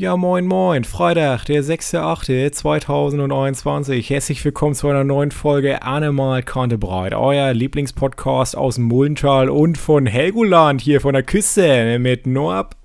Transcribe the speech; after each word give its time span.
Ja, 0.00 0.16
moin, 0.16 0.46
moin. 0.46 0.84
Freitag, 0.84 1.44
der 1.44 1.62
6.8.2021. 1.62 4.08
Herzlich 4.08 4.42
willkommen 4.46 4.74
zu 4.74 4.88
einer 4.88 5.04
neuen 5.04 5.30
Folge 5.30 5.82
Animal 5.82 6.42
Kantebreit, 6.42 7.12
euer 7.12 7.52
Lieblingspodcast 7.52 8.56
aus 8.56 8.76
dem 8.76 8.84
Mullental 8.84 9.50
und 9.50 9.76
von 9.76 10.06
Helgoland 10.06 10.80
hier 10.80 11.02
von 11.02 11.12
der 11.12 11.22
Küste 11.22 11.98
mit 11.98 12.26
Noab. 12.26 12.76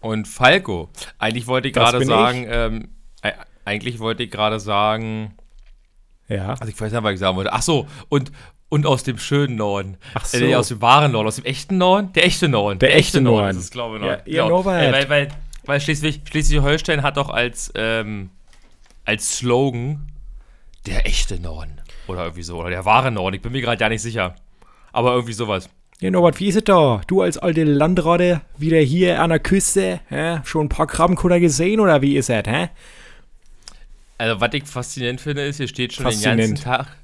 Und 0.00 0.26
Falco. 0.26 0.88
Eigentlich 1.20 1.46
wollte 1.46 1.68
ich 1.68 1.74
Das 1.74 1.92
gerade 1.92 2.04
sagen, 2.06 2.44
ähm, 2.50 2.88
äh, 3.22 3.30
eigentlich 3.64 4.00
wollte 4.00 4.24
ich 4.24 4.32
gerade 4.32 4.58
sagen, 4.58 5.36
Ja. 6.28 6.54
also 6.54 6.66
ich 6.66 6.80
weiß 6.80 6.90
nicht, 6.90 7.02
was 7.04 7.12
ich 7.12 7.20
sagen 7.20 7.36
wollte. 7.36 7.52
Ach 7.52 7.62
so, 7.62 7.86
und, 8.08 8.32
und 8.68 8.84
aus 8.84 9.04
dem 9.04 9.18
schönen 9.18 9.54
Norden. 9.54 9.96
Ach 10.14 10.24
Äh, 10.34 10.50
so. 10.50 10.56
aus 10.56 10.66
dem 10.68 10.82
wahren 10.82 11.12
Norden, 11.12 11.28
aus 11.28 11.36
dem 11.36 11.44
echten 11.44 11.78
Norden? 11.78 12.12
Der 12.14 12.26
echte 12.26 12.48
Norden. 12.48 12.80
Der 12.80 12.96
echte 12.96 13.20
Norden. 13.20 13.50
ist 13.56 13.62
es, 13.64 13.70
glaube 13.70 13.98
ich, 13.98 14.02
Ja, 14.04 14.16
noch. 14.16 14.26
ihr 14.26 14.32
Genau. 14.42 14.48
Norbert. 14.48 14.82
Äh, 14.82 14.92
weil, 14.92 15.08
weil, 15.08 15.28
weil 15.66 15.80
Schleswig, 15.80 16.22
Schleswig-Holstein 16.28 17.02
hat 17.02 17.16
doch 17.16 17.30
als, 17.30 17.72
ähm, 17.74 18.30
als 19.04 19.38
Slogan 19.38 20.06
der 20.86 21.06
echte 21.06 21.40
Norden. 21.40 21.80
Oder 22.06 22.24
irgendwie 22.24 22.42
so. 22.42 22.58
Oder 22.58 22.70
der 22.70 22.84
wahre 22.84 23.10
Norden. 23.10 23.36
Ich 23.36 23.42
bin 23.42 23.52
mir 23.52 23.62
gerade 23.62 23.78
gar 23.78 23.88
nicht 23.88 24.02
sicher. 24.02 24.34
Aber 24.92 25.12
irgendwie 25.12 25.32
sowas. 25.32 25.68
Ja, 26.00 26.10
Norbert, 26.10 26.38
wie 26.40 26.48
ist 26.48 26.56
es 26.56 26.64
da? 26.64 27.00
Du 27.06 27.22
als 27.22 27.38
alte 27.38 27.64
Landratte 27.64 28.42
wieder 28.58 28.78
hier 28.78 29.22
an 29.22 29.30
der 29.30 29.38
Küste? 29.38 30.00
Hä? 30.08 30.40
Schon 30.44 30.66
ein 30.66 30.68
paar 30.68 30.86
Krabbenkutter 30.86 31.40
gesehen 31.40 31.80
oder 31.80 32.02
wie 32.02 32.16
ist 32.16 32.28
es, 32.30 32.46
hä? 32.46 32.68
Also, 34.18 34.40
was 34.40 34.52
ich 34.52 34.64
faszinierend 34.64 35.20
finde, 35.20 35.42
ist, 35.46 35.56
hier 35.58 35.68
steht 35.68 35.92
schon 35.92 36.04
den 36.04 36.12
Faszinierend. 36.12 36.64
ganzen 36.64 36.64
Tag. 36.64 36.96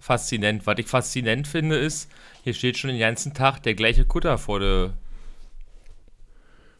Faszinierend. 0.00 0.66
Was 0.66 0.78
ich 0.78 0.86
faszinierend 0.86 1.46
finde, 1.46 1.76
ist, 1.76 2.10
hier 2.42 2.54
steht 2.54 2.78
schon 2.78 2.88
den 2.88 2.98
ganzen 2.98 3.34
Tag 3.34 3.62
der 3.62 3.74
gleiche 3.74 4.04
Kutter 4.04 4.38
vor 4.38 4.60
der. 4.60 4.94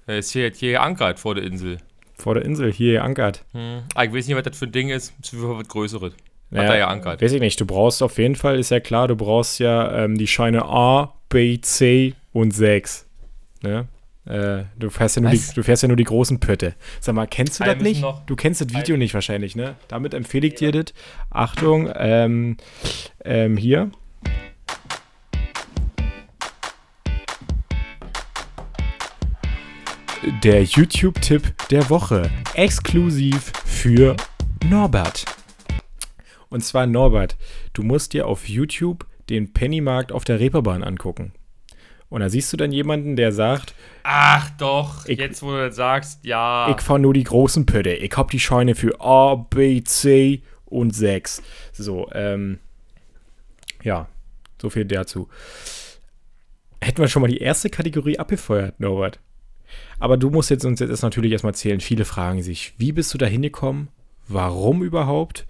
Er 0.08 0.18
ist 0.18 0.32
hier, 0.32 0.50
hier 0.50 0.72
geankert 0.72 1.20
vor 1.20 1.34
der 1.34 1.44
Insel. 1.44 1.76
Vor 2.16 2.32
der 2.32 2.42
Insel, 2.42 2.72
hier 2.72 2.94
geankert. 2.94 3.44
Hm. 3.52 3.82
Ah, 3.94 4.04
ich 4.04 4.12
weiß 4.12 4.26
nicht, 4.26 4.36
was 4.36 4.42
das 4.42 4.56
für 4.56 4.64
ein 4.64 4.72
Ding 4.72 4.88
ist. 4.88 5.12
Es 5.22 5.34
ist 5.34 5.42
was 5.42 5.68
Größeres. 5.68 6.14
Hat 6.14 6.18
Ja, 6.50 6.62
er 6.62 6.78
geankert. 6.78 7.20
Weiß 7.20 7.30
ich 7.30 7.40
nicht, 7.40 7.60
du 7.60 7.66
brauchst 7.66 8.02
auf 8.02 8.16
jeden 8.16 8.34
Fall, 8.34 8.59
ist 8.59 8.70
ja 8.70 8.80
klar, 8.80 9.06
du 9.06 9.16
brauchst 9.16 9.59
ja 9.59 10.04
ähm, 10.04 10.16
die 10.16 10.26
Scheine 10.26 10.65
A, 10.65 11.12
B, 11.28 11.60
C 11.60 12.15
und 12.32 12.52
6. 12.52 13.06
Ne? 13.60 13.87
Äh, 14.24 14.65
du, 14.78 14.88
fährst 14.88 15.16
ja 15.16 15.23
nur 15.23 15.30
die, 15.30 15.42
du 15.54 15.62
fährst 15.62 15.82
ja 15.82 15.88
nur 15.88 15.96
die 15.98 16.04
großen 16.04 16.40
Pötte. 16.40 16.74
Sag 17.00 17.15
mal, 17.15 17.26
kennst 17.26 17.60
du 17.60 17.65
das 17.65 17.76
nicht? 17.76 18.02
Du 18.24 18.34
kennst 18.34 18.62
das 18.62 18.72
Video 18.72 18.96
nicht 18.96 19.12
wahrscheinlich, 19.12 19.56
ne? 19.56 19.74
Damit 19.88 20.15
empfehle 20.15 20.46
ich 20.46 20.54
dir 20.54 20.72
das. 20.72 20.95
Achtung, 21.28 21.90
ähm, 21.95 22.56
ähm, 23.26 23.59
hier. 23.59 23.90
Der 30.43 30.62
YouTube-Tipp 30.62 31.54
der 31.71 31.88
Woche. 31.90 32.30
Exklusiv 32.54 33.52
für 33.65 34.16
Norbert. 34.68 35.24
Und 36.48 36.65
zwar 36.65 36.87
Norbert, 36.87 37.37
du 37.73 37.82
musst 37.82 38.12
dir 38.12 38.26
auf 38.26 38.49
YouTube 38.49 39.06
den 39.29 39.52
Pennymarkt 39.52 40.12
auf 40.12 40.24
der 40.24 40.40
Reeperbahn 40.40 40.82
angucken. 40.82 41.32
Und 42.09 42.21
da 42.21 42.30
siehst 42.30 42.52
du 42.52 42.56
dann 42.56 42.73
jemanden, 42.73 43.16
der 43.16 43.32
sagt, 43.32 43.74
Ach 44.02 44.49
doch, 44.59 45.06
Ich- 45.06 45.18
jetzt 45.18 45.43
wo 45.43 45.51
du 45.51 45.66
das 45.66 45.76
sagst, 45.76 46.24
ja. 46.24 46.74
ich 46.74 46.80
fahre 46.82 46.99
nur 46.99 47.12
die 47.15 47.24
großen 47.24 47.66
Pötte. 47.66 47.90
Ich 47.93 48.16
hab 48.16 48.30
die 48.30 48.40
Scheine 48.40 48.74
für 48.74 49.01
A, 49.01 49.34
B, 49.34 49.82
C 49.84 50.43
und 50.65 50.95
6. 50.95 51.43
So, 51.73 52.09
ähm, 52.12 52.59
ja, 53.82 54.09
so 54.60 54.71
viel 54.71 54.87
dazu. 54.87 55.29
Hätten 56.80 56.99
wir 56.99 57.09
schon 57.09 57.23
mal 57.23 57.29
die 57.29 57.38
erste 57.38 57.68
Kategorie 57.68 58.18
abgefeuert, 58.18 58.80
Norbert. 58.80 59.21
Aber 59.99 60.16
du 60.16 60.30
musst 60.30 60.51
jetzt 60.51 60.65
uns 60.65 60.80
jetzt 60.80 61.02
natürlich 61.02 61.33
erstmal 61.33 61.52
erzählen. 61.52 61.80
Viele 61.80 62.05
fragen 62.05 62.43
sich, 62.43 62.74
wie 62.79 62.93
bist 62.93 63.13
du 63.15 63.19
da 63.19 63.27
hingekommen? 63.27 63.88
Warum 64.28 64.83
überhaupt? 64.83 65.47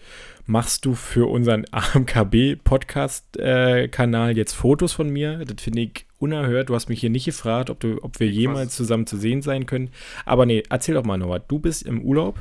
Machst 0.47 0.85
du 0.87 0.95
für 0.95 1.29
unseren 1.29 1.65
AMKB-Podcast-Kanal 1.73 4.37
jetzt 4.37 4.55
Fotos 4.55 4.93
von 4.93 5.11
mir? 5.11 5.45
Das 5.45 5.62
finde 5.62 5.83
ich 5.83 6.07
unerhört. 6.19 6.69
Du 6.69 6.75
hast 6.75 6.89
mich 6.89 7.01
hier 7.01 7.11
nicht 7.11 7.27
gefragt, 7.27 7.71
ob, 7.71 7.81
du, 7.81 8.03
ob 8.03 8.19
wir 8.21 8.28
jemals 8.28 8.75
zusammen 8.75 9.07
zu 9.07 9.17
sehen 9.17 9.43
sein 9.43 9.67
können. 9.67 9.91
Aber 10.25 10.47
nee, 10.47 10.62
erzähl 10.69 10.95
doch 10.95 11.05
mal, 11.05 11.19
Norbert. 11.19 11.51
Du 11.51 11.59
bist 11.59 11.83
im 11.83 12.01
Urlaub. 12.03 12.41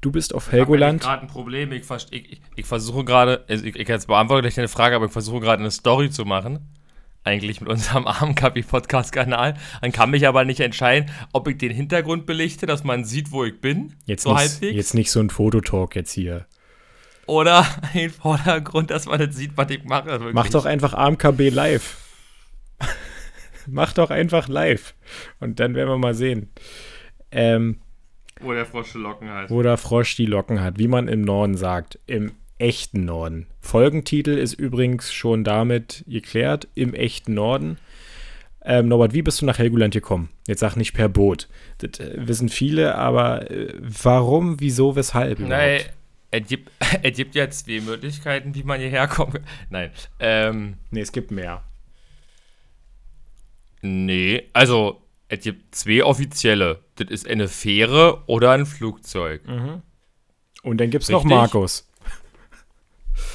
Du 0.00 0.10
bist 0.10 0.34
auf 0.34 0.44
Ich 0.44 0.48
habe 0.48 0.56
Helgoland. 0.58 1.02
gerade 1.02 1.22
ein 1.22 1.28
Problem. 1.28 1.72
Ich, 1.72 1.84
ich, 1.90 2.12
ich, 2.32 2.40
ich 2.56 2.66
versuche 2.66 3.04
gerade, 3.04 3.44
also 3.48 3.64
ich, 3.64 3.76
ich 3.76 3.88
jetzt 3.88 4.08
beantworte 4.08 4.42
gleich 4.42 4.54
deine 4.56 4.68
Frage, 4.68 4.96
aber 4.96 5.06
ich 5.06 5.12
versuche 5.12 5.40
gerade 5.40 5.60
eine 5.60 5.70
Story 5.70 6.10
zu 6.10 6.24
machen. 6.24 6.68
Eigentlich 7.24 7.60
mit 7.60 7.70
unserem 7.70 8.06
AMKB-Podcast-Kanal. 8.08 9.54
Dann 9.80 9.92
kann 9.92 10.10
mich 10.10 10.26
aber 10.26 10.44
nicht 10.44 10.60
entscheiden, 10.60 11.10
ob 11.32 11.46
ich 11.48 11.58
den 11.58 11.70
Hintergrund 11.70 12.26
belichte, 12.26 12.66
dass 12.66 12.82
man 12.84 13.04
sieht, 13.04 13.30
wo 13.30 13.44
ich 13.44 13.60
bin. 13.60 13.94
Jetzt, 14.06 14.24
so 14.24 14.34
nicht, 14.34 14.62
jetzt 14.62 14.94
nicht 14.94 15.10
so 15.10 15.20
ein 15.20 15.30
Fototalk 15.30 15.94
jetzt 15.94 16.12
hier. 16.12 16.46
Oder 17.26 17.64
im 17.94 18.10
Vordergrund, 18.10 18.90
dass 18.90 19.06
man 19.06 19.20
nicht 19.20 19.34
sieht, 19.34 19.52
was 19.56 19.70
ich 19.70 19.84
mache. 19.84 20.06
Wirklich. 20.08 20.34
Mach 20.34 20.48
doch 20.48 20.64
einfach 20.64 20.94
AMKB 20.94 21.50
live. 21.50 21.96
Mach 23.66 23.92
doch 23.92 24.10
einfach 24.10 24.48
live. 24.48 24.94
Und 25.38 25.60
dann 25.60 25.74
werden 25.76 25.88
wir 25.88 25.98
mal 25.98 26.14
sehen. 26.14 26.50
Ähm, 27.30 27.78
Wo 28.40 28.52
der 28.52 28.66
Frosch 28.66 28.94
Locken 28.94 29.30
hat. 29.30 29.50
wo 29.50 29.62
der 29.62 29.76
Frosch 29.76 30.16
die 30.16 30.26
Locken 30.26 30.60
hat, 30.60 30.78
wie 30.78 30.88
man 30.88 31.06
im 31.06 31.22
Norden 31.22 31.56
sagt, 31.56 32.00
im 32.06 32.32
echten 32.62 33.04
Norden. 33.04 33.46
Folgentitel 33.60 34.30
ist 34.38 34.54
übrigens 34.54 35.12
schon 35.12 35.44
damit 35.44 36.04
geklärt, 36.06 36.68
im 36.74 36.94
echten 36.94 37.34
Norden. 37.34 37.78
Ähm, 38.64 38.86
Norbert, 38.88 39.12
wie 39.12 39.22
bist 39.22 39.42
du 39.42 39.46
nach 39.46 39.58
Helgoland 39.58 39.92
gekommen? 39.92 40.28
Jetzt 40.46 40.60
sag 40.60 40.76
nicht 40.76 40.92
per 40.92 41.08
Boot. 41.08 41.48
Das 41.78 41.98
äh, 41.98 42.14
wissen 42.28 42.48
viele, 42.48 42.94
aber 42.94 43.50
äh, 43.50 43.74
warum, 43.80 44.60
wieso, 44.60 44.94
weshalb? 44.94 45.40
Nein, 45.40 45.80
es 46.30 46.46
gibt, 46.46 46.70
es 47.02 47.16
gibt 47.16 47.34
ja 47.34 47.50
zwei 47.50 47.80
Möglichkeiten, 47.80 48.54
wie 48.54 48.62
man 48.62 48.78
hierher 48.80 49.08
kommt. 49.08 49.40
Nein, 49.68 49.90
ähm, 50.20 50.74
Nee, 50.92 51.00
es 51.00 51.10
gibt 51.10 51.32
mehr. 51.32 51.64
nee, 53.82 54.44
also 54.52 55.02
es 55.28 55.40
gibt 55.40 55.74
zwei 55.74 56.04
offizielle. 56.04 56.80
Das 56.96 57.08
ist 57.10 57.26
eine 57.26 57.48
Fähre 57.48 58.22
oder 58.26 58.52
ein 58.52 58.66
Flugzeug. 58.66 59.40
Und 60.62 60.78
dann 60.78 60.90
gibt 60.90 61.02
es 61.04 61.10
noch. 61.10 61.24
Markus. 61.24 61.88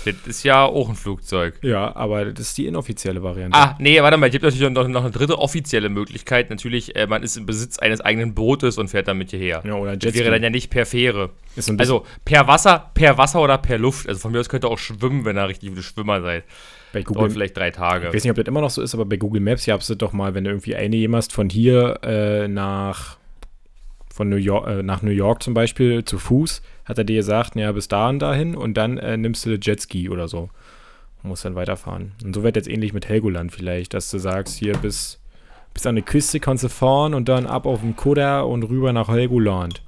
Das 0.06 0.16
ist 0.26 0.44
ja 0.44 0.64
auch 0.64 0.88
ein 0.90 0.96
Flugzeug. 0.96 1.60
Ja, 1.62 1.94
aber 1.96 2.26
das 2.26 2.48
ist 2.50 2.58
die 2.58 2.66
inoffizielle 2.68 3.22
Variante. 3.24 3.58
Ah, 3.58 3.76
nee, 3.80 4.02
warte 4.02 4.18
mal, 4.18 4.28
es 4.28 4.32
gibt 4.32 4.44
natürlich 4.46 4.70
noch, 4.70 4.88
noch 4.88 5.02
eine 5.04 5.12
dritte 5.12 5.38
offizielle 5.38 5.90
Möglichkeit. 5.90 6.50
Natürlich, 6.50 6.96
äh, 6.96 7.08
man 7.08 7.24
ist 7.24 7.36
im 7.36 7.46
Besitz 7.46 7.78
eines 7.80 8.00
eigenen 8.02 8.34
Bootes 8.34 8.78
und 8.78 8.88
fährt 8.88 9.08
damit 9.08 9.32
hierher. 9.32 9.62
Ja, 9.66 9.74
oder 9.74 9.98
Das 9.98 10.04
Jetski. 10.06 10.22
wäre 10.22 10.32
dann 10.34 10.44
ja 10.44 10.50
nicht 10.50 10.70
per 10.70 10.86
Fähre. 10.86 11.32
Also 11.78 12.06
per 12.24 12.48
Wasser, 12.48 12.92
per 12.94 13.18
Wasser 13.18 13.42
oder 13.42 13.58
per 13.58 13.78
Luft. 13.78 14.08
Also 14.08 14.20
von 14.22 14.32
mir 14.32 14.40
aus 14.40 14.48
könnt 14.50 14.64
ihr 14.64 14.70
auch 14.70 14.78
schwimmen, 14.80 15.26
wenn 15.26 15.38
ihr 15.38 15.48
richtig 15.48 15.70
gute 15.70 15.84
Schwimmer 15.84 16.22
seid. 16.22 16.44
bei 16.94 17.02
Dauert 17.02 17.16
Google, 17.16 17.30
vielleicht 17.32 17.58
drei 17.58 17.72
Tage. 17.72 18.08
ich 18.08 18.14
weiß 18.14 18.24
nicht, 18.24 18.32
ob 18.32 18.38
das 18.38 18.46
immer 18.48 18.62
noch 18.62 18.70
so 18.70 18.82
ist, 18.82 18.94
aber 18.94 19.06
bei 19.06 19.18
Google 19.18 19.42
Maps 19.42 19.66
gab 19.66 19.82
es 19.82 19.88
das 19.88 19.98
doch 19.98 20.14
mal, 20.14 20.34
wenn 20.36 20.44
du 20.46 20.52
irgendwie 20.52 20.76
einjemast 20.76 21.34
von 21.34 21.50
hier 21.50 22.00
äh, 22.04 22.48
nach 22.48 23.18
von 24.18 24.28
New 24.30 24.36
York, 24.36 24.68
äh, 24.68 24.84
nach 24.84 25.02
New 25.02 25.12
York 25.12 25.42
zum 25.44 25.54
Beispiel 25.54 26.04
zu 26.04 26.18
Fuß, 26.20 26.62
hat 26.86 26.98
er 26.98 27.04
dir 27.06 27.18
gesagt, 27.18 27.56
ja, 27.56 27.72
bis 27.72 27.88
da 27.88 28.10
und 28.10 28.20
dahin 28.20 28.56
und 28.56 28.74
dann 28.76 28.98
äh, 28.98 29.16
nimmst 29.16 29.46
du 29.46 29.56
Jetski 29.56 30.10
oder 30.10 30.28
so. 30.28 30.50
Und 31.24 31.30
musst 31.30 31.46
dann 31.46 31.56
weiterfahren. 31.56 32.12
Und 32.24 32.36
so 32.36 32.44
wird 32.44 32.56
jetzt 32.58 32.68
ähnlich 32.68 32.94
mit 32.94 33.08
Helgoland 33.08 33.52
vielleicht, 33.52 33.94
dass 33.94 34.12
du 34.12 34.18
sagst, 34.18 34.58
hier 34.58 34.76
bis, 34.78 35.20
bis 35.74 35.86
an 35.86 35.96
die 35.96 36.02
Küste 36.02 36.40
kannst 36.40 36.64
du 36.64 36.70
fahren 36.70 37.14
und 37.14 37.30
dann 37.30 37.48
ab 37.48 37.66
auf 37.66 37.82
den 37.82 37.96
Kutter 37.96 38.46
und 38.46 38.64
rüber 38.64 38.92
nach 38.92 39.08
Helgoland. 39.08 39.82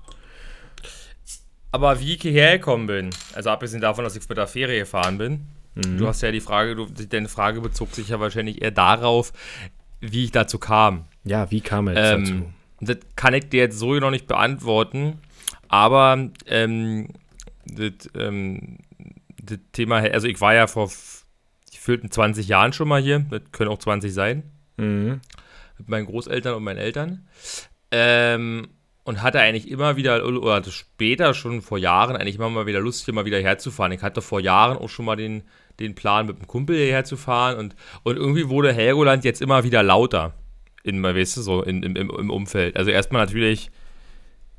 Aber 1.72 2.00
wie 2.00 2.16
ich 2.16 2.22
hierher 2.22 2.57
gekommen 2.57 2.88
bin, 2.88 3.09
also 3.34 3.50
abgesehen 3.50 3.81
davon, 3.81 4.03
dass 4.03 4.16
ich 4.16 4.28
mit 4.28 4.38
der 4.38 4.47
Fähre 4.47 4.78
gefahren 4.78 5.17
bin, 5.17 5.41
Mhm. 5.75 5.97
du 5.97 6.07
hast 6.07 6.22
ja 6.22 6.31
die 6.31 6.40
Frage, 6.41 6.75
du, 6.75 6.88
deine 6.88 7.29
Frage 7.29 7.61
bezog 7.61 7.94
sich 7.94 8.09
ja 8.09 8.19
wahrscheinlich 8.19 8.61
eher 8.61 8.72
darauf, 8.72 9.31
wie 10.01 10.25
ich 10.25 10.31
dazu 10.31 10.57
kam. 10.57 11.06
Ja, 11.23 11.50
wie 11.51 11.61
kam 11.61 11.88
er 11.88 11.94
jetzt 11.94 12.29
dazu? 12.29 12.51
Das 12.81 12.97
kann 13.16 13.34
ich 13.34 13.50
dir 13.50 13.59
jetzt 13.59 13.78
so 13.78 13.94
noch 13.95 14.12
nicht 14.12 14.28
beantworten, 14.28 15.19
aber 15.67 16.29
ähm, 16.45 17.08
das, 17.66 18.09
ähm, 18.16 18.78
das 19.41 19.59
Thema, 19.73 19.97
also 19.97 20.28
ich 20.28 20.40
war 20.40 20.53
ja 20.53 20.67
vor 20.67 20.90
gefühlten 21.72 22.11
20 22.11 22.47
Jahren 22.47 22.73
schon 22.73 22.87
mal 22.87 23.02
hier, 23.02 23.20
das 23.29 23.41
können 23.52 23.70
auch 23.70 23.79
20 23.79 24.14
sein, 24.14 24.43
Mhm. 24.78 25.20
mit 25.78 25.90
meinen 25.90 26.05
Großeltern 26.05 26.55
und 26.55 26.64
meinen 26.64 26.78
Eltern. 26.78 27.28
Ähm, 27.91 28.70
und 29.03 29.23
hatte 29.23 29.40
eigentlich 29.40 29.70
immer 29.72 29.96
wieder, 29.97 30.23
oder 30.25 30.53
hatte 30.53 30.72
später 30.72 31.34
schon 31.34 31.61
vor 31.61 31.78
Jahren, 31.79 32.16
eigentlich 32.16 32.35
immer 32.35 32.49
mal 32.49 32.66
wieder 32.67 32.79
Lust, 32.79 33.05
hier 33.05 33.14
mal 33.14 33.25
wieder 33.25 33.40
herzufahren. 33.40 33.91
Ich 33.91 34.03
hatte 34.03 34.22
vor 34.22 34.40
Jahren 34.40 34.78
auch 34.78 34.90
schon 34.90 35.05
mal 35.05 35.16
den, 35.16 35.43
den 35.79 35.96
Plan, 35.96 36.28
mit 36.28 36.37
einem 36.37 36.47
Kumpel 36.47 36.75
hierher 36.78 37.05
zu 37.05 37.17
fahren 37.17 37.58
und, 37.58 37.75
und 38.03 38.17
irgendwie 38.17 38.49
wurde 38.49 38.72
Helgoland 38.72 39.25
jetzt 39.25 39.41
immer 39.41 39.64
wieder 39.64 39.82
lauter. 39.84 40.34
In, 40.84 41.03
weißt 41.03 41.37
du, 41.37 41.41
so 41.41 41.61
in, 41.61 41.84
im, 41.84 41.96
im, 41.96 42.29
Umfeld. 42.29 42.78
Also 42.78 42.91
erstmal 42.91 43.26
natürlich 43.26 43.70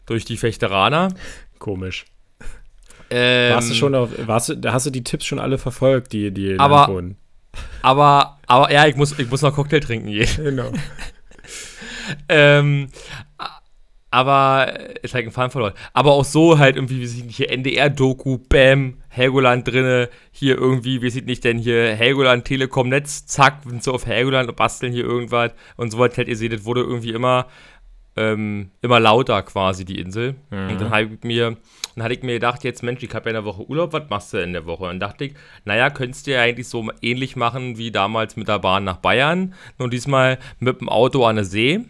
durch 0.07 0.25
die 0.25 0.37
Fechteraner. 0.37 1.15
Komisch. 1.59 2.05
Ähm, 3.11 3.55
Warst 3.55 3.71
du 3.71 3.75
schon 3.75 3.95
auf, 3.95 4.11
warst 4.27 4.51
du, 4.51 4.73
hast 4.73 4.87
du 4.87 4.91
die 4.91 5.03
Tipps 5.03 5.27
schon 5.27 5.39
alle 5.39 5.59
verfolgt, 5.59 6.13
die, 6.13 6.31
die 6.31 6.59
Aber- 6.59 6.89
wurden? 6.89 7.17
Aber, 7.83 8.39
aber 8.47 8.71
ja, 8.73 8.87
ich 8.87 8.95
muss, 8.95 9.19
ich 9.19 9.29
muss 9.29 9.43
noch 9.43 9.55
Cocktail 9.55 9.81
trinken 9.81 10.07
je. 10.09 10.25
Genau. 10.37 10.71
ähm, 12.29 12.89
Aber 14.11 14.67
äh, 14.79 14.95
ist 15.03 15.15
halt 15.15 15.27
ein 15.27 15.31
Faden 15.31 15.51
verloren. 15.51 15.75
Aber 15.93 16.13
auch 16.13 16.25
so 16.25 16.59
halt 16.59 16.77
irgendwie, 16.77 17.01
wie 17.01 17.07
sieht 17.07 17.27
nicht 17.27 17.37
hier 17.37 17.51
NDR-Doku, 17.51 18.39
Bam, 18.49 18.99
Helgoland 19.09 19.67
drinne, 19.67 20.09
hier 20.33 20.57
irgendwie, 20.57 21.03
wie 21.03 21.11
sieht 21.11 21.27
nicht 21.27 21.45
denn 21.45 21.59
hier 21.59 21.95
Helgoland 21.95 22.45
Telekom 22.45 22.89
Netz, 22.89 23.27
zack, 23.27 23.63
sind 23.67 23.83
so 23.83 23.93
auf 23.93 24.07
Helgoland 24.07 24.49
und 24.49 24.57
basteln 24.57 24.93
hier 24.93 25.05
irgendwas 25.05 25.53
und 25.77 25.91
so 25.91 25.99
was 25.99 26.17
halt, 26.17 26.29
ihr 26.29 26.37
seht, 26.37 26.53
das 26.53 26.65
wurde 26.65 26.81
irgendwie 26.81 27.11
immer, 27.11 27.47
ähm, 28.17 28.71
immer 28.83 28.99
lauter 29.01 29.43
quasi, 29.43 29.85
die 29.85 29.99
Insel. 29.99 30.35
Mhm. 30.51 30.71
Und 30.71 30.81
dann 30.81 30.91
habe 30.91 31.11
ich 31.15 31.23
mir, 31.23 31.57
dann 31.95 32.05
hatte 32.05 32.15
ich 32.15 32.23
mir 32.23 32.35
gedacht, 32.35 32.65
jetzt 32.65 32.83
Mensch, 32.83 33.03
ich 33.03 33.15
habe 33.15 33.31
ja 33.31 33.37
eine 33.37 33.45
Woche 33.45 33.69
Urlaub, 33.69 33.93
was 33.93 34.09
machst 34.11 34.33
du 34.33 34.39
in 34.39 34.53
der 34.53 34.67
Woche? 34.67 34.85
Und 34.85 34.91
dann 34.91 35.01
dachte 35.01 35.27
ich, 35.27 35.35
naja, 35.65 35.91
könntest 35.91 36.27
du 36.27 36.33
ja 36.33 36.43
eigentlich 36.43 36.69
so 36.69 36.89
ähnlich 37.03 37.37
machen 37.37 37.79
wie 37.79 37.91
damals 37.91 38.37
mit 38.37 38.49
der 38.49 38.59
Bahn 38.59 38.85
nach 38.85 38.97
Bayern, 38.97 39.55
nur 39.79 39.89
diesmal 39.89 40.39
mit 40.59 40.81
dem 40.81 40.89
Auto 40.89 41.25
an 41.25 41.37
der 41.37 41.45
See 41.45 41.85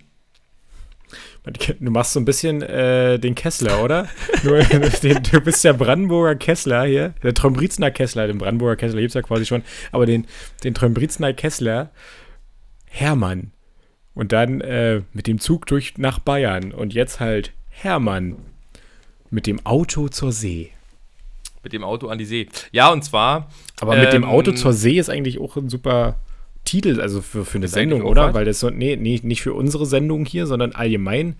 Du 1.44 1.90
machst 1.90 2.12
so 2.12 2.20
ein 2.20 2.26
bisschen 2.26 2.60
äh, 2.60 3.18
den 3.18 3.34
Kessler, 3.34 3.82
oder? 3.82 4.08
Nur, 4.42 4.58
den, 4.58 5.22
du 5.22 5.40
bist 5.40 5.64
ja 5.64 5.72
Brandenburger 5.72 6.34
Kessler 6.34 6.84
hier. 6.84 7.14
Der 7.22 7.32
Trombrizner 7.32 7.90
Kessler, 7.90 8.26
den 8.26 8.38
Brandenburger 8.38 8.76
Kessler 8.76 9.00
gibt 9.00 9.10
es 9.10 9.14
ja 9.14 9.22
quasi 9.22 9.46
schon. 9.46 9.62
Aber 9.90 10.04
den, 10.04 10.26
den 10.64 10.74
Trombrizner 10.74 11.32
Kessler, 11.32 11.90
Hermann. 12.86 13.52
Und 14.14 14.32
dann 14.32 14.60
äh, 14.60 15.02
mit 15.14 15.26
dem 15.26 15.40
Zug 15.40 15.66
durch 15.66 15.96
nach 15.96 16.18
Bayern. 16.18 16.72
Und 16.72 16.92
jetzt 16.92 17.20
halt 17.20 17.52
Hermann. 17.70 18.36
Mit 19.30 19.46
dem 19.46 19.64
Auto 19.64 20.08
zur 20.08 20.32
See. 20.32 20.72
Mit 21.62 21.72
dem 21.72 21.84
Auto 21.84 22.08
an 22.08 22.18
die 22.18 22.24
See. 22.26 22.48
Ja, 22.72 22.90
und 22.90 23.02
zwar. 23.02 23.48
Aber 23.80 23.96
mit 23.96 24.12
dem 24.12 24.24
Auto 24.24 24.50
ähm, 24.50 24.56
zur 24.56 24.72
See 24.72 24.98
ist 24.98 25.08
eigentlich 25.08 25.38
auch 25.38 25.56
ein 25.56 25.70
super 25.70 26.16
Titel, 26.70 27.00
also 27.00 27.20
für, 27.20 27.44
für 27.44 27.58
eine 27.58 27.66
Sendung, 27.66 28.02
oder? 28.02 28.32
Weil 28.32 28.44
das 28.44 28.60
so, 28.60 28.70
nee, 28.70 28.94
nee, 28.94 29.18
nicht 29.24 29.42
für 29.42 29.54
unsere 29.54 29.86
Sendung 29.86 30.24
hier, 30.24 30.46
sondern 30.46 30.70
allgemein 30.70 31.34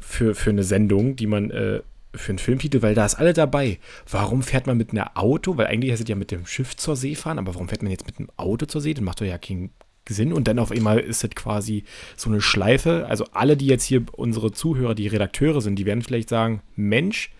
für, 0.00 0.34
für 0.34 0.50
eine 0.50 0.64
Sendung, 0.64 1.16
die 1.16 1.26
man, 1.26 1.50
äh, 1.50 1.80
für 2.14 2.30
einen 2.30 2.38
Filmtitel, 2.38 2.80
weil 2.80 2.94
da 2.94 3.04
ist 3.04 3.16
alle 3.16 3.34
dabei. 3.34 3.78
Warum 4.10 4.42
fährt 4.42 4.66
man 4.66 4.78
mit 4.78 4.92
einem 4.92 5.04
Auto? 5.14 5.58
Weil 5.58 5.66
eigentlich 5.66 5.92
heißt 5.92 6.02
es 6.02 6.08
ja 6.08 6.16
mit 6.16 6.30
dem 6.30 6.46
Schiff 6.46 6.76
zur 6.76 6.96
See 6.96 7.14
fahren, 7.14 7.38
aber 7.38 7.54
warum 7.54 7.68
fährt 7.68 7.82
man 7.82 7.90
jetzt 7.90 8.06
mit 8.06 8.18
einem 8.18 8.30
Auto 8.38 8.64
zur 8.64 8.80
See? 8.80 8.94
Das 8.94 9.04
macht 9.04 9.20
doch 9.20 9.26
ja 9.26 9.36
keinen 9.36 9.70
Sinn. 10.08 10.32
Und 10.32 10.48
dann 10.48 10.58
auf 10.58 10.70
einmal 10.70 10.98
ist 10.98 11.24
das 11.24 11.30
quasi 11.32 11.84
so 12.16 12.30
eine 12.30 12.40
Schleife. 12.40 13.04
Also 13.06 13.26
alle, 13.32 13.58
die 13.58 13.66
jetzt 13.66 13.84
hier 13.84 14.02
unsere 14.12 14.50
Zuhörer, 14.50 14.94
die 14.94 15.08
Redakteure 15.08 15.60
sind, 15.60 15.76
die 15.76 15.84
werden 15.84 16.02
vielleicht 16.02 16.30
sagen, 16.30 16.62
Mensch, 16.74 17.32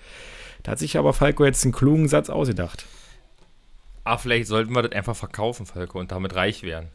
da 0.62 0.72
hat 0.72 0.78
sich 0.78 0.98
aber 0.98 1.14
Falco 1.14 1.46
jetzt 1.46 1.64
einen 1.64 1.72
klugen 1.72 2.06
Satz 2.06 2.28
ausgedacht. 2.28 2.84
Ah, 4.02 4.18
vielleicht 4.18 4.48
sollten 4.48 4.74
wir 4.74 4.82
das 4.82 4.92
einfach 4.92 5.16
verkaufen, 5.16 5.64
Falco, 5.64 5.98
und 5.98 6.12
damit 6.12 6.34
reich 6.34 6.62
werden. 6.62 6.88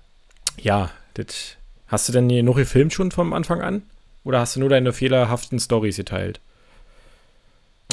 Ja, 0.58 0.92
das. 1.14 1.58
Hast 1.88 2.08
du 2.08 2.14
denn 2.14 2.30
hier 2.30 2.44
noch 2.44 2.56
gefilmt 2.56 2.94
schon 2.94 3.12
vom 3.12 3.34
Anfang 3.34 3.62
an? 3.62 3.84
Oder 4.24 4.40
hast 4.40 4.56
du 4.56 4.60
nur 4.60 4.70
deine 4.70 4.94
fehlerhaften 4.94 5.60
Stories 5.60 5.98
geteilt? 5.98 6.40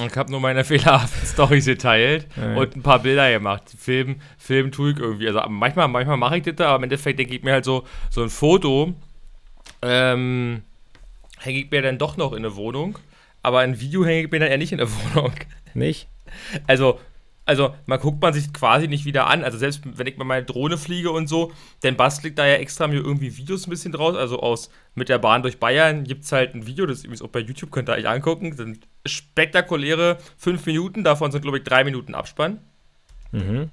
Ich 0.04 0.16
habe 0.16 0.30
nur 0.30 0.40
meine 0.40 0.64
fehlerhaften 0.64 1.26
Stories 1.26 1.64
geteilt 1.64 2.26
ja. 2.36 2.56
und 2.56 2.76
ein 2.76 2.82
paar 2.82 2.98
Bilder 2.98 3.30
gemacht. 3.30 3.62
Film, 3.78 4.20
Film 4.36 4.70
tue 4.70 4.92
ich 4.92 4.98
irgendwie. 4.98 5.26
Also 5.28 5.40
manchmal, 5.48 5.88
manchmal 5.88 6.18
mache 6.18 6.36
ich 6.36 6.42
das, 6.42 6.60
aber 6.60 6.76
im 6.76 6.82
Endeffekt 6.84 7.18
denke 7.18 7.34
ich 7.34 7.42
mir 7.42 7.52
halt 7.52 7.64
so, 7.64 7.86
so 8.10 8.22
ein 8.22 8.28
Foto 8.28 8.94
ähm, 9.82 10.62
hänge 11.38 11.60
ich 11.60 11.70
mir 11.70 11.82
dann 11.82 11.98
doch 11.98 12.16
noch 12.16 12.32
in 12.32 12.42
der 12.42 12.56
Wohnung. 12.56 12.98
Aber 13.42 13.60
ein 13.60 13.80
Video 13.80 14.04
hänge 14.04 14.24
ich 14.24 14.30
mir 14.30 14.40
dann 14.40 14.48
eher 14.48 14.58
nicht 14.58 14.72
in 14.72 14.78
der 14.78 14.88
Wohnung. 15.14 15.32
Nicht? 15.74 16.08
Also, 16.66 17.00
also 17.46 17.74
man 17.86 18.00
guckt 18.00 18.20
man 18.20 18.34
sich 18.34 18.52
quasi 18.52 18.88
nicht 18.88 19.04
wieder 19.04 19.28
an. 19.28 19.44
Also 19.44 19.56
selbst 19.56 19.80
wenn 19.84 20.06
ich 20.06 20.16
mal 20.16 20.24
meine 20.24 20.44
Drohne 20.44 20.76
fliege 20.76 21.12
und 21.12 21.28
so, 21.28 21.52
dann 21.80 21.96
bastel 21.96 22.30
ich 22.30 22.34
da 22.34 22.44
ja 22.44 22.56
extra 22.56 22.88
mir 22.88 22.96
irgendwie 22.96 23.36
Videos 23.36 23.66
ein 23.66 23.70
bisschen 23.70 23.92
draus. 23.92 24.16
Also 24.16 24.40
aus 24.40 24.68
mit 24.96 25.08
der 25.08 25.18
Bahn 25.18 25.42
durch 25.42 25.58
Bayern 25.58 26.04
gibt 26.04 26.24
es 26.24 26.32
halt 26.32 26.54
ein 26.54 26.66
Video, 26.66 26.86
das 26.86 27.04
ist 27.04 27.22
auch 27.22 27.28
bei 27.28 27.38
YouTube, 27.38 27.70
könnt 27.70 27.88
ihr 27.88 27.94
euch 27.94 28.08
angucken. 28.08 28.50
Das 28.50 28.58
sind 28.58 28.86
spektakuläre 29.06 30.18
fünf 30.36 30.66
Minuten, 30.66 31.04
davon 31.04 31.30
sind, 31.30 31.42
glaube 31.42 31.58
ich, 31.58 31.64
drei 31.64 31.84
Minuten 31.84 32.14
Abspann. 32.14 32.58
Mhm. 33.30 33.70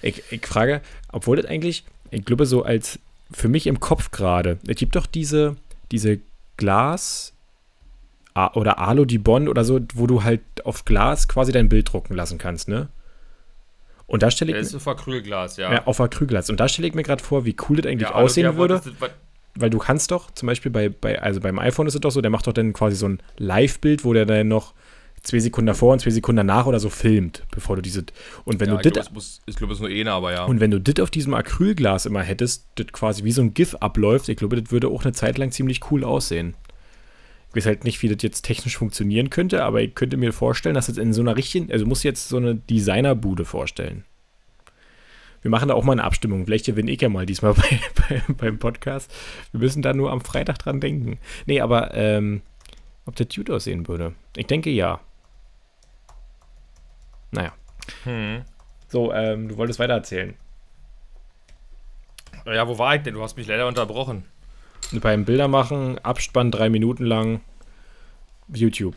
Ich, 0.00 0.22
ich 0.30 0.46
frage, 0.46 0.80
obwohl 1.10 1.36
das 1.36 1.46
eigentlich, 1.46 1.84
ich 2.12 2.24
glaube, 2.24 2.46
so 2.46 2.62
als 2.62 3.00
für 3.32 3.48
mich 3.48 3.66
im 3.66 3.80
Kopf 3.80 4.12
gerade, 4.12 4.58
es 4.66 4.76
gibt 4.76 4.94
doch 4.94 5.06
diese, 5.06 5.56
diese 5.90 6.20
Glas- 6.56 7.34
oder 8.54 8.78
Alu 8.78 9.04
die 9.04 9.18
Bond 9.18 9.48
oder 9.48 9.64
so, 9.64 9.80
wo 9.94 10.06
du 10.06 10.22
halt 10.22 10.40
auf 10.64 10.84
Glas 10.84 11.26
quasi 11.26 11.50
dein 11.50 11.68
Bild 11.68 11.92
drucken 11.92 12.14
lassen 12.14 12.38
kannst, 12.38 12.68
ne? 12.68 12.88
Und 14.08 14.22
da 14.22 14.30
stelle 14.30 14.52
ich. 14.52 14.58
Das 14.58 14.68
ist 14.68 14.74
auf 14.74 14.88
Acrylglas, 14.88 15.58
ja. 15.58 15.72
ja. 15.72 15.86
Auf 15.86 16.00
Acrylglas. 16.00 16.50
Und 16.50 16.58
da 16.58 16.68
stelle 16.68 16.88
ich 16.88 16.94
mir 16.94 17.04
gerade 17.04 17.22
vor, 17.22 17.44
wie 17.44 17.54
cool 17.68 17.76
das 17.76 17.86
eigentlich 17.86 18.08
ja, 18.08 18.14
aussehen 18.14 18.44
ja, 18.44 18.56
würde. 18.56 18.80
Weil 19.54 19.70
du 19.70 19.78
kannst 19.78 20.10
doch, 20.10 20.30
zum 20.30 20.46
Beispiel 20.46 20.70
bei, 20.70 20.88
bei, 20.88 21.20
also 21.20 21.40
beim 21.40 21.58
iPhone 21.58 21.86
ist 21.86 21.94
es 21.94 22.00
doch 22.00 22.10
so, 22.10 22.20
der 22.20 22.30
macht 22.30 22.46
doch 22.46 22.52
dann 22.52 22.72
quasi 22.72 22.96
so 22.96 23.06
ein 23.06 23.20
Live-Bild, 23.36 24.04
wo 24.04 24.12
der 24.12 24.24
dann 24.24 24.48
noch 24.48 24.72
zwei 25.22 25.40
Sekunden 25.40 25.66
davor 25.66 25.92
und 25.92 26.00
zwei 26.00 26.10
Sekunden 26.10 26.38
danach 26.38 26.66
oder 26.66 26.80
so 26.80 26.88
filmt, 26.88 27.44
bevor 27.50 27.76
du 27.76 27.82
diese. 27.82 28.04
Und 28.44 28.60
wenn 28.60 28.70
ja, 28.70 28.76
du 28.76 28.90
das. 28.90 29.10
Ich 29.46 29.56
glaube, 29.56 29.72
es 29.72 29.78
ist 29.78 29.82
nur 29.82 29.90
eine, 29.90 30.12
aber 30.12 30.32
ja. 30.32 30.44
Und 30.44 30.60
wenn 30.60 30.70
du 30.70 30.80
das 30.80 31.02
auf 31.02 31.10
diesem 31.10 31.34
Acrylglas 31.34 32.06
immer 32.06 32.22
hättest, 32.22 32.66
das 32.76 32.86
quasi 32.88 33.24
wie 33.24 33.32
so 33.32 33.42
ein 33.42 33.52
GIF 33.52 33.74
abläuft, 33.74 34.28
ich 34.28 34.36
glaube, 34.36 34.60
das 34.60 34.70
würde 34.70 34.88
auch 34.88 35.04
eine 35.04 35.12
Zeit 35.12 35.36
lang 35.36 35.50
ziemlich 35.50 35.90
cool 35.90 36.04
aussehen. 36.04 36.54
Ich 37.58 37.64
weiß 37.64 37.66
halt 37.66 37.82
nicht, 37.82 38.00
wie 38.02 38.08
das 38.08 38.22
jetzt 38.22 38.42
technisch 38.42 38.78
funktionieren 38.78 39.30
könnte, 39.30 39.64
aber 39.64 39.82
ich 39.82 39.96
könnte 39.96 40.16
mir 40.16 40.32
vorstellen, 40.32 40.76
dass 40.76 40.86
das 40.86 40.96
in 40.96 41.12
so 41.12 41.22
einer 41.22 41.36
richtigen, 41.36 41.72
also 41.72 41.86
muss 41.86 42.04
jetzt 42.04 42.28
so 42.28 42.36
eine 42.36 42.54
Designerbude 42.54 43.44
vorstellen. 43.44 44.04
Wir 45.42 45.50
machen 45.50 45.68
da 45.68 45.74
auch 45.74 45.82
mal 45.82 45.90
eine 45.90 46.04
Abstimmung. 46.04 46.44
Vielleicht 46.44 46.66
gewinne 46.66 46.92
ich 46.92 47.00
ja 47.00 47.08
mal 47.08 47.26
diesmal 47.26 47.54
bei, 47.54 47.80
bei, 48.08 48.22
beim 48.32 48.60
Podcast. 48.60 49.12
Wir 49.50 49.58
müssen 49.58 49.82
da 49.82 49.92
nur 49.92 50.12
am 50.12 50.20
Freitag 50.20 50.58
dran 50.58 50.80
denken. 50.80 51.18
Nee, 51.46 51.60
aber 51.60 51.94
ähm, 51.94 52.42
ob 53.06 53.16
der 53.16 53.26
Dude 53.26 53.52
aussehen 53.52 53.88
würde? 53.88 54.14
Ich 54.36 54.46
denke 54.46 54.70
ja. 54.70 55.00
Naja. 57.32 57.52
Hm. 58.04 58.42
So, 58.86 59.12
ähm, 59.12 59.48
du 59.48 59.56
wolltest 59.56 59.80
weiter 59.80 59.94
erzählen. 59.94 60.34
Ja, 62.46 62.68
wo 62.68 62.78
war 62.78 62.94
ich 62.94 63.02
denn? 63.02 63.14
Du 63.14 63.22
hast 63.22 63.36
mich 63.36 63.48
leider 63.48 63.66
unterbrochen 63.66 64.22
beim 65.00 65.24
Bildermachen, 65.24 65.98
Abspann 65.98 66.50
drei 66.50 66.68
Minuten 66.68 67.04
lang, 67.04 67.40
YouTube. 68.52 68.96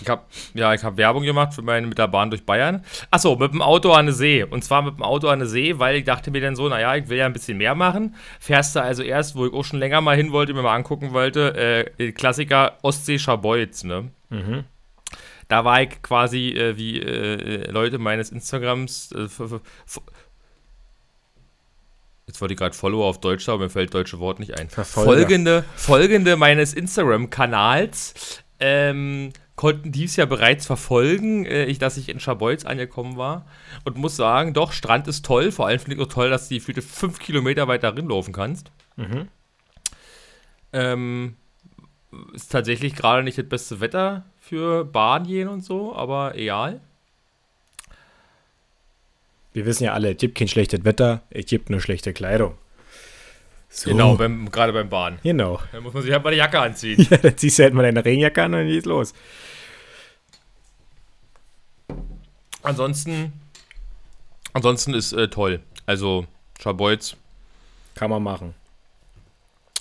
Ich 0.00 0.08
habe 0.08 0.22
ja, 0.54 0.72
ich 0.74 0.84
habe 0.84 0.96
Werbung 0.96 1.24
gemacht 1.24 1.54
für 1.54 1.62
meine 1.62 1.86
mit 1.86 1.98
der 1.98 2.06
Bahn 2.06 2.30
durch 2.30 2.46
Bayern. 2.46 2.84
Achso, 3.10 3.34
mit 3.34 3.52
dem 3.52 3.62
Auto 3.62 3.92
an 3.92 4.06
der 4.06 4.14
See. 4.14 4.44
Und 4.44 4.62
zwar 4.62 4.82
mit 4.82 4.94
dem 4.94 5.02
Auto 5.02 5.26
an 5.28 5.40
der 5.40 5.48
See, 5.48 5.78
weil 5.78 5.96
ich 5.96 6.04
dachte 6.04 6.30
mir 6.30 6.40
dann 6.40 6.54
so, 6.54 6.68
naja, 6.68 6.94
ich 6.94 7.08
will 7.08 7.18
ja 7.18 7.26
ein 7.26 7.32
bisschen 7.32 7.58
mehr 7.58 7.74
machen. 7.74 8.14
Fährst 8.38 8.76
du 8.76 8.82
also 8.82 9.02
erst, 9.02 9.34
wo 9.34 9.46
ich 9.46 9.52
auch 9.52 9.64
schon 9.64 9.80
länger 9.80 10.00
mal 10.00 10.16
hin 10.16 10.30
wollte, 10.30 10.54
mir 10.54 10.62
mal 10.62 10.76
angucken 10.76 11.12
wollte, 11.12 11.90
äh, 11.98 12.12
Klassiker 12.12 12.78
Ostsee 12.82 13.18
Scharbeutz, 13.18 13.82
ne? 13.82 14.10
Mhm. 14.30 14.64
Da 15.48 15.64
war 15.64 15.82
ich 15.82 16.00
quasi 16.00 16.50
äh, 16.50 16.76
wie 16.76 17.00
äh, 17.00 17.68
Leute 17.70 17.98
meines 17.98 18.30
Instagrams 18.30 19.10
äh, 19.12 19.26
Jetzt 22.32 22.40
wollte 22.40 22.54
ich 22.54 22.58
gerade 22.58 22.74
Follower 22.74 23.04
auf 23.04 23.20
Deutsch 23.20 23.44
sagen, 23.44 23.58
mir 23.58 23.68
fällt 23.68 23.92
deutsche 23.92 24.18
Wort 24.18 24.40
nicht 24.40 24.58
ein. 24.58 24.70
Verfolger. 24.70 25.12
Folgende, 25.12 25.64
Folgende 25.76 26.36
meines 26.36 26.72
Instagram-Kanals 26.72 28.42
ähm, 28.58 29.34
konnten 29.54 29.92
dies 29.92 30.16
ja 30.16 30.24
bereits 30.24 30.64
verfolgen, 30.64 31.44
äh, 31.44 31.66
ich, 31.66 31.78
dass 31.78 31.98
ich 31.98 32.08
in 32.08 32.20
Schabolz 32.20 32.64
angekommen 32.64 33.18
war. 33.18 33.44
Und 33.84 33.98
muss 33.98 34.16
sagen, 34.16 34.54
doch, 34.54 34.72
Strand 34.72 35.08
ist 35.08 35.26
toll. 35.26 35.52
Vor 35.52 35.66
allem 35.66 35.78
finde 35.78 35.96
ich 35.96 36.00
auch 36.00 36.10
toll, 36.10 36.30
dass 36.30 36.48
du 36.48 36.54
die 36.54 36.60
viele 36.60 36.80
fünf 36.80 37.18
Kilometer 37.18 37.68
weit 37.68 37.82
darin 37.82 38.08
laufen 38.08 38.32
kannst. 38.32 38.72
Mhm. 38.96 39.28
Ähm, 40.72 41.36
ist 42.32 42.50
tatsächlich 42.50 42.96
gerade 42.96 43.24
nicht 43.24 43.36
das 43.36 43.46
beste 43.46 43.80
Wetter 43.80 44.24
für 44.40 44.86
Bahn 44.86 45.24
gehen 45.24 45.48
und 45.48 45.62
so, 45.62 45.94
aber 45.94 46.34
egal 46.34 46.80
wir 49.52 49.66
wissen 49.66 49.84
ja 49.84 49.92
alle, 49.92 50.12
es 50.12 50.18
gibt 50.18 50.36
kein 50.36 50.48
schlechtes 50.48 50.84
Wetter, 50.84 51.22
es 51.30 51.46
gibt 51.46 51.70
nur 51.70 51.80
schlechte 51.80 52.12
Kleidung. 52.12 52.54
So. 53.68 53.90
Genau, 53.90 54.16
beim, 54.16 54.50
gerade 54.50 54.72
beim 54.72 54.90
Bahn. 54.90 55.18
Genau. 55.22 55.58
Da 55.72 55.80
muss 55.80 55.94
man 55.94 56.02
sich 56.02 56.12
halt 56.12 56.22
mal 56.22 56.28
eine 56.28 56.36
Jacke 56.36 56.60
anziehen. 56.60 57.06
ja, 57.10 57.16
dann 57.16 57.36
ziehst 57.38 57.58
du 57.58 57.62
halt 57.62 57.72
mal 57.72 57.82
deine 57.82 58.04
Regenjacke 58.04 58.42
an 58.42 58.52
und 58.52 58.60
dann 58.60 58.68
geht's 58.68 58.84
los. 58.84 59.14
Ansonsten, 62.62 63.32
ansonsten 64.52 64.92
ist 64.92 65.14
äh, 65.14 65.28
toll. 65.28 65.60
Also, 65.86 66.26
Schabolz. 66.60 67.16
Kann 67.94 68.10
man 68.10 68.22
machen. 68.22 68.54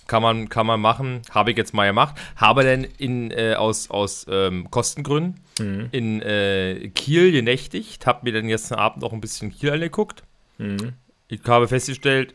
Kann 0.07 0.21
man, 0.21 0.47
kann 0.47 0.65
man 0.65 0.79
machen. 0.79 1.21
Habe 1.29 1.51
ich 1.51 1.57
jetzt 1.57 1.73
mal 1.73 1.85
gemacht. 1.85 2.15
Habe 2.37 2.63
denn 2.63 2.85
in, 2.97 3.31
äh, 3.31 3.55
aus, 3.55 3.89
aus 3.89 4.25
ähm, 4.29 4.71
Kostengründen 4.71 5.41
mhm. 5.61 5.89
in 5.91 6.21
äh, 6.21 6.89
Kiel 6.89 7.31
genächtigt. 7.31 8.05
Habe 8.05 8.21
mir 8.23 8.33
dann 8.33 8.47
gestern 8.47 8.79
Abend 8.79 9.03
auch 9.03 9.13
ein 9.13 9.21
bisschen 9.21 9.51
Kiel 9.51 9.71
angeguckt. 9.71 10.23
Mhm. 10.57 10.93
Ich 11.27 11.41
habe 11.45 11.67
festgestellt, 11.67 12.33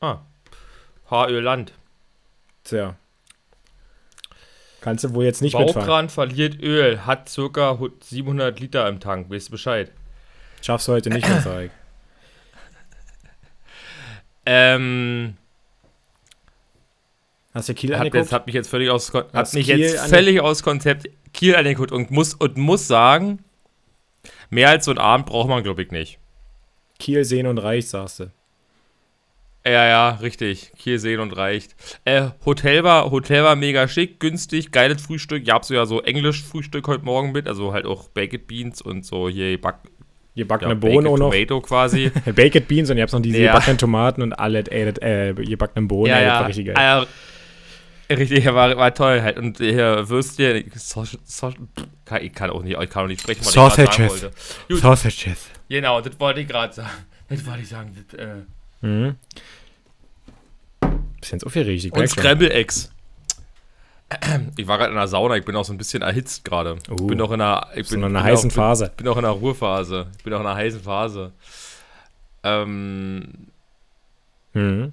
ah, 0.00 0.18
Haarölland. 1.10 1.72
Tja. 2.64 2.96
Kannst 4.80 5.04
du 5.04 5.14
wohl 5.14 5.24
jetzt 5.24 5.40
nicht 5.40 5.54
Baukran 5.54 6.04
mitfahren. 6.04 6.10
verliert 6.10 6.62
Öl, 6.62 7.06
hat 7.06 7.28
circa 7.28 7.78
700 8.00 8.60
Liter 8.60 8.86
im 8.86 9.00
Tank. 9.00 9.30
Weißt 9.30 9.48
du 9.48 9.52
Bescheid? 9.52 9.90
Schaffst 10.60 10.88
du 10.88 10.92
heute 10.92 11.10
nicht 11.10 11.26
mehr, 11.26 11.40
sag 11.40 11.70
Ähm, 14.46 15.36
Hast 17.54 17.68
du 17.68 17.74
Kiel 17.74 17.92
hat, 17.94 18.00
angeguckt? 18.00 18.24
jetzt, 18.24 18.32
hat 18.32 18.46
mich 18.46 18.54
jetzt 18.54 18.68
völlig 18.68 18.90
aus, 18.90 19.12
hat 19.14 19.32
Hast 19.32 19.54
mich 19.54 19.66
Kiel 19.66 19.78
jetzt 19.78 20.08
völlig 20.08 20.40
aus 20.40 20.62
Konzept 20.62 21.08
Kiel 21.32 21.54
angeguckt 21.56 21.92
und 21.92 22.10
muss, 22.10 22.34
und 22.34 22.56
muss 22.56 22.88
sagen, 22.88 23.38
mehr 24.50 24.68
als 24.70 24.84
so 24.84 24.90
ein 24.90 24.98
Abend 24.98 25.26
braucht 25.26 25.48
man, 25.48 25.62
glaube 25.62 25.82
ich, 25.82 25.90
nicht. 25.90 26.18
Kiel 26.98 27.24
sehen 27.24 27.46
und 27.46 27.58
reich, 27.58 27.88
sagst 27.88 28.20
du. 28.20 28.30
Ja, 29.66 29.86
ja, 29.86 30.10
richtig. 30.16 30.72
Kiel 30.78 30.98
sehen 30.98 31.20
und 31.20 31.34
reicht. 31.36 31.74
Äh, 32.04 32.28
Hotel 32.44 32.84
war, 32.84 33.10
Hotel 33.10 33.44
war 33.44 33.56
mega 33.56 33.88
schick, 33.88 34.20
günstig, 34.20 34.72
geiles 34.72 35.00
Frühstück. 35.00 35.42
Ich 35.42 35.50
hab 35.50 35.64
so 35.64 35.74
ja 35.74 35.86
so 35.86 36.02
Englisch 36.02 36.42
Frühstück 36.42 36.86
heute 36.86 37.04
Morgen 37.04 37.32
mit, 37.32 37.48
also 37.48 37.72
halt 37.72 37.86
auch 37.86 38.08
Baked 38.08 38.46
Beans 38.46 38.82
und 38.82 39.06
so 39.06 39.28
hier 39.28 39.58
Back, 39.58 39.76
Ihr 40.34 40.46
ja, 40.46 40.74
Bohnen 40.74 41.04
noch. 41.04 41.30
Tomato 41.30 41.60
quasi. 41.60 42.10
Baked 42.34 42.66
Beans 42.68 42.90
und 42.90 42.96
ihr 42.96 43.04
habt 43.04 43.12
noch 43.12 43.22
diese 43.22 43.38
Ja. 43.38 43.52
gebackenen 43.52 43.78
Tomaten 43.78 44.20
und 44.20 44.32
alle 44.32 44.58
äh, 44.70 45.30
äh, 45.30 45.32
gebackenen 45.32 45.88
Bohnen. 45.88 46.10
ja, 46.10 46.20
ja. 46.20 46.40
war 46.40 46.48
richtig 46.48 46.66
geil. 46.66 47.06
Ja, 48.08 48.16
richtig, 48.16 48.44
war, 48.46 48.76
war 48.76 48.92
toll 48.94 49.22
halt. 49.22 49.38
Und 49.38 49.58
hier 49.58 50.08
Würstchen, 50.08 50.70
Saus- 50.74 51.18
Saus- 51.24 51.54
kann, 52.04 52.22
ich 52.22 52.32
kann 52.34 52.50
auch 52.50 52.62
nicht, 52.62 52.78
ich 52.78 52.90
kann 52.90 53.04
auch 53.04 53.08
nicht 53.08 53.22
sprechen, 53.22 53.40
was 53.40 53.48
ich 53.48 53.54
Sausages. 53.54 54.10
wollte. 54.10 54.30
Gut. 54.68 54.78
Sausages. 54.80 55.38
Genau, 55.68 56.00
das 56.00 56.18
wollte 56.20 56.40
ich 56.40 56.48
gerade 56.48 56.72
sagen. 56.72 56.90
Das 57.28 57.46
wollte 57.46 57.62
ich 57.62 57.68
sagen. 57.68 58.06
Das, 58.10 58.18
äh, 58.20 58.34
Mhm. 58.82 59.14
Bisschen 61.20 61.40
so 61.40 61.48
viel 61.48 61.62
richtig. 61.62 61.92
und 61.96 62.06
Scramble 62.08 62.50
Eggs. 62.52 62.90
Ich 64.58 64.66
war 64.68 64.76
gerade 64.76 64.90
in 64.90 64.96
der 64.96 65.08
Sauna, 65.08 65.36
ich 65.36 65.44
bin 65.44 65.56
auch 65.56 65.64
so 65.64 65.72
ein 65.72 65.78
bisschen 65.78 66.02
erhitzt 66.02 66.44
gerade. 66.44 66.76
Ich 66.84 66.90
Uh, 67.00 67.06
bin 67.06 67.16
noch 67.18 67.32
in 67.32 67.40
einer, 67.40 67.68
ich 67.74 67.88
So 67.88 67.94
bin, 67.96 68.04
in 68.04 68.14
einer 68.14 68.22
heißen 68.22 68.50
auch, 68.50 68.54
Phase. 68.54 68.92
bin 68.96 69.08
auch 69.08 69.16
in 69.16 69.24
einer 69.24 69.32
Ruhephase. 69.34 70.08
Ich 70.18 70.22
bin 70.24 70.34
auch 70.34 70.40
in 70.40 70.46
einer 70.46 70.54
heißen 70.56 70.80
Phase. 70.82 71.32
Ähm, 72.42 73.48
Mhm. 74.52 74.92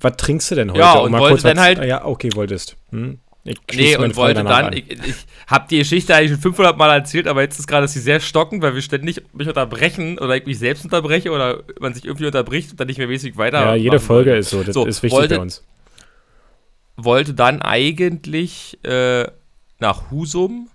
Was 0.00 0.16
trinkst 0.16 0.50
du 0.50 0.54
denn 0.54 0.70
heute? 0.70 0.80
Ja, 0.80 0.94
und 0.94 1.12
mal 1.12 1.18
wollte 1.20 1.34
kurz 1.34 1.42
dann 1.42 1.60
halt- 1.60 1.78
Ah, 1.78 1.84
Ja, 1.84 2.04
okay, 2.04 2.30
wolltest. 2.34 2.76
Hm? 2.90 3.18
Ich 3.42 3.56
nee, 3.74 3.96
und 3.96 4.16
wollte 4.16 4.44
dann, 4.44 4.66
an. 4.66 4.72
ich, 4.74 4.90
ich 4.90 5.14
habe 5.46 5.66
die 5.70 5.78
Geschichte 5.78 6.14
eigentlich 6.14 6.32
schon 6.32 6.40
500 6.42 6.76
Mal 6.76 6.90
erzählt, 6.92 7.26
aber 7.26 7.40
jetzt 7.40 7.58
ist 7.58 7.66
gerade 7.66 7.88
sie 7.88 7.98
sehr 8.00 8.20
stockend, 8.20 8.62
weil 8.62 8.74
wir 8.74 8.82
ständig 8.82 9.22
mich 9.32 9.48
unterbrechen 9.48 10.18
oder 10.18 10.36
ich 10.36 10.44
mich 10.44 10.58
selbst 10.58 10.84
unterbreche 10.84 11.30
oder 11.30 11.62
man 11.80 11.94
sich 11.94 12.04
irgendwie 12.04 12.26
unterbricht 12.26 12.70
und 12.72 12.78
dann 12.78 12.86
nicht 12.86 12.98
mehr 12.98 13.08
mäßig 13.08 13.38
weiter. 13.38 13.60
Ja, 13.60 13.74
jede 13.74 13.98
Folge 13.98 14.30
wollte. 14.32 14.40
ist 14.40 14.50
so. 14.50 14.62
Das 14.62 14.74
So, 14.74 14.84
ist 14.84 15.02
wichtig 15.02 15.18
wollte- 15.18 15.36
bei 15.36 15.40
uns. 15.42 15.64
Wollte 16.96 17.32
dann 17.32 17.62
eigentlich 17.62 18.78
äh, 18.84 19.26
nach 19.78 20.10
Husum, 20.10 20.68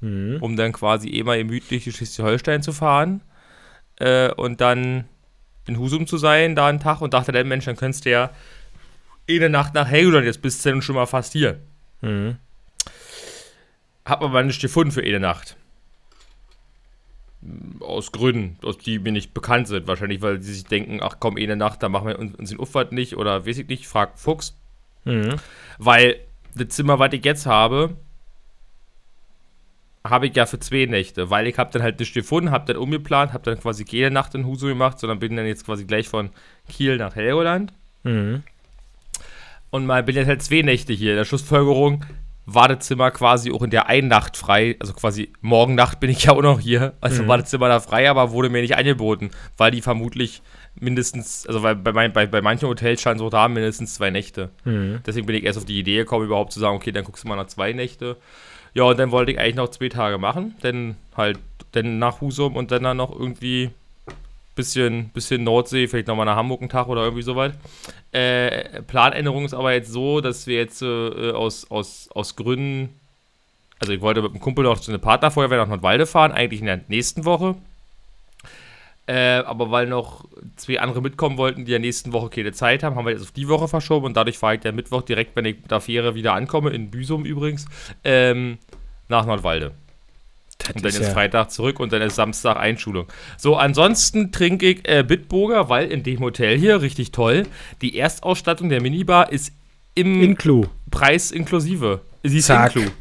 Mhm. 0.00 0.38
um 0.40 0.56
dann 0.56 0.72
quasi 0.72 1.08
eh 1.10 1.22
mal 1.22 1.38
gemütlich 1.38 1.84
durch 1.84 1.94
Schleswig-Holstein 1.94 2.62
zu 2.64 2.72
fahren 2.72 3.20
äh, 4.00 4.32
und 4.32 4.60
dann 4.60 5.04
in 5.66 5.78
Husum 5.78 6.06
zu 6.06 6.16
sein, 6.16 6.56
da 6.56 6.66
einen 6.66 6.80
Tag 6.80 7.00
und 7.00 7.14
dachte, 7.14 7.32
der 7.32 7.44
Mensch, 7.44 7.64
dann 7.64 7.76
könntest 7.76 8.04
du 8.04 8.10
ja 8.10 8.30
eh 9.28 9.36
eine 9.36 9.48
Nacht 9.48 9.74
nach 9.74 9.88
Helgoland, 9.88 10.26
jetzt 10.26 10.42
bist 10.42 10.64
du 10.64 10.70
dann 10.70 10.82
schon 10.82 10.96
mal 10.96 11.06
fast 11.06 11.32
hier. 11.32 11.60
Mhm. 12.00 12.36
Hab 14.04 14.22
aber 14.22 14.42
nicht 14.42 14.60
gefunden 14.60 14.90
für 14.90 15.02
eine 15.02 15.20
Nacht. 15.20 15.56
Aus 17.80 18.12
Gründen, 18.12 18.56
aus 18.64 18.78
die 18.78 18.98
mir 18.98 19.12
nicht 19.12 19.34
bekannt 19.34 19.68
sind. 19.68 19.86
Wahrscheinlich, 19.86 20.22
weil 20.22 20.42
sie 20.42 20.54
sich 20.54 20.64
denken, 20.64 21.00
ach 21.02 21.16
komm, 21.20 21.36
eine 21.36 21.56
Nacht, 21.56 21.82
dann 21.82 21.92
machen 21.92 22.08
wir 22.08 22.18
uns, 22.18 22.34
uns 22.34 22.50
den 22.50 22.58
Uffert 22.58 22.92
nicht 22.92 23.16
oder 23.16 23.46
weiß 23.46 23.58
ich 23.58 23.68
nicht, 23.68 23.86
frag 23.86 24.18
Fuchs. 24.18 24.56
Mhm. 25.04 25.36
Weil 25.78 26.16
das 26.54 26.68
Zimmer, 26.68 26.98
was 26.98 27.12
ich 27.12 27.24
jetzt 27.24 27.46
habe, 27.46 27.96
habe 30.04 30.26
ich 30.26 30.34
ja 30.36 30.46
für 30.46 30.58
zwei 30.58 30.86
Nächte, 30.86 31.30
weil 31.30 31.46
ich 31.46 31.58
habe 31.58 31.70
dann 31.72 31.82
halt 31.82 32.00
nicht 32.00 32.12
gefunden, 32.14 32.50
habe 32.50 32.66
dann 32.66 32.76
umgeplant, 32.82 33.32
habe 33.32 33.44
dann 33.44 33.60
quasi 33.60 33.84
keine 33.84 34.10
Nacht 34.10 34.34
in 34.34 34.46
Husum 34.46 34.68
gemacht, 34.70 34.98
sondern 34.98 35.18
bin 35.20 35.36
dann 35.36 35.46
jetzt 35.46 35.64
quasi 35.64 35.84
gleich 35.84 36.08
von 36.08 36.30
Kiel 36.68 36.96
nach 36.96 37.14
Helgoland. 37.14 37.72
Mhm. 38.02 38.42
Und 39.70 39.86
mal 39.86 40.02
bin 40.02 40.16
jetzt 40.16 40.28
halt 40.28 40.42
zwei 40.42 40.62
Nächte 40.62 40.92
hier. 40.92 41.12
In 41.12 41.16
der 41.18 41.24
Schlussfolgerung 41.24 42.04
war 42.44 42.68
das 42.68 42.86
Zimmer 42.86 43.10
quasi 43.12 43.52
auch 43.52 43.62
in 43.62 43.70
der 43.70 43.86
einen 43.86 44.08
Nacht 44.08 44.36
frei. 44.36 44.76
Also 44.80 44.92
quasi 44.92 45.32
morgen 45.40 45.76
Nacht 45.76 46.00
bin 46.00 46.10
ich 46.10 46.24
ja 46.24 46.32
auch 46.32 46.42
noch 46.42 46.58
hier. 46.60 46.94
Also 47.00 47.22
Mhm. 47.22 47.28
war 47.28 47.38
das 47.38 47.48
Zimmer 47.50 47.68
da 47.68 47.80
frei, 47.80 48.10
aber 48.10 48.32
wurde 48.32 48.50
mir 48.50 48.60
nicht 48.60 48.76
angeboten, 48.76 49.30
weil 49.56 49.70
die 49.70 49.80
vermutlich 49.80 50.42
mindestens, 50.74 51.46
also 51.46 51.60
bei, 51.60 51.74
mein, 51.74 52.12
bei, 52.12 52.26
bei 52.26 52.40
manchen 52.40 52.68
Hotels 52.68 53.00
scheinen 53.00 53.18
so 53.18 53.30
da 53.30 53.48
mindestens 53.48 53.94
zwei 53.94 54.10
Nächte. 54.10 54.50
Mhm. 54.64 55.00
Deswegen 55.06 55.26
bin 55.26 55.36
ich 55.36 55.44
erst 55.44 55.58
auf 55.58 55.64
die 55.64 55.78
Idee 55.78 55.98
gekommen, 55.98 56.26
überhaupt 56.26 56.52
zu 56.52 56.60
sagen, 56.60 56.76
okay, 56.76 56.92
dann 56.92 57.04
guckst 57.04 57.24
du 57.24 57.28
mal 57.28 57.36
nach 57.36 57.46
zwei 57.46 57.72
Nächte. 57.72 58.16
Ja, 58.74 58.84
und 58.84 58.98
dann 58.98 59.10
wollte 59.10 59.32
ich 59.32 59.38
eigentlich 59.38 59.56
noch 59.56 59.68
zwei 59.68 59.88
Tage 59.88 60.18
machen. 60.18 60.54
Dann 60.62 60.96
halt, 61.16 61.38
dann 61.72 61.98
nach 61.98 62.20
Husum 62.20 62.56
und 62.56 62.70
dann, 62.70 62.82
dann 62.82 62.96
noch 62.96 63.12
irgendwie 63.12 63.70
bisschen, 64.54 65.10
bisschen 65.10 65.44
Nordsee, 65.44 65.88
vielleicht 65.88 66.08
nochmal 66.08 66.26
nach 66.26 66.36
Hamburg 66.36 66.60
einen 66.60 66.70
Tag 66.70 66.88
oder 66.88 67.02
irgendwie 67.02 67.22
soweit. 67.22 67.54
Äh, 68.12 68.82
Planänderung 68.82 69.44
ist 69.44 69.54
aber 69.54 69.72
jetzt 69.72 69.90
so, 69.90 70.20
dass 70.20 70.46
wir 70.46 70.56
jetzt 70.56 70.82
äh, 70.82 71.30
aus, 71.32 71.70
aus, 71.70 72.08
aus 72.14 72.36
Gründen, 72.36 72.90
also 73.78 73.92
ich 73.92 74.00
wollte 74.00 74.22
mit 74.22 74.32
einem 74.32 74.40
Kumpel 74.40 74.64
noch 74.64 74.80
zu 74.80 74.90
einer 74.90 74.98
Partnerfeuerwehr 74.98 75.58
nach 75.58 75.68
Nordwalde 75.68 76.06
fahren, 76.06 76.32
eigentlich 76.32 76.60
in 76.60 76.66
der 76.66 76.80
nächsten 76.88 77.24
Woche. 77.24 77.56
Äh, 79.06 79.38
aber 79.38 79.70
weil 79.72 79.86
noch 79.88 80.24
zwei 80.56 80.78
andere 80.80 81.02
mitkommen 81.02 81.36
wollten, 81.36 81.64
die 81.64 81.72
in 81.72 81.72
der 81.72 81.78
nächsten 81.80 82.12
Woche 82.12 82.30
keine 82.30 82.52
Zeit 82.52 82.82
haben, 82.84 82.94
haben 82.94 83.04
wir 83.04 83.12
jetzt 83.12 83.22
auf 83.22 83.32
die 83.32 83.48
Woche 83.48 83.66
verschoben 83.66 84.06
und 84.06 84.16
dadurch 84.16 84.38
fahre 84.38 84.54
ich 84.54 84.60
der 84.60 84.72
Mittwoch 84.72 85.02
direkt, 85.02 85.34
wenn 85.34 85.44
ich 85.44 85.56
mit 85.60 85.70
der 85.70 85.80
Fähre 85.80 86.14
wieder 86.14 86.34
ankomme, 86.34 86.70
in 86.70 86.90
Büsum 86.90 87.24
übrigens, 87.24 87.66
ähm, 88.04 88.58
nach 89.08 89.26
Nordwalde. 89.26 89.72
Das 90.58 90.68
Und 90.76 90.84
dann 90.84 90.88
ist 90.90 91.00
ist 91.00 91.06
ja- 91.08 91.12
Freitag 91.14 91.50
zurück 91.50 91.80
und 91.80 91.92
dann 91.92 92.00
ist 92.02 92.14
Samstag 92.14 92.56
Einschulung. 92.56 93.06
So, 93.36 93.56
ansonsten 93.56 94.30
trinke 94.30 94.66
ich 94.68 94.88
äh, 94.88 95.02
Bitburger, 95.02 95.68
weil 95.68 95.90
in 95.90 96.04
dem 96.04 96.20
Hotel 96.20 96.56
hier, 96.56 96.80
richtig 96.80 97.10
toll, 97.10 97.42
die 97.80 97.98
Erstausstattung 97.98 98.68
der 98.68 98.80
Minibar 98.80 99.32
ist 99.32 99.52
im 99.96 100.22
Inclu. 100.22 100.66
Preis 100.92 101.32
inklusive. 101.32 102.00
Sie 102.22 102.38
ist 102.38 102.46
Zack. 102.46 102.76
inklu. 102.76 102.92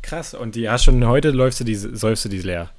Krass. 0.00 0.32
Und 0.32 0.54
die 0.54 0.70
hast 0.70 0.84
schon 0.84 1.06
heute 1.06 1.30
läufst 1.30 1.60
du 1.60 1.64
die, 1.64 1.74
säufst 1.74 2.24
du 2.24 2.30
die 2.30 2.38
leer. 2.40 2.70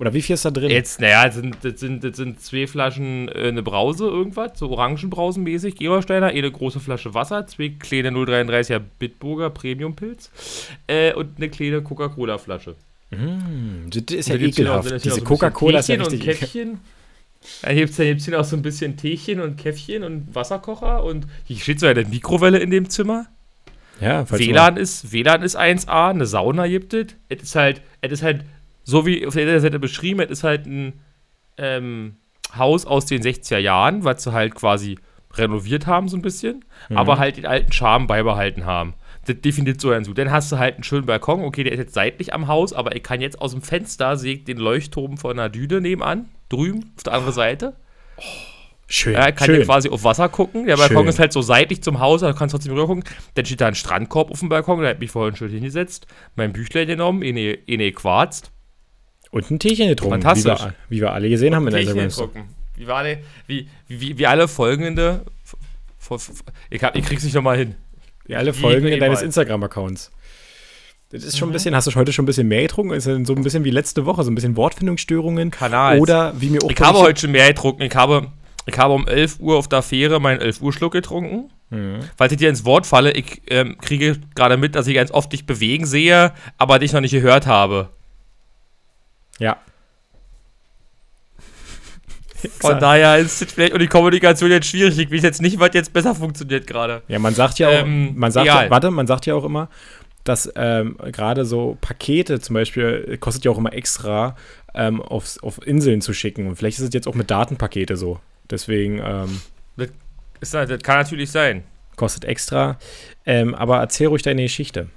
Oder 0.00 0.14
wie 0.14 0.22
viel 0.22 0.32
ist 0.34 0.46
da 0.46 0.50
drin? 0.50 0.70
Jetzt, 0.70 0.98
naja, 1.00 1.26
das 1.26 1.34
sind, 1.34 1.56
das, 1.62 1.78
sind, 1.78 2.02
das 2.02 2.16
sind 2.16 2.40
zwei 2.40 2.66
Flaschen 2.66 3.28
äh, 3.28 3.48
eine 3.48 3.62
Brause, 3.62 4.06
irgendwas, 4.06 4.52
so 4.58 4.70
Orangenbrausenmäßig, 4.70 5.76
Gebersteiner, 5.76 6.28
eine 6.28 6.50
große 6.50 6.80
Flasche 6.80 7.12
Wasser, 7.12 7.46
zwei 7.46 7.68
kleine 7.78 8.10
0,33er 8.10 8.80
Bitburger 8.98 9.50
Premium-Pilz 9.50 10.30
äh, 10.86 11.12
und 11.12 11.36
eine 11.36 11.50
kleine 11.50 11.82
Coca-Cola-Flasche. 11.82 12.76
Mm, 13.10 13.90
das 13.90 14.16
ist 14.16 14.28
ja 14.30 14.36
noch- 14.36 14.42
ekelhaft. 14.42 14.88
hier 14.88 14.98
Diese 14.98 15.08
noch 15.10 15.16
so 15.18 15.24
Coca-Cola 15.24 15.80
ist 15.80 15.88
ja 15.88 15.96
richtig 15.96 16.20
und. 16.20 16.26
Käffchen. 16.26 16.80
Dann 17.62 17.76
gibt 17.76 17.90
es 17.90 17.96
dann 17.96 18.06
gibt's 18.06 18.24
hier 18.24 18.36
noch 18.36 18.44
so 18.44 18.56
ein 18.56 18.62
bisschen 18.62 18.96
Teechen 18.96 19.40
und 19.40 19.56
Käffchen 19.56 20.02
und 20.02 20.34
Wasserkocher 20.34 21.04
und 21.04 21.26
hier 21.44 21.56
steht 21.58 21.80
so 21.80 21.86
eine 21.86 22.04
Mikrowelle 22.04 22.58
in 22.58 22.70
dem 22.70 22.88
Zimmer. 22.88 23.26
Ja, 24.00 24.30
WLAN 24.30 24.78
ist, 24.78 25.12
WLAN 25.12 25.42
ist 25.42 25.58
1A, 25.58 26.10
eine 26.10 26.24
Sauna 26.24 26.66
gibt 26.68 26.94
es. 26.94 27.08
Es 27.28 27.42
ist 27.42 27.54
halt, 27.56 27.82
es 28.00 28.12
ist 28.12 28.22
halt, 28.22 28.44
so 28.90 29.06
wie 29.06 29.26
auf 29.26 29.34
der 29.34 29.60
Seite 29.60 29.78
beschrieben, 29.78 30.20
es 30.20 30.30
ist 30.30 30.44
halt 30.44 30.66
ein 30.66 31.00
ähm, 31.56 32.16
Haus 32.56 32.84
aus 32.86 33.06
den 33.06 33.22
60er 33.22 33.58
Jahren, 33.58 34.04
was 34.04 34.24
sie 34.24 34.32
halt 34.32 34.54
quasi 34.54 34.98
renoviert 35.34 35.86
haben, 35.86 36.08
so 36.08 36.16
ein 36.16 36.22
bisschen, 36.22 36.64
Mhm. 36.88 36.96
aber 36.96 37.18
halt 37.18 37.36
den 37.36 37.46
alten 37.46 37.72
Charme 37.72 38.06
beibehalten 38.06 38.64
haben. 38.66 38.94
Das 39.26 39.36
definiert 39.40 39.80
so 39.80 39.92
so. 40.02 40.12
Dann 40.14 40.30
hast 40.30 40.50
du 40.50 40.58
halt 40.58 40.74
einen 40.74 40.82
schönen 40.84 41.06
Balkon, 41.06 41.44
okay, 41.44 41.62
der 41.62 41.72
ist 41.74 41.78
jetzt 41.78 41.94
seitlich 41.94 42.34
am 42.34 42.48
Haus, 42.48 42.72
aber 42.72 42.96
ich 42.96 43.02
kann 43.02 43.20
jetzt 43.20 43.40
aus 43.40 43.52
dem 43.52 43.62
Fenster 43.62 44.16
sehe 44.16 44.34
ich 44.36 44.44
den 44.44 44.56
Leuchtturm 44.58 45.18
von 45.18 45.32
einer 45.38 45.48
Düne 45.48 45.80
nebenan, 45.80 46.28
drüben 46.48 46.92
auf 46.96 47.02
der 47.04 47.12
anderen 47.12 47.34
Seite. 47.34 47.76
Schön. 48.88 49.12
Ja, 49.12 49.30
kann 49.30 49.46
schön. 49.46 49.62
quasi 49.62 49.88
auf 49.88 50.02
Wasser 50.02 50.28
gucken. 50.28 50.66
Der 50.66 50.76
Balkon 50.76 50.96
Schön. 51.04 51.08
ist 51.08 51.18
halt 51.20 51.32
so 51.32 51.42
seitlich 51.42 51.80
zum 51.80 52.00
Haus, 52.00 52.22
da 52.22 52.32
kannst 52.32 52.54
du 52.54 52.58
trotzdem 52.58 52.72
rüber 52.72 52.86
gucken. 52.88 53.04
Dann 53.34 53.44
steht 53.44 53.60
da 53.60 53.68
ein 53.68 53.76
Strandkorb 53.76 54.32
auf 54.32 54.40
dem 54.40 54.48
Balkon, 54.48 54.82
da 54.82 54.88
hat 54.88 54.98
mich 54.98 55.12
vorhin 55.12 55.36
schön 55.36 55.50
hingesetzt, 55.50 56.08
mein 56.34 56.52
Büchlein 56.52 56.88
genommen, 56.88 57.22
eine, 57.22 57.56
eine 57.70 57.92
quarzt. 57.92 58.50
Und 59.30 59.50
ein 59.50 59.58
Teechen 59.58 59.88
getrunken, 59.88 60.18
wie 60.18 60.22
Fantastisch. 60.22 60.66
wir, 60.66 60.74
wie 60.88 61.00
wir 61.00 61.12
alle 61.12 61.28
gesehen 61.28 61.54
haben 61.54 61.66
in 61.68 61.72
der 61.74 61.82
Teechen 61.82 61.98
Instagram. 61.98 62.48
Wie, 62.76 62.86
war 62.86 62.96
alle, 62.98 63.18
wie, 63.46 63.68
wie, 63.88 64.18
wie 64.18 64.26
alle 64.26 64.48
folgende. 64.48 65.24
Ich, 66.70 66.82
hab, 66.82 66.96
ich 66.96 67.04
krieg's 67.04 67.22
nicht 67.22 67.34
nochmal 67.34 67.56
hin. 67.58 67.74
Alle 68.32 68.54
Wie 68.56 68.60
Folgen 68.60 68.86
immer. 68.86 68.98
deines 68.98 69.22
Instagram-Accounts. 69.22 70.10
Das 71.10 71.24
ist 71.24 71.36
schon 71.38 71.48
Mhm. 71.48 71.50
ein 71.50 71.54
bisschen, 71.54 71.74
hast 71.74 71.86
du 71.88 71.94
heute 71.94 72.12
schon 72.12 72.24
ein 72.24 72.26
bisschen 72.26 72.48
mehr 72.48 72.62
getrunken? 72.62 72.94
Ist 72.94 73.04
so 73.04 73.12
ein 73.34 73.42
bisschen 73.42 73.64
wie 73.64 73.70
letzte 73.70 74.06
Woche, 74.06 74.22
so 74.22 74.30
ein 74.30 74.34
bisschen 74.34 74.56
Wortfindungsstörungen. 74.56 75.50
Kanal. 75.50 75.98
Oder 75.98 76.32
wie 76.40 76.50
mir 76.50 76.62
auch 76.62 76.70
Ich 76.70 76.80
habe 76.80 76.98
heute 76.98 77.20
schon 77.22 77.32
mehr 77.32 77.48
getrunken. 77.48 77.82
Ich 77.82 77.94
habe, 77.94 78.28
ich 78.66 78.78
habe 78.78 78.94
um 78.94 79.06
11 79.08 79.40
Uhr 79.40 79.56
auf 79.56 79.68
der 79.68 79.82
Fähre 79.82 80.20
meinen 80.20 80.40
11 80.40 80.60
Uhr 80.62 80.72
Schluck 80.72 80.92
getrunken. 80.92 81.50
Mhm. 81.70 82.00
Falls 82.16 82.32
ich 82.32 82.38
dir 82.38 82.48
ins 82.48 82.64
Wort 82.64 82.86
falle, 82.86 83.12
ich 83.12 83.42
ähm, 83.48 83.76
kriege 83.78 84.18
gerade 84.34 84.56
mit, 84.56 84.74
dass 84.76 84.86
ich 84.86 84.94
ganz 84.94 85.10
oft 85.10 85.32
dich 85.32 85.46
bewegen 85.46 85.86
sehe, 85.86 86.32
aber 86.58 86.78
dich 86.78 86.92
noch 86.92 87.00
nicht 87.00 87.12
gehört 87.12 87.46
habe. 87.46 87.90
Ja. 89.40 89.56
Von 92.60 92.78
daher 92.78 93.18
ist 93.18 93.42
es 93.42 93.52
vielleicht 93.52 93.72
und 93.74 93.80
die 93.80 93.86
Kommunikation 93.86 94.50
jetzt 94.50 94.66
schwierig. 94.68 94.98
Ich 94.98 95.10
weiß 95.10 95.22
jetzt 95.22 95.42
nicht, 95.42 95.58
was 95.60 95.70
jetzt 95.74 95.92
besser 95.92 96.14
funktioniert 96.14 96.66
gerade. 96.66 97.02
Ja, 97.08 97.18
man 97.18 97.34
sagt 97.34 97.58
ja 97.58 97.68
auch, 97.68 97.84
Ähm, 97.84 98.12
man 98.16 98.30
sagt 98.30 98.46
ja, 98.46 98.70
warte, 98.70 98.90
man 98.90 99.06
sagt 99.06 99.26
ja 99.26 99.34
auch 99.34 99.44
immer, 99.44 99.68
dass 100.24 100.50
ähm, 100.56 100.96
gerade 101.12 101.44
so 101.44 101.76
Pakete 101.80 102.40
zum 102.40 102.54
Beispiel 102.54 103.06
äh, 103.08 103.16
kostet 103.18 103.44
ja 103.44 103.50
auch 103.50 103.58
immer 103.58 103.72
extra 103.72 104.36
ähm, 104.74 105.02
aufs, 105.02 105.38
auf 105.38 105.66
Inseln 105.66 106.00
zu 106.00 106.12
schicken. 106.14 106.46
Und 106.46 106.56
vielleicht 106.56 106.78
ist 106.78 106.84
es 106.84 106.94
jetzt 106.94 107.08
auch 107.08 107.14
mit 107.14 107.30
Datenpakete 107.30 107.96
so. 107.96 108.20
Deswegen 108.50 109.00
ähm, 109.04 109.40
Ist, 110.40 110.54
das 110.54 110.68
das 110.68 110.82
kann 110.82 110.98
natürlich 110.98 111.30
sein. 111.30 111.64
kostet 111.96 112.24
extra. 112.24 112.78
Ähm, 113.26 113.54
aber 113.54 113.78
erzähl 113.80 114.06
ruhig 114.06 114.22
deine 114.22 114.42
Geschichte. 114.42 114.88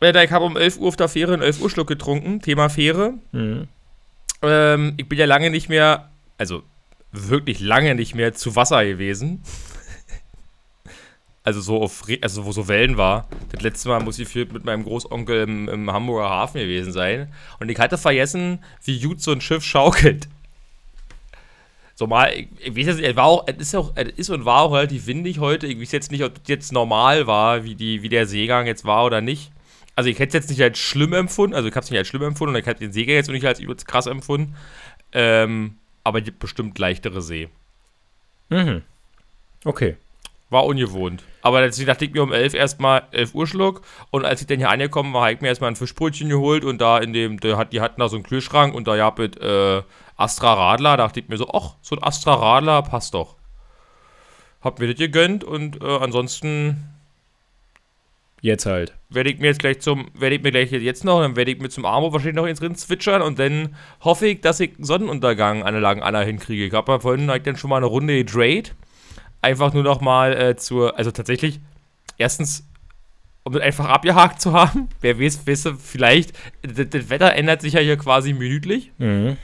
Ich 0.00 0.30
habe 0.30 0.44
um 0.44 0.56
11 0.56 0.78
Uhr 0.78 0.88
auf 0.88 0.96
der 0.96 1.08
Fähre 1.08 1.32
einen 1.32 1.42
11 1.42 1.60
Uhr 1.60 1.70
Schluck 1.70 1.88
getrunken. 1.88 2.40
Thema 2.40 2.68
Fähre. 2.68 3.14
Mhm. 3.32 3.68
Ähm, 4.42 4.94
ich 4.96 5.08
bin 5.08 5.18
ja 5.18 5.26
lange 5.26 5.50
nicht 5.50 5.68
mehr, 5.68 6.10
also 6.36 6.62
wirklich 7.10 7.58
lange 7.58 7.94
nicht 7.96 8.14
mehr 8.14 8.32
zu 8.32 8.54
Wasser 8.54 8.84
gewesen. 8.84 9.42
also 11.42 11.60
so 11.60 11.82
auf, 11.82 12.04
also 12.22 12.44
wo 12.44 12.52
so 12.52 12.68
Wellen 12.68 12.96
war. 12.96 13.26
Das 13.50 13.62
letzte 13.62 13.88
Mal 13.88 14.00
muss 14.00 14.20
ich 14.20 14.32
mit 14.34 14.64
meinem 14.64 14.84
Großonkel 14.84 15.42
im, 15.42 15.68
im, 15.68 15.92
Hamburger 15.92 16.30
Hafen 16.30 16.60
gewesen 16.60 16.92
sein. 16.92 17.32
Und 17.58 17.68
ich 17.68 17.78
hatte 17.80 17.98
vergessen, 17.98 18.62
wie 18.84 19.00
gut 19.00 19.20
so 19.20 19.32
ein 19.32 19.40
Schiff 19.40 19.64
schaukelt. 19.64 20.28
So 21.96 22.06
mal, 22.06 22.32
ich, 22.32 22.48
ich 22.60 22.76
weiß 22.76 22.86
jetzt, 22.86 23.00
es 23.00 23.16
war 23.16 23.24
auch, 23.24 23.48
es 23.48 23.56
ist 23.56 23.74
auch, 23.74 23.90
es 23.96 24.10
ist 24.10 24.30
und 24.30 24.44
war 24.44 24.62
auch 24.62 24.74
relativ 24.74 25.08
windig 25.08 25.40
heute. 25.40 25.66
Ich 25.66 25.80
weiß 25.80 25.90
jetzt 25.90 26.12
nicht, 26.12 26.22
ob 26.22 26.34
das 26.34 26.44
jetzt 26.46 26.70
normal 26.70 27.26
war, 27.26 27.64
wie, 27.64 27.74
die, 27.74 28.04
wie 28.04 28.08
der 28.08 28.26
Seegang 28.28 28.68
jetzt 28.68 28.84
war 28.84 29.04
oder 29.04 29.20
nicht 29.20 29.50
also 29.98 30.10
ich 30.10 30.20
hätte 30.20 30.28
es 30.28 30.34
jetzt 30.44 30.50
nicht 30.50 30.62
als 30.62 30.78
schlimm 30.78 31.12
empfunden, 31.12 31.56
also 31.56 31.66
ich 31.66 31.74
habe 31.74 31.82
es 31.82 31.90
nicht 31.90 31.98
als 31.98 32.06
schlimm 32.06 32.22
empfunden 32.22 32.54
und 32.54 32.60
ich 32.60 32.68
habe 32.68 32.78
den 32.78 32.92
Seegang 32.92 33.16
jetzt 33.16 33.28
nicht 33.30 33.44
als 33.44 33.58
übelst 33.58 33.84
krass 33.84 34.06
empfunden. 34.06 34.54
Ähm, 35.10 35.74
aber 36.04 36.20
bestimmt 36.20 36.78
leichtere 36.78 37.20
See. 37.20 37.48
Mhm. 38.48 38.82
Okay. 39.64 39.96
War 40.50 40.66
ungewohnt. 40.66 41.24
Aber 41.42 41.62
deswegen 41.62 41.88
dachte 41.88 42.04
ich 42.04 42.12
mir 42.12 42.22
um 42.22 42.32
11 42.32 42.54
erstmal 42.54 43.08
11 43.10 43.34
Uhr 43.34 43.48
Schluck 43.48 43.82
und 44.12 44.24
als 44.24 44.40
ich 44.40 44.46
dann 44.46 44.58
hier 44.58 44.70
angekommen 44.70 45.12
war, 45.12 45.22
habe 45.22 45.32
ich 45.32 45.40
mir 45.40 45.48
erstmal 45.48 45.72
ein 45.72 45.74
Fischbrötchen 45.74 46.28
geholt 46.28 46.64
und 46.64 46.80
da 46.80 46.98
in 46.98 47.12
dem, 47.12 47.40
die 47.40 47.56
hatten 47.56 48.00
da 48.00 48.08
so 48.08 48.14
einen 48.14 48.22
Kühlschrank 48.22 48.76
und 48.76 48.86
da 48.86 48.96
gab 48.96 49.18
es 49.18 49.36
äh, 49.38 49.82
Astra 50.16 50.54
Radler, 50.54 50.96
da 50.96 51.08
dachte 51.08 51.18
ich 51.18 51.28
mir 51.28 51.38
so, 51.38 51.50
ach, 51.52 51.74
so 51.82 51.96
ein 51.96 52.04
Astra 52.04 52.34
Radler 52.34 52.82
passt 52.82 53.14
doch. 53.14 53.34
Hab 54.60 54.78
mir 54.78 54.86
das 54.86 54.96
gegönnt 54.96 55.42
und 55.42 55.82
äh, 55.82 55.86
ansonsten 55.86 56.97
Jetzt 58.40 58.66
halt. 58.66 58.94
Werde 59.08 59.30
ich 59.30 59.38
mir 59.38 59.48
jetzt 59.48 59.58
gleich 59.58 59.80
zum, 59.80 60.08
werde 60.14 60.36
ich 60.36 60.42
mir 60.42 60.52
gleich 60.52 60.70
jetzt 60.70 61.04
noch, 61.04 61.20
dann 61.20 61.34
werde 61.34 61.50
ich 61.50 61.60
mir 61.60 61.68
zum 61.70 61.84
Armo 61.84 62.12
wahrscheinlich 62.12 62.36
noch 62.36 62.46
ins 62.46 62.62
Rind 62.62 62.78
zwitschern 62.78 63.22
und 63.22 63.38
dann 63.38 63.74
hoffe 64.00 64.28
ich, 64.28 64.40
dass 64.40 64.60
ich 64.60 64.72
Sonnenuntergang 64.78 65.62
Anlagen 65.64 66.02
Anna 66.02 66.20
hinkriege. 66.20 66.66
Ich 66.66 66.72
habe 66.72 66.92
ja 66.92 66.98
vorhin 67.00 67.30
halt 67.30 67.46
dann 67.46 67.56
schon 67.56 67.70
mal 67.70 67.78
eine 67.78 67.86
Runde 67.86 68.16
gedreht. 68.16 68.74
Einfach 69.42 69.72
nur 69.72 69.82
noch 69.82 70.00
mal 70.00 70.36
äh, 70.36 70.56
zur, 70.56 70.96
also 70.96 71.10
tatsächlich, 71.10 71.60
erstens, 72.16 72.64
um 73.42 73.52
das 73.52 73.62
einfach 73.62 73.86
abgehakt 73.86 74.40
zu 74.40 74.52
haben. 74.52 74.88
Wer 75.00 75.18
weiß, 75.18 75.46
weiß 75.46 75.70
vielleicht, 75.78 76.32
das, 76.62 76.88
das, 76.90 77.10
Wetter 77.10 77.34
ändert 77.34 77.60
sich 77.60 77.74
ja 77.74 77.80
hier 77.80 77.96
quasi 77.96 78.32
minütlich. 78.32 78.92
Mhm. 78.98 79.36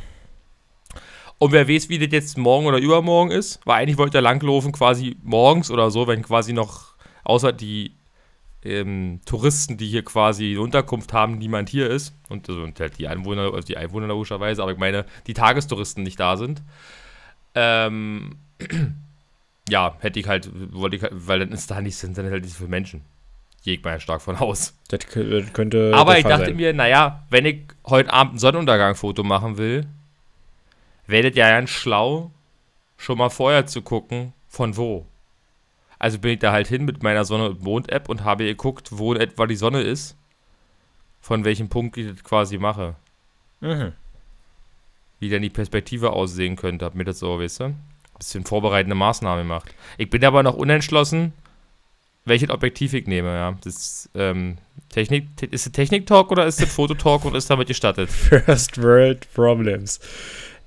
Und 1.39 1.53
wer 1.53 1.69
weiß, 1.69 1.89
wie 1.89 1.99
das 1.99 2.13
jetzt 2.13 2.39
morgen 2.39 2.67
oder 2.67 2.79
übermorgen 2.79 3.33
ist, 3.33 3.61
weil 3.65 3.83
eigentlich 3.83 3.99
wollte 3.99 4.19
er 4.19 4.23
langlaufen 4.23 4.73
quasi 4.73 5.17
morgens 5.23 5.71
oder 5.71 5.91
so, 5.91 6.07
wenn 6.07 6.23
quasi 6.23 6.53
noch, 6.53 6.95
außer 7.25 7.53
die 7.53 7.93
ähm, 8.65 9.21
Touristen, 9.27 9.77
die 9.77 9.87
hier 9.87 10.05
quasi 10.05 10.53
eine 10.53 10.61
Unterkunft 10.61 11.13
haben, 11.13 11.39
niemand 11.39 11.69
hier 11.69 11.91
ist. 11.91 12.15
Und, 12.29 12.49
also, 12.49 12.63
und 12.63 12.81
halt 12.81 12.99
die 12.99 13.09
Einwohner, 13.09 13.53
also 13.53 13.67
die 13.67 13.77
Einwohner 13.77 14.07
logischerweise, 14.07 14.63
aber 14.63 14.73
ich 14.73 14.79
meine, 14.79 15.05
die 15.27 15.35
Tagestouristen 15.35 16.03
nicht 16.03 16.19
da 16.19 16.37
sind. 16.37 16.63
Ähm, 17.55 18.39
ja, 19.69 19.97
hätte 20.01 20.19
ich 20.19 20.27
halt, 20.27 20.51
wollte 20.73 20.97
ich 20.97 21.03
halt, 21.03 21.13
weil 21.15 21.41
dann 21.41 21.53
ist 21.53 21.71
da 21.71 21.81
nicht, 21.81 21.97
sind 21.97 22.17
dann 22.17 22.31
halt 22.31 22.43
nicht 22.43 22.53
so 22.53 22.59
viele 22.59 22.71
Menschen. 22.71 23.03
Gehe 23.63 23.75
ich 23.75 23.85
mal 23.85 24.01
stark 24.01 24.21
von 24.21 24.37
aus. 24.37 24.75
Das 24.89 25.07
könnte. 25.07 25.93
Aber 25.95 26.19
ich 26.19 26.25
dachte 26.25 26.47
sein. 26.47 26.57
mir, 26.57 26.73
naja, 26.75 27.25
wenn 27.31 27.47
ich 27.47 27.61
heute 27.87 28.13
Abend 28.13 28.35
ein 28.35 28.39
Sonnenuntergang-Foto 28.39 29.23
machen 29.23 29.57
will, 29.57 29.87
werdet 31.07 31.37
ja 31.37 31.51
ganz 31.51 31.71
schlau, 31.71 32.31
schon 32.97 33.19
mal 33.19 33.31
vorher 33.31 33.67
zu 33.67 33.83
gucken, 33.83 34.33
von 34.49 34.77
wo. 34.77 35.07
Also 35.99 36.19
bin 36.19 36.33
ich 36.33 36.39
da 36.39 36.53
halt 36.53 36.69
hin 36.69 36.85
mit 36.85 37.03
meiner 37.03 37.25
Sonne- 37.25 37.51
und 37.51 37.63
Mond-App 37.63 38.09
und 38.09 38.25
habe 38.25 38.45
geguckt, 38.45 38.89
wo 38.93 39.15
etwa 39.15 39.47
die 39.47 39.57
Sonne 39.57 39.83
ist. 39.83 40.17
Von 41.21 41.45
welchem 41.45 41.69
Punkt 41.69 41.97
ich 41.97 42.11
das 42.11 42.23
quasi 42.23 42.59
mache. 42.59 42.97
Mhm. 43.61 43.93
Wie 45.21 45.31
dann 45.31 45.43
die 45.43 45.51
Perspektive 45.51 46.13
aussehen 46.13 46.57
könnte. 46.57 46.85
Hab 46.85 46.95
mir 46.95 47.05
das 47.05 47.19
so, 47.19 47.41
weißt 47.41 47.61
du? 47.61 47.65
Ein 47.65 47.77
bisschen 48.19 48.45
vorbereitende 48.45 48.95
Maßnahme 48.95 49.43
gemacht. 49.43 49.75
Ich 49.97 50.11
bin 50.11 50.25
aber 50.25 50.43
noch 50.43 50.55
unentschlossen, 50.55 51.33
welches 52.25 52.51
Objektiv 52.51 52.95
ich 52.95 53.07
nehme, 53.07 53.35
ja. 53.35 53.57
Das 53.65 54.09
ähm, 54.15 54.59
Technik, 54.89 55.27
ist 55.51 55.67
es 55.67 55.73
Technik-Talk 55.73 56.31
oder 56.31 56.47
ist 56.47 56.61
es 56.61 56.73
Fototalk 56.73 57.25
und 57.25 57.35
ist 57.35 57.51
damit 57.51 57.69
gestattet? 57.69 58.11
First 58.11 58.81
World 58.83 59.33
Problems. 59.35 60.01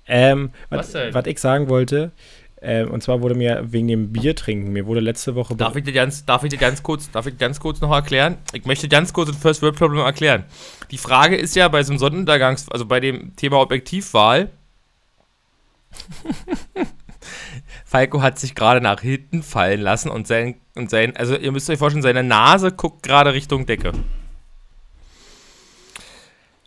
Ähm, 0.08 0.52
was, 0.70 0.94
was 0.94 1.26
ich 1.26 1.40
sagen 1.40 1.70
wollte, 1.70 2.12
äh, 2.60 2.84
und 2.86 3.04
zwar 3.04 3.22
wurde 3.22 3.36
mir 3.36 3.72
wegen 3.72 3.88
dem 3.88 4.12
Bier 4.12 4.36
trinken, 4.36 4.72
mir 4.74 4.86
wurde 4.88 5.00
letzte 5.00 5.36
Woche. 5.36 5.56
Darf 5.56 5.76
ich 5.76 5.84
dir 5.84 5.94
ganz, 5.94 6.26
darf 6.26 6.44
ich 6.44 6.50
dir 6.50 6.58
ganz 6.58 6.82
kurz, 6.82 7.12
darf 7.12 7.28
ich 7.28 7.38
ganz 7.38 7.60
kurz 7.60 7.82
noch 7.82 7.92
erklären? 7.92 8.38
Ich 8.54 8.66
möchte 8.66 8.90
ganz 8.90 9.14
kurz 9.14 9.30
das 9.30 9.38
First 9.38 9.62
World 9.62 9.76
Problem 9.76 10.02
erklären. 10.02 10.46
Die 10.90 10.98
Frage 10.98 11.36
ist 11.36 11.56
ja 11.56 11.68
bei 11.68 11.84
so 11.84 11.92
einem 11.92 12.00
Sonnenuntergangs, 12.00 12.70
also 12.70 12.86
bei 12.86 13.00
dem 13.00 13.36
Thema 13.36 13.60
Objektivwahl. 13.60 14.50
Falco 17.86 18.22
hat 18.22 18.40
sich 18.40 18.56
gerade 18.56 18.82
nach 18.82 19.02
hinten 19.02 19.44
fallen 19.44 19.82
lassen 19.82 20.10
und 20.10 20.28
sein, 20.28 20.56
und 20.76 20.90
sein, 20.90 21.16
also 21.16 21.38
ihr 21.38 21.52
müsst 21.52 21.70
euch 21.70 21.78
vorstellen, 21.80 22.04
seine 22.04 22.24
Nase 22.24 22.72
guckt 22.72 23.04
gerade 23.04 23.34
Richtung 23.34 23.66
Decke. 23.66 23.92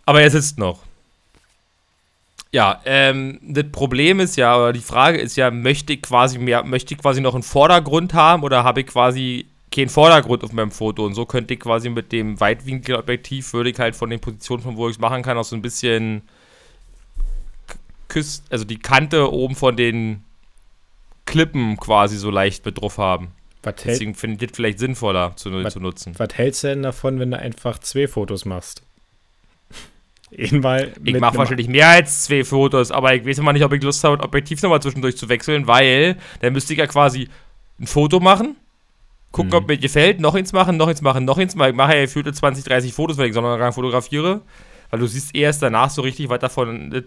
Aber 0.05 0.21
er 0.21 0.31
sitzt 0.31 0.57
noch. 0.57 0.83
Ja, 2.53 2.81
ähm, 2.83 3.39
das 3.41 3.65
Problem 3.71 4.19
ist 4.19 4.35
ja, 4.35 4.57
oder 4.57 4.73
die 4.73 4.81
Frage 4.81 5.17
ist 5.19 5.37
ja, 5.37 5.51
möchte 5.51 5.93
ich 5.93 6.01
quasi 6.01 6.37
mehr, 6.37 6.63
möchte 6.63 6.93
ich 6.93 6.99
quasi 6.99 7.21
noch 7.21 7.33
einen 7.33 7.43
Vordergrund 7.43 8.13
haben 8.13 8.43
oder 8.43 8.63
habe 8.65 8.81
ich 8.81 8.87
quasi 8.87 9.45
keinen 9.73 9.87
Vordergrund 9.87 10.43
auf 10.43 10.51
meinem 10.51 10.71
Foto? 10.71 11.05
Und 11.05 11.13
so 11.13 11.25
könnte 11.25 11.53
ich 11.53 11.61
quasi 11.61 11.89
mit 11.89 12.11
dem 12.11 12.39
Weitwinkelobjektiv, 12.39 13.53
würde 13.53 13.69
ich 13.69 13.79
halt 13.79 13.95
von 13.95 14.09
den 14.09 14.19
Positionen, 14.19 14.63
von 14.63 14.75
wo 14.75 14.89
ich 14.89 14.95
es 14.95 14.99
machen 14.99 15.23
kann, 15.23 15.37
auch 15.37 15.45
so 15.45 15.55
ein 15.55 15.61
bisschen 15.61 16.23
küsst, 18.09 18.43
also 18.49 18.65
die 18.65 18.79
Kante 18.79 19.31
oben 19.31 19.55
von 19.55 19.77
den 19.77 20.25
Klippen 21.25 21.77
quasi 21.77 22.17
so 22.17 22.29
leicht 22.29 22.65
mit 22.65 22.81
drauf 22.81 22.97
haben. 22.97 23.29
Was 23.63 23.75
Deswegen 23.85 24.15
finde 24.15 24.43
ich 24.43 24.49
das 24.49 24.57
vielleicht 24.57 24.79
sinnvoller 24.79 25.37
zu, 25.37 25.51
was, 25.63 25.71
zu 25.71 25.79
nutzen. 25.79 26.13
Was 26.17 26.33
hältst 26.33 26.63
du 26.63 26.67
denn 26.67 26.83
davon, 26.83 27.19
wenn 27.19 27.31
du 27.31 27.39
einfach 27.39 27.79
zwei 27.79 28.09
Fotos 28.09 28.43
machst? 28.43 28.81
Mal 30.51 30.93
ich 31.03 31.19
mache 31.19 31.37
wahrscheinlich 31.37 31.67
mehr 31.67 31.89
als 31.89 32.23
zwei 32.23 32.43
Fotos, 32.43 32.89
aber 32.91 33.13
ich 33.13 33.25
weiß 33.25 33.39
immer 33.39 33.51
nicht, 33.51 33.65
ob 33.65 33.73
ich 33.73 33.83
Lust 33.83 34.03
habe, 34.03 34.17
ein 34.17 34.23
Objektiv 34.23 34.61
nochmal 34.61 34.81
zwischendurch 34.81 35.17
zu 35.17 35.27
wechseln, 35.27 35.67
weil 35.67 36.15
dann 36.39 36.53
müsste 36.53 36.73
ich 36.73 36.79
ja 36.79 36.87
quasi 36.87 37.27
ein 37.79 37.87
Foto 37.87 38.19
machen, 38.19 38.55
gucken, 39.31 39.49
mhm. 39.49 39.57
ob 39.57 39.67
mir 39.67 39.77
gefällt, 39.77 40.21
noch 40.21 40.35
eins 40.35 40.53
machen, 40.53 40.77
noch 40.77 40.87
eins 40.87 41.01
machen, 41.01 41.25
noch 41.25 41.37
eins 41.37 41.55
machen. 41.55 41.71
Ich 41.71 41.75
mache 41.75 41.95
ja 41.95 42.01
gefühlte 42.01 42.31
20, 42.31 42.63
30 42.63 42.93
Fotos, 42.93 43.17
wenn 43.17 43.27
ich 43.27 43.33
Sonnenuntergang 43.33 43.73
fotografiere, 43.73 44.41
weil 44.89 44.99
du 44.99 45.07
siehst 45.07 45.35
erst 45.35 45.61
danach 45.61 45.89
so 45.89 46.01
richtig 46.01 46.29
was 46.29 46.39
davon. 46.39 46.91
Das 46.91 47.03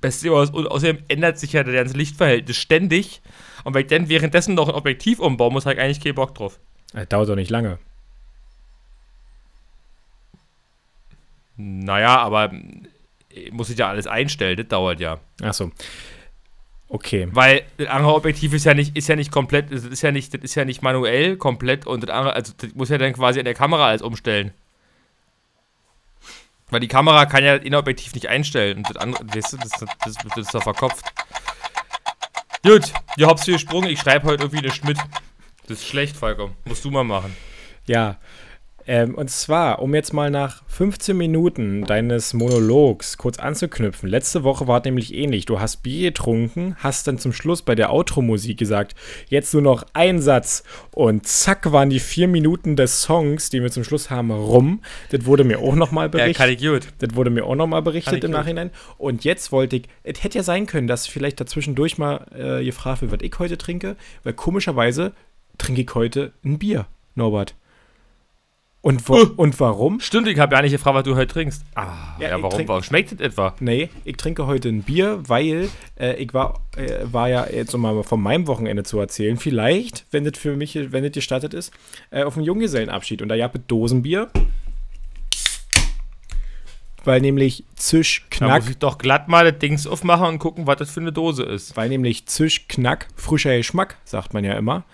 Beste 0.00 0.30
aus. 0.32 0.50
Und 0.50 0.66
außerdem 0.66 0.98
ändert 1.08 1.38
sich 1.38 1.52
ja 1.52 1.64
das 1.64 1.74
ganze 1.74 1.96
Lichtverhältnis 1.96 2.56
ständig. 2.56 3.22
Und 3.64 3.74
wenn 3.74 3.82
ich 3.82 3.88
dann 3.88 4.08
währenddessen 4.08 4.54
noch 4.54 4.68
ein 4.68 4.74
Objektiv 4.74 5.18
umbauen 5.18 5.52
muss, 5.52 5.66
habe 5.66 5.76
ich 5.76 5.80
eigentlich 5.80 6.00
keinen 6.00 6.14
Bock 6.14 6.34
drauf. 6.34 6.58
Das 6.92 7.08
dauert 7.08 7.28
doch 7.28 7.36
nicht 7.36 7.50
lange. 7.50 7.78
Naja, 11.56 12.18
aber 12.18 12.52
äh, 12.52 13.50
muss 13.50 13.70
ich 13.70 13.78
ja 13.78 13.88
alles 13.88 14.06
einstellen, 14.06 14.56
das 14.56 14.68
dauert 14.68 15.00
ja. 15.00 15.18
Ach 15.42 15.54
so. 15.54 15.70
Okay. 16.88 17.28
Weil 17.32 17.64
das 17.78 17.88
andere 17.88 18.14
Objektiv 18.14 18.52
ist 18.52 18.64
ja 18.64 18.74
nicht, 18.74 18.96
ist 18.96 19.08
ja 19.08 19.16
nicht 19.16 19.32
komplett, 19.32 19.72
das 19.72 19.84
ist 19.84 20.02
ja 20.02 20.12
nicht, 20.12 20.32
das 20.32 20.42
ist 20.42 20.54
ja 20.54 20.64
nicht 20.64 20.82
manuell 20.82 21.36
komplett 21.36 21.86
und 21.86 22.02
das 22.02 22.10
andere, 22.10 22.34
also 22.34 22.52
das 22.56 22.74
muss 22.74 22.90
ja 22.90 22.98
dann 22.98 23.12
quasi 23.12 23.40
an 23.40 23.44
der 23.44 23.54
Kamera 23.54 23.88
alles 23.88 24.02
umstellen. 24.02 24.52
Weil 26.70 26.80
die 26.80 26.88
Kamera 26.88 27.26
kann 27.26 27.44
ja 27.44 27.56
das 27.56 27.64
Innenobjektiv 27.64 28.14
nicht 28.14 28.28
einstellen 28.28 28.78
und 28.78 28.90
das 28.90 28.96
andere, 28.96 29.24
weißt 29.26 29.52
du, 29.52 29.56
das, 29.56 29.70
das, 29.70 29.88
das, 30.04 30.14
das 30.14 30.36
ist 30.36 30.54
doch 30.54 30.62
verkopft. 30.62 31.04
Gut, 32.62 32.92
ihr 33.16 33.26
habt 33.28 33.44
gesprungen, 33.44 33.90
ich 33.90 34.00
schreibe 34.00 34.26
heute 34.26 34.44
irgendwie 34.44 34.64
eine 34.64 34.72
Schmidt. 34.72 34.98
Das 35.68 35.78
ist 35.78 35.86
schlecht, 35.86 36.16
Falco. 36.16 36.50
Musst 36.64 36.84
du 36.84 36.90
mal 36.90 37.04
machen. 37.04 37.36
Ja, 37.86 38.16
ähm, 38.88 39.14
und 39.16 39.30
zwar, 39.30 39.82
um 39.82 39.94
jetzt 39.94 40.12
mal 40.12 40.30
nach 40.30 40.62
15 40.68 41.16
Minuten 41.16 41.84
deines 41.84 42.34
Monologs 42.34 43.18
kurz 43.18 43.38
anzuknüpfen. 43.38 44.08
Letzte 44.08 44.44
Woche 44.44 44.68
war 44.68 44.78
es 44.78 44.84
nämlich 44.84 45.12
ähnlich. 45.12 45.44
Du 45.44 45.58
hast 45.58 45.82
Bier 45.82 46.10
getrunken, 46.10 46.76
hast 46.78 47.08
dann 47.08 47.18
zum 47.18 47.32
Schluss 47.32 47.62
bei 47.62 47.74
der 47.74 47.92
Outro-Musik 47.92 48.58
gesagt, 48.58 48.94
jetzt 49.28 49.52
nur 49.54 49.62
noch 49.62 49.84
ein 49.92 50.20
Satz. 50.20 50.62
Und 50.92 51.26
zack 51.26 51.72
waren 51.72 51.90
die 51.90 51.98
vier 51.98 52.28
Minuten 52.28 52.76
des 52.76 53.02
Songs, 53.02 53.50
die 53.50 53.60
wir 53.60 53.72
zum 53.72 53.82
Schluss 53.82 54.10
haben, 54.10 54.30
rum. 54.30 54.82
Das 55.10 55.24
wurde 55.24 55.42
mir 55.42 55.58
auch 55.58 55.74
nochmal 55.74 56.08
berichtet. 56.08 56.36
Ja, 56.36 56.44
kann 56.44 56.54
ich 56.54 56.60
gut. 56.60 56.92
Das 56.98 57.16
wurde 57.16 57.30
mir 57.30 57.44
auch 57.44 57.56
nochmal 57.56 57.82
berichtet 57.82 58.22
im 58.22 58.30
Nachhinein. 58.30 58.70
Und 58.98 59.24
jetzt 59.24 59.50
wollte 59.50 59.76
ich, 59.76 59.84
es 60.04 60.22
hätte 60.22 60.38
ja 60.38 60.44
sein 60.44 60.66
können, 60.66 60.86
dass 60.86 61.08
vielleicht 61.08 61.40
dazwischendurch 61.40 61.98
mal 61.98 62.26
äh, 62.32 62.64
gefragt 62.64 63.02
wird, 63.02 63.10
was 63.10 63.20
ich 63.20 63.36
heute 63.40 63.58
trinke. 63.58 63.96
Weil 64.22 64.34
komischerweise 64.34 65.12
trinke 65.58 65.82
ich 65.82 65.94
heute 65.94 66.32
ein 66.44 66.58
Bier, 66.58 66.86
Norbert. 67.16 67.56
Und, 68.86 69.08
wo, 69.08 69.16
und 69.36 69.58
warum? 69.58 69.98
Stimmt, 69.98 70.28
ich 70.28 70.38
habe 70.38 70.54
ja 70.54 70.62
nicht 70.62 70.70
gefragt, 70.70 70.94
was 70.94 71.02
du 71.02 71.16
heute 71.16 71.32
trinkst. 71.32 71.64
Ah, 71.74 72.14
Ja, 72.20 72.40
warum, 72.40 72.68
warum 72.68 72.84
schmeckt 72.84 73.10
das 73.10 73.18
etwa? 73.18 73.52
Nee, 73.58 73.88
ich 74.04 74.16
trinke 74.16 74.46
heute 74.46 74.68
ein 74.68 74.84
Bier, 74.84 75.18
weil 75.26 75.70
äh, 75.98 76.14
ich 76.22 76.32
war, 76.32 76.60
äh, 76.76 77.00
war 77.02 77.28
ja 77.28 77.48
jetzt 77.50 77.74
um 77.74 77.80
mal 77.80 78.00
von 78.04 78.22
meinem 78.22 78.46
Wochenende 78.46 78.84
zu 78.84 79.00
erzählen, 79.00 79.38
vielleicht, 79.38 80.06
wenn 80.12 80.22
das 80.22 80.38
für 80.38 80.54
mich, 80.54 80.76
wenn 80.92 81.02
das 81.02 81.10
gestattet 81.10 81.52
ist, 81.52 81.72
äh, 82.12 82.22
auf 82.22 82.34
dem 82.34 82.44
Junggesellenabschied. 82.44 83.22
Und 83.22 83.28
da 83.28 83.36
gab 83.36 83.56
es 83.56 83.62
Dosenbier. 83.66 84.28
Weil 87.02 87.20
nämlich 87.22 87.64
Zisch, 87.74 88.24
Da 88.30 88.36
Knack, 88.36 88.62
muss 88.62 88.70
ich 88.70 88.78
doch 88.78 88.98
glatt 88.98 89.26
mal 89.26 89.50
das 89.50 89.58
Dings 89.58 89.88
aufmachen 89.88 90.28
und 90.28 90.38
gucken, 90.38 90.68
was 90.68 90.76
das 90.76 90.92
für 90.92 91.00
eine 91.00 91.10
Dose 91.12 91.42
ist. 91.42 91.76
weil 91.76 91.88
nämlich 91.88 92.26
Zisch, 92.26 92.68
Knack, 92.68 93.08
frischer 93.16 93.56
Geschmack, 93.56 93.96
sagt 94.04 94.32
man 94.32 94.44
ja 94.44 94.52
immer. 94.52 94.84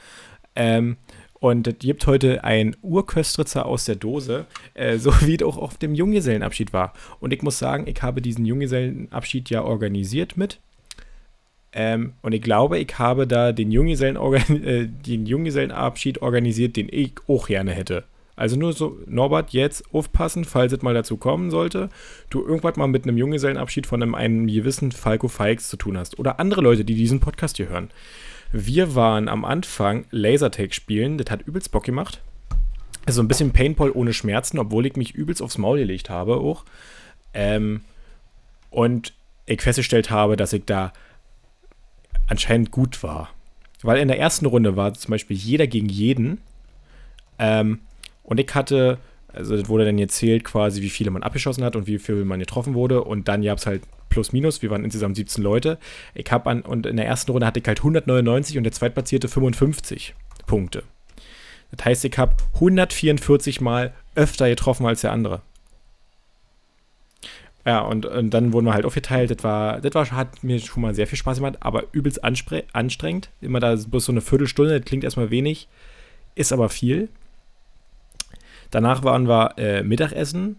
Ähm, 0.57 0.97
und 1.43 1.67
es 1.67 1.81
gibt 1.81 2.07
heute 2.07 2.45
ein 2.45 2.77
Urköstritzer 2.83 3.67
aus 3.67 3.85
der 3.85 3.97
Dose, 3.97 4.47
äh, 4.75 4.97
so 4.99 5.11
wie 5.23 5.35
es 5.35 5.43
auch 5.43 5.57
auf 5.57 5.77
dem 5.77 5.93
Junggesellenabschied 5.93 6.73
war. 6.73 6.93
Und 7.19 7.33
ich 7.33 7.43
muss 7.43 7.59
sagen, 7.59 7.89
ich 7.89 8.01
habe 8.01 8.23
diesen 8.23 8.47
Junggesellenabschied 8.47 9.51
ja 9.51 9.65
organisiert 9.65 10.37
mit. 10.37 10.61
Ähm, 11.73 12.13
und 12.23 12.33
ich 12.33 12.43
glaube, 12.43 12.79
ich 12.79 12.97
habe 12.97 13.27
da 13.27 13.51
den, 13.51 13.73
Junggesellen 13.73 14.17
äh, 14.65 14.87
den 14.87 15.27
Junggesellenabschied 15.27 16.23
organisiert, 16.23 16.77
den 16.77 16.87
ich 16.89 17.15
auch 17.27 17.49
gerne 17.49 17.73
hätte. 17.73 18.05
Also 18.37 18.57
nur 18.57 18.73
so, 18.73 18.99
Norbert, 19.07 19.51
jetzt 19.51 19.93
aufpassen, 19.93 20.45
falls 20.45 20.73
es 20.73 20.83
mal 20.83 20.95
dazu 20.95 21.17
kommen 21.17 21.51
sollte, 21.51 21.89
du 22.31 22.45
irgendwas 22.45 22.77
mal 22.77 22.87
mit 22.87 23.03
einem 23.03 23.19
Junggesellenabschied 23.19 23.89
von 23.89 24.01
einem, 24.01 24.15
einem 24.15 24.47
gewissen 24.47 24.93
Falco 24.93 25.27
Fikes 25.27 25.69
zu 25.69 25.77
tun 25.77 25.99
hast. 25.99 26.21
Oder 26.21 26.39
andere 26.39 26.61
Leute, 26.61 26.85
die 26.85 26.95
diesen 26.95 27.19
Podcast 27.19 27.57
hier 27.57 27.69
hören. 27.69 27.91
Wir 28.53 28.95
waren 28.95 29.29
am 29.29 29.47
Anfang 29.47 30.05
Lasertag 30.11 30.75
spielen, 30.75 31.17
das 31.17 31.31
hat 31.31 31.43
übelst 31.43 31.73
Bock 31.73 31.85
gemacht. 31.85 32.21
Also 33.07 33.23
ein 33.23 33.29
bisschen 33.29 33.53
Paintball 33.53 33.91
ohne 33.91 34.13
Schmerzen, 34.13 34.59
obwohl 34.59 34.87
ich 34.87 34.95
mich 34.95 35.15
übelst 35.15 35.43
aufs 35.43 35.59
Maul 35.59 35.79
gelegt 35.79 36.11
habe 36.11 36.37
auch. 36.37 36.65
Ähm, 37.33 37.81
und 38.71 39.15
ich 39.47 39.63
festgestellt 39.63 40.11
habe, 40.11 40.37
dass 40.37 40.53
ich 40.53 40.65
da 40.67 40.93
anscheinend 42.29 42.71
gut 42.71 43.03
war. 43.03 43.31
Weil 43.83 43.99
in 43.99 44.09
der 44.09 44.19
ersten 44.19 44.47
Runde 44.47 44.77
war 44.77 44.95
zum 44.95 45.11
Beispiel 45.11 45.37
jeder 45.37 45.67
gegen 45.67 45.89
jeden. 45.89 46.39
Ähm, 47.39 47.81
und 48.23 48.39
ich 48.39 48.55
hatte, 48.55 48.99
also 49.33 49.57
das 49.57 49.69
wurde 49.69 49.87
dann 49.87 49.97
gezählt 49.97 50.45
quasi, 50.45 50.83
wie 50.83 50.91
viele 50.91 51.11
man 51.11 51.23
abgeschossen 51.23 51.65
hat 51.65 51.75
und 51.75 51.87
wie 51.87 51.99
viel 51.99 52.25
man 52.25 52.39
getroffen 52.39 52.75
wurde. 52.75 53.03
Und 53.03 53.29
dann 53.29 53.43
gab 53.43 53.59
es 53.59 53.67
halt 53.67 53.83
plus 54.13 54.33
minus. 54.33 54.63
Wir 54.63 54.71
waren 54.71 54.85
insgesamt 54.85 55.17
17 55.17 55.43
Leute. 55.43 55.79
Ich 56.15 56.31
habe 56.31 56.51
an, 56.51 56.61
und 56.61 56.87
in 56.87 56.97
der 56.97 57.07
ersten 57.07 57.33
Runde 57.33 57.47
hatte 57.47 57.61
ich 57.61 57.67
halt 57.67 57.79
199 57.79 58.59
und 58.59 58.65
der 58.65 58.73
zweitplatzierte 58.73 59.29
55 59.29 60.15
Punkte. 60.47 60.83
Das 61.71 61.87
heißt, 61.87 62.05
ich 62.05 62.17
habe 62.19 62.37
144 62.55 63.61
Mal 63.63 63.93
öfter 64.15 64.49
getroffen 64.49 64.87
als 64.87 65.01
der 65.01 65.13
andere. 65.13 65.41
Ja, 67.65 67.81
und, 67.81 68.07
und 68.07 68.31
dann 68.31 68.53
wurden 68.53 68.67
wir 68.67 68.75
halt 68.75 68.85
aufgeteilt. 68.85 69.31
Das 69.31 69.45
war, 69.45 69.81
das 69.81 69.95
war, 69.95 70.11
hat 70.11 70.45
mir 70.45 70.59
schon 70.59 70.83
mal 70.83 70.95
sehr 70.95 71.07
viel 71.07 71.17
Spaß 71.17 71.39
gemacht, 71.39 71.57
aber 71.61 71.85
übelst 71.93 72.23
anstrengend. 72.23 73.31
Immer 73.41 73.61
da 73.61 73.75
bloß 73.75 74.05
so 74.05 74.13
eine 74.13 74.21
Viertelstunde, 74.21 74.79
das 74.79 74.87
klingt 74.87 75.05
erstmal 75.05 75.31
wenig, 75.31 75.69
ist 76.35 76.53
aber 76.53 76.69
viel. 76.69 77.09
Danach 78.71 79.05
waren 79.05 79.29
wir 79.29 79.55
äh, 79.59 79.83
Mittagessen. 79.83 80.57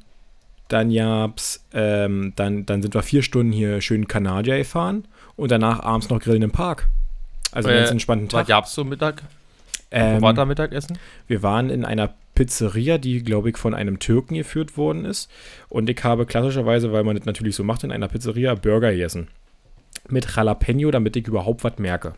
Dann 0.69 0.93
gab's, 0.93 1.63
ähm, 1.73 2.33
dann, 2.35 2.65
dann 2.65 2.81
sind 2.81 2.93
wir 2.95 3.03
vier 3.03 3.21
Stunden 3.21 3.51
hier 3.51 3.81
schön 3.81 4.07
Kanadier 4.07 4.57
gefahren 4.57 5.05
und 5.35 5.51
danach 5.51 5.81
abends 5.81 6.09
noch 6.09 6.19
grillen 6.19 6.41
im 6.41 6.51
Park. 6.51 6.87
Also 7.51 7.69
einen 7.69 7.77
Äh, 7.77 7.81
ganz 7.81 7.91
entspannten 7.91 8.27
Was 8.27 8.31
Tag. 8.31 8.47
gab's 8.47 8.73
so 8.73 8.83
Mittag? 8.83 9.23
Ähm, 9.91 10.17
Wo 10.17 10.21
war 10.23 10.33
da 10.33 10.45
Mittagessen? 10.45 10.97
wir 11.27 11.43
waren 11.43 11.69
in 11.69 11.85
einer 11.85 12.13
Pizzeria, 12.33 12.97
die, 12.97 13.21
glaube 13.21 13.51
ich, 13.51 13.57
von 13.57 13.75
einem 13.75 13.99
Türken 13.99 14.33
geführt 14.33 14.75
worden 14.75 15.05
ist. 15.05 15.29
Und 15.69 15.87
ich 15.87 16.03
habe 16.03 16.25
klassischerweise, 16.25 16.91
weil 16.91 17.03
man 17.03 17.15
das 17.15 17.25
natürlich 17.27 17.55
so 17.55 17.63
macht, 17.63 17.83
in 17.83 17.91
einer 17.91 18.07
Pizzeria 18.07 18.55
Burger 18.55 18.89
gegessen. 18.91 19.27
Mit 20.09 20.35
Jalapeno, 20.35 20.89
damit 20.89 21.15
ich 21.15 21.27
überhaupt 21.27 21.63
was 21.63 21.77
merke. 21.77 22.15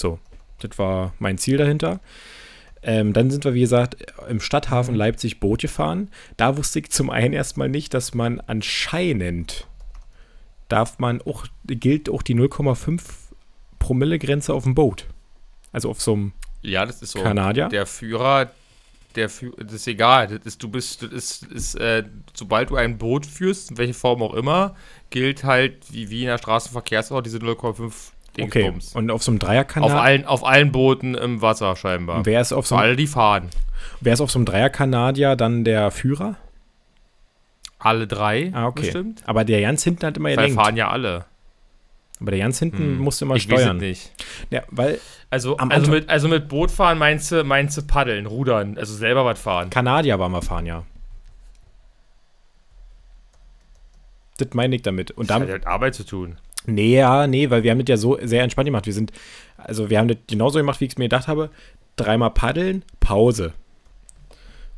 So, 0.00 0.18
das 0.60 0.76
war 0.78 1.14
mein 1.20 1.38
Ziel 1.38 1.58
dahinter. 1.58 2.00
Ähm, 2.88 3.12
dann 3.12 3.30
sind 3.30 3.44
wir, 3.44 3.52
wie 3.52 3.60
gesagt, 3.60 3.98
im 4.30 4.40
Stadthafen 4.40 4.94
Leipzig 4.94 5.40
Boot 5.40 5.60
gefahren. 5.60 6.08
Da 6.38 6.56
wusste 6.56 6.78
ich 6.78 6.88
zum 6.90 7.10
einen 7.10 7.34
erstmal 7.34 7.68
nicht, 7.68 7.92
dass 7.92 8.14
man 8.14 8.40
anscheinend 8.40 9.66
darf 10.70 10.98
man 10.98 11.20
auch, 11.20 11.44
gilt 11.66 12.08
auch 12.08 12.22
die 12.22 12.34
0,5 12.34 13.02
Promille-Grenze 13.78 14.54
auf 14.54 14.64
dem 14.64 14.74
Boot. 14.74 15.04
Also 15.70 15.90
auf 15.90 16.00
so 16.00 16.14
einem 16.14 16.32
Ja, 16.62 16.86
das 16.86 17.02
ist 17.02 17.10
so. 17.10 17.20
Kanadier. 17.20 17.68
Der 17.68 17.84
Führer, 17.84 18.52
der 19.16 19.28
Führer, 19.28 19.64
das 19.64 19.74
ist 19.74 19.86
egal. 19.86 20.28
Das 20.28 20.46
ist, 20.46 20.62
du 20.62 20.70
bist, 20.70 21.02
das 21.02 21.12
ist, 21.12 21.42
ist 21.44 21.74
äh, 21.74 22.04
sobald 22.32 22.70
du 22.70 22.76
ein 22.76 22.96
Boot 22.96 23.26
führst, 23.26 23.70
in 23.70 23.76
welcher 23.76 23.92
Form 23.92 24.22
auch 24.22 24.32
immer, 24.32 24.74
gilt 25.10 25.44
halt 25.44 25.92
wie, 25.92 26.08
wie 26.08 26.22
in 26.22 26.28
der 26.28 26.38
Straßenverkehrsordnung 26.38 27.24
diese 27.24 27.38
0,5 27.38 27.92
Okay, 28.42 28.62
Dingsbums. 28.62 28.94
und 28.94 29.10
auf 29.10 29.22
so 29.22 29.30
einem 29.30 29.40
Auf 29.40 29.46
Dreierkanal, 29.46 29.98
allen, 29.98 30.24
auf 30.26 30.44
allen 30.44 30.72
Booten 30.72 31.14
im 31.14 31.42
Wasser 31.42 31.74
scheinbar. 31.76 32.24
wer 32.26 32.40
ist 32.40 32.52
auf 32.52 32.66
so 32.66 32.74
einem, 32.76 32.84
alle, 32.84 32.96
die 32.96 33.06
fahren. 33.06 33.48
wer 34.00 34.12
ist 34.12 34.20
auf 34.20 34.30
so 34.30 34.38
einem 34.38 34.46
Dreierkanadier 34.46 35.36
dann 35.36 35.64
der 35.64 35.90
Führer? 35.90 36.36
Alle 37.78 38.06
drei, 38.06 38.50
Ah, 38.54 38.66
okay. 38.66 38.82
bestimmt. 38.82 39.22
Aber 39.26 39.44
der 39.44 39.60
ganz 39.60 39.84
hinten 39.84 40.04
hat 40.06 40.16
immer 40.16 40.30
gelenkt. 40.30 40.54
fahren 40.56 40.76
ja 40.76 40.88
alle. 40.90 41.26
Aber 42.20 42.32
der 42.32 42.40
ganz 42.40 42.58
hinten 42.58 42.78
Hm. 42.78 42.98
musste 42.98 43.24
immer 43.24 43.36
ich 43.36 43.48
weiß 43.48 43.56
es 43.58 43.62
steuern. 43.62 43.76
nicht. 43.76 44.10
Ja, 44.50 44.62
weil 44.70 44.98
Also, 45.30 45.56
also, 45.58 45.90
mit, 45.92 46.08
also 46.08 46.26
mit 46.26 46.48
Boot 46.48 46.70
fahren 46.72 46.98
meinst 46.98 47.30
du, 47.30 47.44
meinst 47.44 47.76
du 47.76 47.82
paddeln, 47.82 48.26
rudern, 48.26 48.76
also 48.78 48.94
selber 48.94 49.24
was 49.24 49.40
fahren. 49.40 49.70
Kanadier 49.70 50.18
war 50.18 50.28
mal 50.28 50.42
fahren, 50.42 50.66
ja. 50.66 50.82
Das 54.38 54.48
meine 54.54 54.76
ich 54.76 54.82
damit. 54.82 55.10
Und 55.12 55.30
Das 55.30 55.34
hat 55.34 55.42
damit, 55.42 55.48
ja 55.50 55.54
mit 55.58 55.66
Arbeit 55.66 55.94
zu 55.94 56.04
tun. 56.04 56.36
Nee, 56.66 56.96
ja, 56.96 57.26
nee, 57.26 57.50
weil 57.50 57.62
wir 57.62 57.70
haben 57.70 57.78
das 57.78 57.88
ja 57.88 57.96
so 57.96 58.18
sehr 58.22 58.42
entspannt 58.42 58.66
gemacht. 58.66 58.86
Wir 58.86 58.92
sind, 58.92 59.12
also 59.56 59.90
wir 59.90 59.98
haben 59.98 60.08
das 60.08 60.18
genauso 60.26 60.58
gemacht, 60.58 60.80
wie 60.80 60.84
ich 60.86 60.92
es 60.92 60.98
mir 60.98 61.04
gedacht 61.06 61.28
habe. 61.28 61.50
Dreimal 61.96 62.30
paddeln, 62.30 62.84
Pause. 63.00 63.52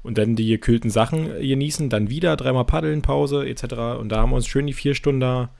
Und 0.02 0.16
dann 0.16 0.34
die 0.36 0.46
gekühlten 0.48 0.88
Sachen 0.90 1.26
genießen, 1.40 1.90
dann 1.90 2.08
wieder 2.08 2.36
dreimal 2.36 2.64
paddeln, 2.64 3.02
Pause, 3.02 3.46
etc. 3.46 3.98
Und 3.98 4.08
da 4.08 4.18
haben 4.22 4.30
wir 4.30 4.36
uns 4.36 4.46
schön 4.46 4.66
die 4.66 4.72
vier 4.72 4.94
Stunden 4.94 5.20
da. 5.20 5.50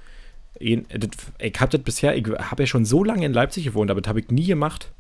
das- 0.58 1.10
Ich 1.38 1.60
habe 1.60 1.70
das 1.76 1.82
bisher, 1.82 2.16
ich 2.16 2.26
habe 2.26 2.62
ja 2.62 2.66
schon 2.66 2.84
so 2.86 3.04
lange 3.04 3.26
in 3.26 3.32
Leipzig 3.34 3.64
gewohnt, 3.64 3.90
aber 3.90 4.00
das 4.00 4.08
habe 4.08 4.20
ich 4.20 4.28
nie 4.30 4.46
gemacht. 4.46 4.90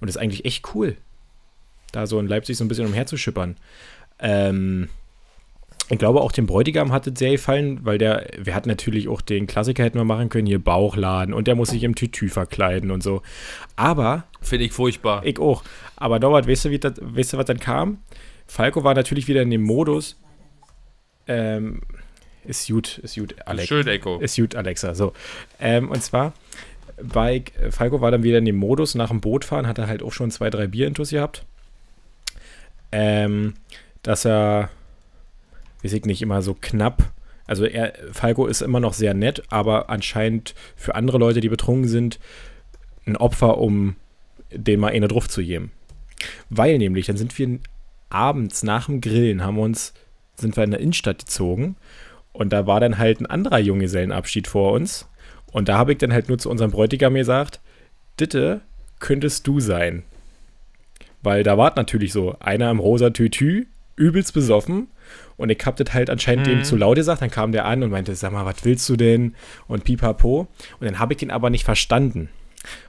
Und 0.00 0.08
das 0.08 0.16
ist 0.16 0.22
eigentlich 0.22 0.44
echt 0.44 0.74
cool, 0.74 0.96
da 1.92 2.06
so 2.06 2.18
in 2.18 2.26
Leipzig 2.26 2.56
so 2.56 2.64
ein 2.64 2.68
bisschen 2.68 2.86
umherzuschippern. 2.86 3.56
Ähm, 4.18 4.88
ich 5.92 5.98
glaube, 5.98 6.20
auch 6.20 6.32
dem 6.32 6.46
Bräutigam 6.46 6.92
hat 6.92 7.06
es 7.06 7.18
sehr 7.18 7.32
gefallen, 7.32 7.80
weil 7.84 7.98
der, 7.98 8.26
wir 8.38 8.54
hatten 8.54 8.68
natürlich 8.68 9.08
auch 9.08 9.20
den 9.20 9.46
Klassiker 9.46 9.84
hätten 9.84 9.98
wir 9.98 10.04
machen 10.04 10.28
können, 10.28 10.46
hier 10.46 10.58
Bauchladen 10.58 11.34
und 11.34 11.46
der 11.46 11.54
muss 11.54 11.70
sich 11.70 11.82
im 11.82 11.94
Tütü 11.94 12.28
verkleiden 12.28 12.90
und 12.90 13.02
so. 13.02 13.22
Aber 13.76 14.24
Finde 14.40 14.64
ich 14.64 14.72
furchtbar. 14.72 15.24
ich 15.24 15.38
auch. 15.38 15.62
Aber 15.96 16.18
Norbert, 16.18 16.48
weißt 16.48 16.64
du, 16.64 16.70
wie 16.70 16.78
das, 16.78 16.94
weißt 17.00 17.34
du, 17.34 17.38
was 17.38 17.46
dann 17.46 17.60
kam? 17.60 17.98
Falco 18.46 18.84
war 18.84 18.94
natürlich 18.94 19.28
wieder 19.28 19.42
in 19.42 19.50
dem 19.50 19.62
Modus. 19.62 20.18
Ähm, 21.26 21.82
ist 22.44 22.68
gut, 22.68 22.98
ist 22.98 23.16
gut, 23.16 23.36
Alex. 23.46 23.68
Schön, 23.68 23.86
Echo. 23.86 24.18
Ist 24.18 24.36
gut, 24.36 24.56
Alexa. 24.56 24.94
So. 24.94 25.12
Ähm, 25.60 25.90
und 25.90 26.02
zwar, 26.02 26.32
bei 27.02 27.44
Falco 27.70 28.00
war 28.00 28.10
dann 28.10 28.22
wieder 28.22 28.38
in 28.38 28.44
dem 28.44 28.56
Modus, 28.56 28.94
nach 28.94 29.08
dem 29.08 29.20
Bootfahren 29.20 29.66
hat 29.66 29.78
er 29.78 29.86
halt 29.86 30.02
auch 30.02 30.12
schon 30.12 30.30
zwei, 30.30 30.50
drei 30.50 30.66
Bierintus 30.66 31.10
gehabt. 31.10 31.44
Ähm, 32.90 33.54
dass 34.02 34.24
er, 34.24 34.70
weiß 35.82 35.92
ich 35.92 36.04
nicht, 36.04 36.22
immer 36.22 36.42
so 36.42 36.56
knapp. 36.60 37.12
Also 37.46 37.64
er, 37.64 37.92
Falco 38.12 38.46
ist 38.46 38.62
immer 38.62 38.80
noch 38.80 38.94
sehr 38.94 39.14
nett, 39.14 39.42
aber 39.48 39.90
anscheinend 39.90 40.54
für 40.76 40.94
andere 40.94 41.18
Leute, 41.18 41.40
die 41.40 41.48
betrunken 41.48 41.88
sind, 41.88 42.18
ein 43.04 43.16
Opfer, 43.16 43.58
um 43.58 43.96
den 44.50 44.80
mal 44.80 44.92
eine 44.92 45.08
drauf 45.08 45.28
zu 45.28 45.42
geben. 45.42 45.72
Weil 46.50 46.78
nämlich, 46.78 47.06
dann 47.06 47.16
sind 47.16 47.36
wir 47.38 47.58
abends 48.10 48.62
nach 48.62 48.86
dem 48.86 49.00
Grillen, 49.00 49.42
haben 49.42 49.58
uns, 49.58 49.92
sind 50.36 50.56
wir 50.56 50.64
in 50.64 50.70
der 50.70 50.80
Innenstadt 50.80 51.20
gezogen 51.20 51.76
und 52.32 52.52
da 52.52 52.66
war 52.66 52.80
dann 52.80 52.98
halt 52.98 53.20
ein 53.20 53.26
anderer 53.26 53.58
Junggesellenabschied 53.58 54.46
vor 54.46 54.72
uns. 54.72 55.08
Und 55.50 55.68
da 55.68 55.76
habe 55.76 55.92
ich 55.92 55.98
dann 55.98 56.12
halt 56.12 56.28
nur 56.28 56.38
zu 56.38 56.48
unserem 56.48 56.70
Bräutigam 56.70 57.14
gesagt, 57.14 57.60
Ditte, 58.18 58.62
könntest 59.00 59.46
du 59.46 59.60
sein. 59.60 60.02
Weil 61.22 61.42
da 61.42 61.58
war 61.58 61.72
natürlich 61.76 62.12
so, 62.12 62.36
einer 62.40 62.70
im 62.70 62.78
rosa 62.78 63.10
Tütü, 63.10 63.66
übelst 63.96 64.32
besoffen. 64.32 64.88
Und 65.42 65.50
ich 65.50 65.58
hab 65.64 65.76
das 65.76 65.92
halt 65.92 66.08
anscheinend 66.08 66.46
dem 66.46 66.58
Mhm. 66.58 66.64
zu 66.64 66.76
laut 66.76 66.96
gesagt. 66.96 67.20
Dann 67.20 67.30
kam 67.30 67.52
der 67.52 67.64
an 67.66 67.82
und 67.82 67.90
meinte, 67.90 68.14
sag 68.14 68.32
mal, 68.32 68.46
was 68.46 68.64
willst 68.64 68.88
du 68.88 68.96
denn? 68.96 69.34
Und 69.66 69.84
pipapo. 69.84 70.48
Und 70.78 70.86
dann 70.86 70.98
habe 70.98 71.14
ich 71.14 71.22
ihn 71.22 71.30
aber 71.30 71.50
nicht 71.50 71.64
verstanden. 71.64 72.28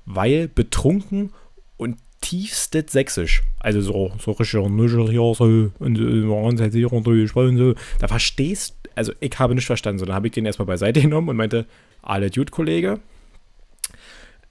Weil 0.05 0.47
betrunken 0.47 1.31
und 1.77 1.97
tiefstes 2.21 2.91
Sächsisch, 2.91 3.43
also 3.59 3.81
so, 3.81 4.13
so 4.19 4.31
richtig 4.31 4.69
Nigeriose 4.69 5.71
und 5.79 5.97
so, 5.97 7.41
und 7.41 7.57
so, 7.57 7.73
da 7.99 8.07
verstehst, 8.07 8.75
also 8.95 9.11
ich 9.19 9.37
habe 9.39 9.55
nicht 9.55 9.65
verstanden. 9.65 9.99
So, 9.99 10.05
dann 10.05 10.15
habe 10.15 10.27
ich 10.27 10.33
den 10.33 10.45
erstmal 10.45 10.67
beiseite 10.67 11.01
genommen 11.01 11.29
und 11.29 11.35
meinte, 11.35 11.65
alle 12.01 12.29
Dude, 12.29 12.51
Kollege. 12.51 12.99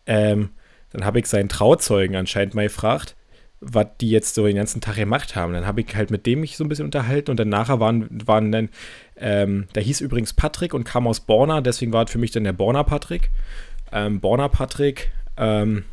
Ähm, 0.07 0.51
dann 0.91 1.05
habe 1.05 1.21
ich 1.21 1.27
seinen 1.27 1.49
Trauzeugen 1.49 2.17
anscheinend 2.17 2.55
mal 2.55 2.65
gefragt, 2.65 3.15
was 3.63 3.87
die 4.01 4.11
jetzt 4.11 4.35
so 4.35 4.45
den 4.45 4.57
ganzen 4.57 4.81
Tag 4.81 4.97
gemacht 4.97 5.37
haben. 5.37 5.53
Dann 5.53 5.67
habe 5.67 5.81
ich 5.81 5.95
halt 5.95 6.11
mit 6.11 6.27
dem 6.27 6.41
mich 6.41 6.57
so 6.57 6.65
ein 6.65 6.69
bisschen 6.69 6.85
unterhalten 6.85 7.31
und 7.31 7.39
dann 7.39 7.49
nachher 7.49 7.79
waren, 7.79 8.09
waren 8.27 8.51
dann, 8.51 8.69
ähm, 9.17 9.67
der 9.75 9.83
hieß 9.83 10.01
übrigens 10.01 10.33
Patrick 10.33 10.75
und 10.75 10.85
kam 10.85 11.07
aus 11.07 11.21
Borna, 11.21 11.61
deswegen 11.61 11.93
war 11.93 12.05
es 12.05 12.11
für 12.11 12.19
mich 12.19 12.33
dann 12.33 12.45
der 12.45 12.53
Borna 12.53 12.83
Patrick. 12.83 13.31
Ähm, 13.93 14.21
Borna 14.21 14.49
Patrick 14.49 15.13
ähm, 15.37 15.85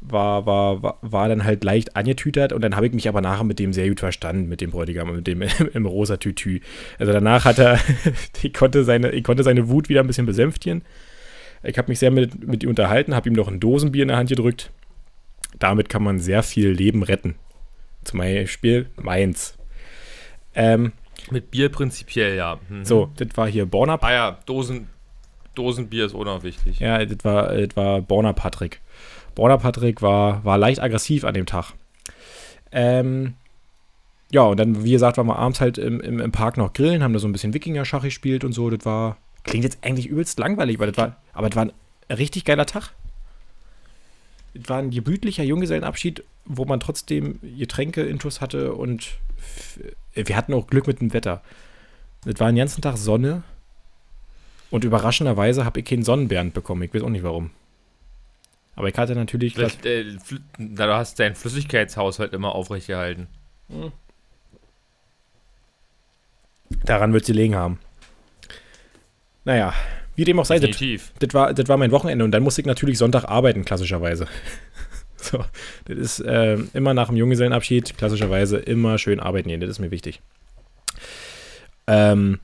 war, 0.00 0.46
war, 0.46 0.82
war, 0.82 0.98
war 1.02 1.28
dann 1.28 1.44
halt 1.44 1.64
leicht 1.64 1.96
angetütert 1.96 2.52
und 2.52 2.62
dann 2.62 2.76
habe 2.76 2.86
ich 2.86 2.92
mich 2.92 3.08
aber 3.08 3.20
nachher 3.20 3.44
mit 3.44 3.58
dem 3.58 3.72
sehr 3.72 3.88
gut 3.88 4.00
verstanden, 4.00 4.48
mit 4.48 4.60
dem 4.60 4.70
Bräutigam, 4.70 5.16
mit 5.16 5.26
dem 5.26 5.42
im 5.74 5.86
rosa 5.86 6.16
Tütü. 6.16 6.60
Also 7.00 7.12
danach 7.12 7.44
hat 7.44 7.58
er, 7.58 7.80
ich 8.42 8.54
konnte 8.54 8.84
seine, 8.84 9.10
ich 9.10 9.24
konnte 9.24 9.42
seine 9.42 9.68
Wut 9.68 9.88
wieder 9.88 10.00
ein 10.00 10.06
bisschen 10.06 10.26
besänftigen. 10.26 10.82
Ich 11.64 11.76
habe 11.76 11.90
mich 11.90 11.98
sehr 11.98 12.12
mit, 12.12 12.46
mit 12.46 12.62
ihm 12.62 12.70
unterhalten, 12.70 13.14
habe 13.14 13.28
ihm 13.28 13.34
noch 13.34 13.48
ein 13.48 13.60
Dosenbier 13.60 14.02
in 14.02 14.08
der 14.08 14.16
Hand 14.16 14.30
gedrückt 14.30 14.70
damit 15.58 15.88
kann 15.88 16.02
man 16.02 16.18
sehr 16.18 16.42
viel 16.42 16.70
Leben 16.70 17.02
retten. 17.02 17.34
Zum 18.04 18.18
Beispiel 18.20 18.88
meins. 18.96 19.56
Ähm, 20.54 20.92
Mit 21.30 21.50
Bier 21.50 21.68
prinzipiell, 21.68 22.36
ja. 22.36 22.58
Mhm. 22.68 22.84
So, 22.84 23.10
das 23.16 23.28
war 23.36 23.48
hier 23.48 23.66
Borna. 23.66 23.98
Ah 24.00 24.12
ja, 24.12 24.38
Dosen, 24.46 24.88
Dosenbier 25.54 26.06
ist 26.06 26.14
auch 26.14 26.24
noch 26.24 26.42
wichtig. 26.42 26.80
Ja, 26.80 27.04
das 27.04 27.24
war, 27.24 27.54
das 27.54 27.76
war 27.76 28.00
Borna 28.00 28.32
Patrick. 28.32 28.80
Borna 29.34 29.58
Patrick 29.58 30.02
war, 30.02 30.44
war 30.44 30.58
leicht 30.58 30.80
aggressiv 30.80 31.24
an 31.24 31.34
dem 31.34 31.46
Tag. 31.46 31.72
Ähm, 32.72 33.34
ja, 34.32 34.42
und 34.42 34.58
dann, 34.58 34.84
wie 34.84 34.92
gesagt, 34.92 35.16
waren 35.18 35.26
wir 35.26 35.38
abends 35.38 35.60
halt 35.60 35.76
im, 35.76 36.00
im, 36.00 36.20
im 36.20 36.32
Park 36.32 36.56
noch 36.56 36.72
grillen, 36.72 37.02
haben 37.02 37.12
da 37.12 37.18
so 37.18 37.28
ein 37.28 37.32
bisschen 37.32 37.52
Wikinger-Schach 37.52 38.02
gespielt 38.02 38.44
und 38.44 38.52
so. 38.52 38.70
Das 38.70 38.84
war, 38.84 39.16
klingt 39.44 39.64
jetzt 39.64 39.78
eigentlich 39.82 40.06
übelst 40.06 40.38
langweilig, 40.38 40.78
weil 40.78 40.90
das 40.90 40.96
war, 40.96 41.16
aber 41.32 41.48
das 41.48 41.56
war 41.56 41.64
ein 41.64 41.72
richtig 42.16 42.44
geiler 42.44 42.66
Tag 42.66 42.92
war 44.54 44.78
ein 44.78 44.90
gemütlicher 44.90 45.44
Junggesellenabschied, 45.44 46.24
wo 46.44 46.64
man 46.64 46.80
trotzdem 46.80 47.38
Getränke-Intus 47.42 48.40
hatte 48.40 48.74
und 48.74 49.18
wir 50.14 50.36
hatten 50.36 50.54
auch 50.54 50.66
Glück 50.66 50.86
mit 50.86 51.00
dem 51.00 51.12
Wetter. 51.12 51.42
Es 52.24 52.38
war 52.40 52.50
den 52.50 52.56
ganzen 52.56 52.82
Tag 52.82 52.96
Sonne 52.96 53.42
und 54.70 54.84
überraschenderweise 54.84 55.64
habe 55.64 55.80
ich 55.80 55.86
keinen 55.86 56.02
Sonnenbrand 56.02 56.54
bekommen. 56.54 56.82
Ich 56.82 56.94
weiß 56.94 57.02
auch 57.02 57.08
nicht 57.08 57.22
warum. 57.22 57.50
Aber 58.76 58.88
ich 58.88 58.96
hatte 58.96 59.14
natürlich. 59.14 59.54
Vielleicht, 59.54 59.84
äh, 59.84 60.04
du 60.58 60.82
hast 60.82 61.18
deinen 61.18 61.34
Flüssigkeitshaushalt 61.34 62.32
immer 62.32 62.54
aufrechtgehalten. 62.54 63.26
Hm. 63.68 63.92
Daran 66.84 67.12
wird 67.12 67.24
sie 67.24 67.32
liegen 67.32 67.56
haben. 67.56 67.78
Naja, 69.44 69.74
wie 70.20 70.24
dem 70.26 70.38
auch 70.38 70.44
sei, 70.44 70.58
das, 70.58 70.76
das, 71.18 71.32
war, 71.32 71.54
das 71.54 71.66
war 71.66 71.78
mein 71.78 71.92
Wochenende 71.92 72.26
und 72.26 72.30
dann 72.32 72.42
musste 72.42 72.60
ich 72.60 72.66
natürlich 72.66 72.98
Sonntag 72.98 73.24
arbeiten, 73.24 73.64
klassischerweise. 73.64 74.26
so, 75.16 75.42
das 75.86 75.96
ist 75.96 76.20
äh, 76.20 76.58
immer 76.74 76.92
nach 76.92 77.08
dem 77.08 77.16
Junggesellenabschied, 77.16 77.96
klassischerweise 77.96 78.58
immer 78.58 78.98
schön 78.98 79.18
arbeiten 79.18 79.48
gehen, 79.48 79.62
das 79.62 79.70
ist 79.70 79.78
mir 79.78 79.90
wichtig. 79.90 80.20
Ähm, 81.86 82.38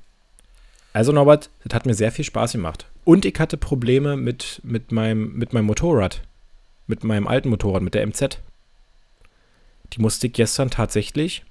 also 0.95 1.13
Norbert, 1.13 1.51
das 1.65 1.75
hat 1.75 1.85
mir 1.85 1.93
sehr 1.93 2.13
viel 2.13 2.25
Spaß 2.25 2.53
gemacht. 2.53 2.87
Und 3.05 3.27
ich 3.27 3.39
hatte 3.39 3.59
Probleme 3.59 4.17
mit, 4.17 4.63
mit, 4.65 4.91
meinem, 4.91 5.35
mit 5.35 5.53
meinem 5.53 5.67
Motorrad. 5.67 6.23
Mit 6.87 7.05
meinem 7.05 7.27
alten 7.27 7.51
Motorrad, 7.51 7.83
mit 7.83 7.93
der 7.93 8.07
MZ. 8.07 8.39
Die 9.93 10.01
musste 10.01 10.29
ich 10.29 10.33
gestern 10.33 10.71
tatsächlich 10.71 11.45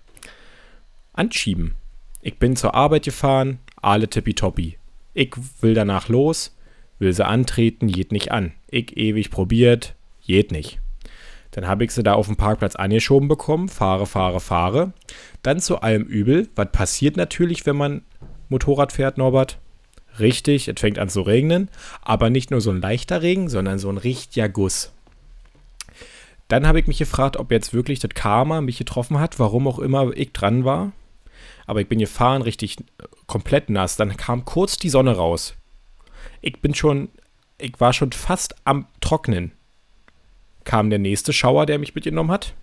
anschieben. 1.13 1.75
Ich 2.23 2.39
bin 2.39 2.55
zur 2.55 2.73
Arbeit 2.73 3.03
gefahren, 3.03 3.59
alle 3.79 4.07
tippitoppi. 4.07 4.79
Ich 5.15 5.33
will 5.61 5.73
danach 5.73 6.09
los, 6.09 6.55
will 6.99 7.13
sie 7.13 7.25
antreten, 7.25 7.87
geht 7.87 8.11
nicht 8.11 8.33
an. 8.33 8.51
Ich 8.69 8.97
ewig 8.97 9.31
probiert, 9.31 9.95
geht 10.21 10.51
nicht. 10.51 10.79
Dann 11.51 11.67
habe 11.67 11.85
ich 11.85 11.91
sie 11.91 12.03
da 12.03 12.13
auf 12.15 12.27
dem 12.27 12.35
Parkplatz 12.35 12.75
angeschoben 12.75 13.29
bekommen, 13.29 13.69
fahre, 13.69 14.07
fahre, 14.07 14.41
fahre. 14.41 14.91
Dann 15.41 15.61
zu 15.61 15.79
allem 15.79 16.03
Übel. 16.03 16.49
Was 16.55 16.69
passiert 16.73 17.15
natürlich, 17.15 17.65
wenn 17.65 17.77
man 17.77 18.01
Motorrad 18.49 18.91
fährt, 18.91 19.17
Norbert? 19.17 19.57
Richtig, 20.19 20.67
es 20.67 20.79
fängt 20.81 20.99
an 20.99 21.07
zu 21.07 21.21
regnen, 21.21 21.69
aber 22.01 22.29
nicht 22.29 22.51
nur 22.51 22.59
so 22.59 22.71
ein 22.71 22.81
leichter 22.81 23.21
Regen, 23.21 23.47
sondern 23.47 23.79
so 23.79 23.89
ein 23.89 23.97
richtiger 23.97 24.49
Guss. 24.49 24.91
Dann 26.49 26.67
habe 26.67 26.81
ich 26.81 26.87
mich 26.87 26.97
gefragt, 26.97 27.37
ob 27.37 27.51
jetzt 27.51 27.73
wirklich 27.73 27.99
das 27.99 28.11
Karma 28.13 28.59
mich 28.59 28.77
getroffen 28.77 29.19
hat, 29.19 29.39
warum 29.39 29.65
auch 29.65 29.79
immer 29.79 30.11
ich 30.13 30.33
dran 30.33 30.65
war 30.65 30.91
aber 31.65 31.81
ich 31.81 31.87
bin 31.87 31.99
gefahren, 31.99 32.41
richtig 32.41 32.77
komplett 33.27 33.69
nass. 33.69 33.95
Dann 33.95 34.15
kam 34.17 34.45
kurz 34.45 34.77
die 34.77 34.89
Sonne 34.89 35.15
raus. 35.15 35.55
Ich 36.41 36.61
bin 36.61 36.75
schon, 36.75 37.09
ich 37.57 37.79
war 37.79 37.93
schon 37.93 38.11
fast 38.11 38.55
am 38.65 38.87
Trocknen. 39.01 39.51
Kam 40.63 40.89
der 40.89 40.99
nächste 40.99 41.33
Schauer, 41.33 41.65
der 41.65 41.79
mich 41.79 41.95
mitgenommen 41.95 42.31
hat. 42.31 42.53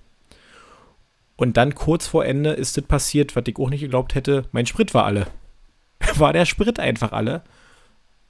Und 1.37 1.57
dann 1.57 1.75
kurz 1.75 2.07
vor 2.07 2.25
Ende 2.25 2.51
ist 2.51 2.79
es 2.79 2.85
passiert, 2.85 3.35
was 3.35 3.45
ich 3.47 3.59
auch 3.59 3.71
nicht 3.71 3.81
geglaubt 3.81 4.15
hätte. 4.15 4.45
Mein 4.53 4.67
Sprit 4.67 4.95
war 4.95 5.05
alle. 5.05 5.27
war 6.17 6.33
der 6.33 6.45
Sprit 6.45 6.79
einfach 6.79 7.13
alle. 7.13 7.43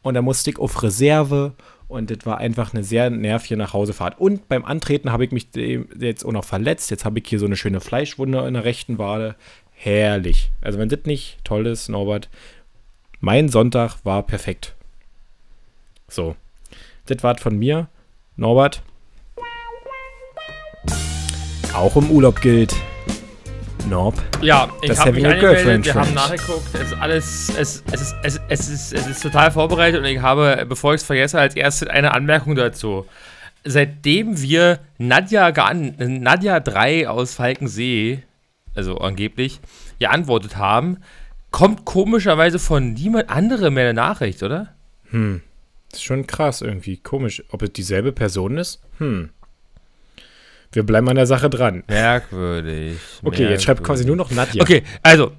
Und 0.03 0.15
da 0.15 0.23
musste 0.23 0.51
ich 0.51 0.59
auf 0.59 0.83
Reserve 0.83 1.55
und 1.89 2.11
das 2.11 2.25
war 2.25 2.39
einfach 2.39 2.73
eine 2.73 2.83
sehr 2.83 3.11
nervige 3.11 3.57
Nachhausefahrt. 3.57 4.19
Und 4.19 4.49
beim 4.49 4.65
Antreten 4.65 5.13
habe 5.13 5.25
ich 5.25 5.31
mich 5.31 5.49
jetzt 5.55 6.25
auch 6.25 6.33
noch 6.33 6.45
verletzt. 6.45 6.91
Jetzt 6.91 7.05
habe 7.05 7.19
ich 7.19 7.29
hier 7.29 7.39
so 7.39 7.47
eine 7.47 7.57
schöne 7.57 7.81
Fleischwunde 7.81 8.47
in 8.49 8.55
der 8.55 8.65
rechten 8.65 8.99
Wade 8.99 9.37
herrlich. 9.85 10.51
Also 10.61 10.79
wenn 10.79 10.89
das 10.89 11.01
nicht 11.05 11.39
toll 11.45 11.67
ist, 11.67 11.89
Norbert, 11.89 12.29
mein 13.21 13.49
Sonntag 13.49 13.97
war 14.05 14.23
perfekt. 14.23 14.75
So, 16.09 16.37
das 17.07 17.23
war 17.23 17.37
von 17.39 17.59
mir. 17.59 17.89
Norbert, 18.37 18.83
auch 21.75 21.97
im 21.97 22.11
Urlaub 22.11 22.41
gilt. 22.41 22.75
Norb. 23.89 24.15
Ja, 24.41 24.69
ich 24.81 24.97
habe 24.99 25.13
mich 25.13 25.27
angemeldet, 25.27 25.85
wir 25.85 25.95
haben 25.95 26.15
nachgeguckt, 26.15 26.63
es 26.75 26.81
ist 26.81 26.93
alles, 26.95 27.53
es, 27.59 27.83
es, 27.93 28.01
ist, 28.01 28.15
es, 28.23 28.41
es, 28.49 28.69
ist, 28.69 28.93
es 28.93 29.07
ist 29.07 29.23
total 29.23 29.51
vorbereitet 29.51 30.01
und 30.01 30.07
ich 30.07 30.21
habe, 30.21 30.65
bevor 30.69 30.95
ich 30.95 31.01
es 31.01 31.07
vergesse, 31.07 31.39
als 31.39 31.57
erstes 31.57 31.89
eine 31.89 32.15
Anmerkung 32.15 32.55
dazu. 32.55 33.07
Seitdem 33.65 34.41
wir 34.41 34.79
Nadja, 34.99 35.53
Nadja 35.99 36.61
3 36.61 37.09
aus 37.09 37.35
Falkensee 37.35 38.23
also 38.75 38.99
angeblich, 38.99 39.61
geantwortet 39.99 40.57
haben, 40.57 40.99
kommt 41.51 41.85
komischerweise 41.85 42.59
von 42.59 42.95
niemand 42.95 43.31
anderem 43.31 43.75
mehr 43.75 43.85
eine 43.85 43.95
Nachricht, 43.95 44.43
oder? 44.43 44.75
Hm. 45.11 45.43
Das 45.91 46.01
ist 46.01 46.05
schon 46.05 46.27
krass 46.27 46.63
irgendwie. 46.63 46.97
Komisch. 46.97 47.45
Ob 47.51 47.63
es 47.63 47.73
dieselbe 47.73 48.13
Person 48.13 48.57
ist? 48.57 48.81
Hm. 48.99 49.29
Wir 50.73 50.85
bleiben 50.85 51.09
an 51.11 51.17
der 51.17 51.27
Sache 51.27 51.51
dran. 51.51 51.85
Merkwürdig. 51.87 52.97
Okay, 53.19 53.23
merkwürdig. 53.23 53.51
jetzt 53.51 53.65
schreibt 53.65 53.85
quasi 53.85 54.07
nur 54.07 54.17
noch 54.17 54.31
Nadja. 54.31 54.63
Okay, 54.63 54.83
also, 55.03 55.33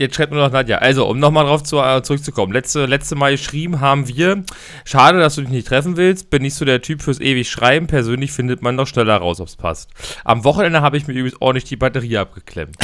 Jetzt 0.00 0.16
schreibt 0.16 0.32
nur 0.32 0.40
noch 0.40 0.50
Nadja. 0.50 0.78
Also, 0.78 1.06
um 1.06 1.18
nochmal 1.18 1.44
drauf 1.44 1.62
zu, 1.62 1.78
äh, 1.78 2.02
zurückzukommen. 2.02 2.54
Letzte, 2.54 2.86
letzte 2.86 3.16
Mal 3.16 3.32
geschrieben 3.32 3.80
haben 3.80 4.08
wir, 4.08 4.44
schade, 4.86 5.18
dass 5.18 5.34
du 5.34 5.42
dich 5.42 5.50
nicht 5.50 5.68
treffen 5.68 5.98
willst, 5.98 6.30
bin 6.30 6.40
nicht 6.40 6.54
so 6.54 6.64
der 6.64 6.80
Typ 6.80 7.02
fürs 7.02 7.20
ewig 7.20 7.50
Schreiben. 7.50 7.86
Persönlich 7.86 8.32
findet 8.32 8.62
man 8.62 8.76
noch 8.76 8.86
schneller 8.86 9.18
raus, 9.18 9.42
ob 9.42 9.48
es 9.48 9.56
passt. 9.56 9.90
Am 10.24 10.42
Wochenende 10.44 10.80
habe 10.80 10.96
ich 10.96 11.06
mir 11.06 11.12
übrigens 11.12 11.38
ordentlich 11.42 11.64
die 11.64 11.76
Batterie 11.76 12.16
abgeklemmt. 12.16 12.76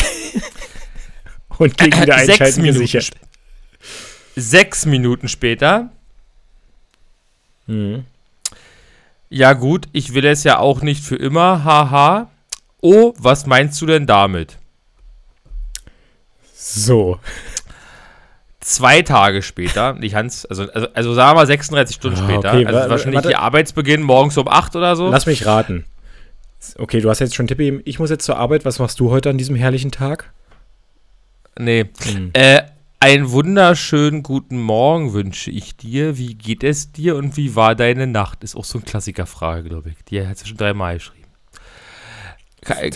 Und 1.57 1.79
gegen 1.79 2.03
wieder 2.03 2.17
einschalten 2.17 2.65
gesichert. 2.65 3.13
Sechs 4.35 4.85
Minuten 4.85 5.29
später. 5.29 5.89
Mhm. 7.67 8.05
Ja 9.31 9.55
gut, 9.55 9.89
ich 9.93 10.13
will 10.13 10.27
es 10.27 10.45
ja 10.45 10.59
auch 10.59 10.83
nicht 10.83 11.03
für 11.03 11.17
immer, 11.17 11.65
haha. 11.65 12.31
Oh, 12.83 13.15
was 13.17 13.47
meinst 13.47 13.81
du 13.81 13.87
denn 13.87 14.05
damit? 14.05 14.59
So. 16.59 17.19
Zwei 18.61 19.03
Tage 19.03 19.43
später, 19.43 19.93
nicht 19.93 20.15
Hans, 20.15 20.47
also, 20.47 20.65
also, 20.73 20.89
also 20.93 21.15
sagen 21.15 21.31
wir 21.31 21.35
mal 21.35 21.47
36 21.47 21.95
Stunden 21.95 22.19
ah, 22.19 22.25
später, 22.25 22.49
okay, 22.53 22.67
also 22.67 22.91
wahrscheinlich 22.91 23.25
warte, 23.25 23.39
Arbeitsbeginn 23.39 24.03
morgens 24.03 24.37
um 24.39 24.49
8 24.49 24.75
oder 24.75 24.97
so. 24.97 25.09
Lass 25.09 25.27
mich 25.27 25.47
raten. 25.47 25.85
Okay, 26.79 27.01
du 27.01 27.11
hast 27.11 27.21
jetzt 27.21 27.37
schon 27.37 27.47
Tipp 27.47 27.59
gegeben. 27.59 27.81
Ich 27.85 27.99
muss 28.01 28.11
jetzt 28.11 28.25
zur 28.25 28.39
Arbeit. 28.39 28.65
Was 28.65 28.79
machst 28.79 28.99
du 28.99 29.11
heute 29.11 29.31
an 29.31 29.39
diesem 29.39 29.55
herrlichen 29.55 29.93
Tag? 29.93 30.33
Nee. 31.59 31.91
Hm. 32.03 32.31
Äh, 32.33 32.63
einen 32.99 33.31
wunderschönen 33.31 34.23
guten 34.23 34.59
Morgen 34.59 35.13
wünsche 35.13 35.51
ich 35.51 35.77
dir. 35.77 36.19
Wie 36.19 36.35
geht 36.35 36.65
es 36.65 36.91
dir 36.91 37.17
und 37.17 37.37
wie 37.37 37.55
war 37.55 37.75
deine 37.75 38.07
Nacht? 38.07 38.43
Ist 38.43 38.57
auch 38.57 38.65
so 38.65 38.79
eine 38.79 38.87
Klassikerfrage, 38.87 39.69
glaube 39.69 39.91
ich. 39.91 39.97
Die 40.07 40.27
hat 40.27 40.39
sie 40.39 40.49
schon 40.49 40.57
dreimal 40.57 40.95
geschrieben. 40.95 41.29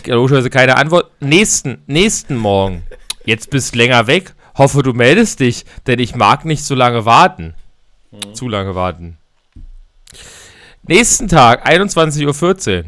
Logischerweise 0.07 0.51
keine 0.51 0.77
Antwort. 0.77 1.13
Nächsten, 1.21 1.83
nächsten 1.87 2.37
Morgen. 2.37 2.83
Jetzt 3.25 3.51
bist 3.51 3.75
länger 3.77 4.07
weg. 4.07 4.35
Hoffe, 4.57 4.83
du 4.83 4.93
meldest 4.93 5.41
dich, 5.41 5.65
denn 5.87 5.99
ich 5.99 6.15
mag 6.15 6.45
nicht 6.45 6.65
so 6.65 6.75
lange 6.75 7.05
warten. 7.05 7.55
Mhm. 8.11 8.35
Zu 8.35 8.49
lange 8.49 8.75
warten. 8.75 9.17
Nächsten 10.83 11.29
Tag, 11.29 11.67
21.14 11.69 12.79
Uhr. 12.79 12.85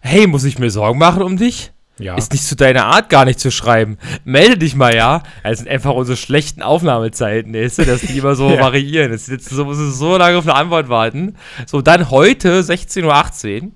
Hey, 0.00 0.26
muss 0.26 0.44
ich 0.44 0.58
mir 0.58 0.70
Sorgen 0.70 0.98
machen 0.98 1.22
um 1.22 1.36
dich? 1.36 1.72
Ja. 1.98 2.16
Ist 2.16 2.32
nicht 2.32 2.44
zu 2.44 2.56
deiner 2.56 2.86
Art, 2.86 3.10
gar 3.10 3.26
nicht 3.26 3.38
zu 3.38 3.50
schreiben. 3.50 3.98
Melde 4.24 4.56
dich 4.56 4.74
mal, 4.74 4.94
ja. 4.94 5.22
Das 5.42 5.58
sind 5.58 5.68
einfach 5.68 5.92
unsere 5.92 6.16
schlechten 6.16 6.62
Aufnahmezeiten, 6.62 7.52
weißt 7.52 7.80
du, 7.80 7.84
dass 7.84 8.00
die 8.00 8.16
immer 8.16 8.34
so 8.34 8.48
ja. 8.54 8.58
variieren. 8.58 9.12
Jetzt 9.12 9.50
so, 9.50 9.64
muss 9.66 9.78
ich 9.78 9.94
so 9.94 10.16
lange 10.16 10.38
auf 10.38 10.44
eine 10.44 10.54
Antwort 10.54 10.88
warten. 10.88 11.36
So, 11.66 11.82
dann 11.82 12.08
heute, 12.08 12.62
16.18 12.62 13.62
Uhr. 13.62 13.70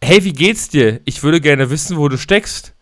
hey, 0.00 0.22
wie 0.22 0.32
geht's 0.32 0.68
dir? 0.68 1.00
Ich 1.04 1.24
würde 1.24 1.40
gerne 1.40 1.70
wissen, 1.70 1.96
wo 1.96 2.08
du 2.08 2.16
steckst 2.16 2.75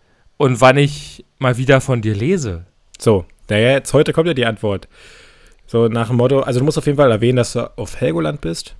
und 0.44 0.60
wann 0.60 0.76
ich 0.76 1.24
mal 1.38 1.56
wieder 1.56 1.80
von 1.80 2.02
dir 2.02 2.14
lese. 2.14 2.66
So, 2.98 3.24
naja, 3.48 3.70
jetzt 3.70 3.94
heute 3.94 4.12
kommt 4.12 4.28
ja 4.28 4.34
die 4.34 4.44
Antwort. 4.44 4.88
So 5.66 5.88
nach 5.88 6.08
dem 6.08 6.18
Motto, 6.18 6.40
also 6.40 6.58
du 6.58 6.66
musst 6.66 6.76
auf 6.76 6.84
jeden 6.84 6.98
Fall 6.98 7.10
erwähnen, 7.10 7.36
dass 7.36 7.54
du 7.54 7.60
auf 7.78 7.98
Helgoland 7.98 8.42
bist. 8.42 8.76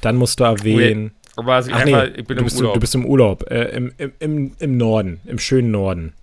Dann 0.00 0.16
musst 0.16 0.40
du 0.40 0.44
erwähnen. 0.44 1.12
Aber 1.36 1.56
also 1.56 1.72
Ach 1.74 1.80
einfach, 1.80 2.04
nee, 2.04 2.20
ich 2.20 2.26
bin 2.26 2.38
du, 2.38 2.40
im 2.40 2.44
bist, 2.44 2.56
Urlaub. 2.56 2.72
du 2.72 2.80
bist 2.80 2.94
im 2.94 3.04
Urlaub. 3.04 3.50
Äh, 3.50 3.64
im, 3.76 3.92
im, 3.98 4.12
im, 4.18 4.52
Im 4.60 4.76
Norden, 4.78 5.20
im 5.26 5.38
schönen 5.38 5.70
Norden. 5.70 6.14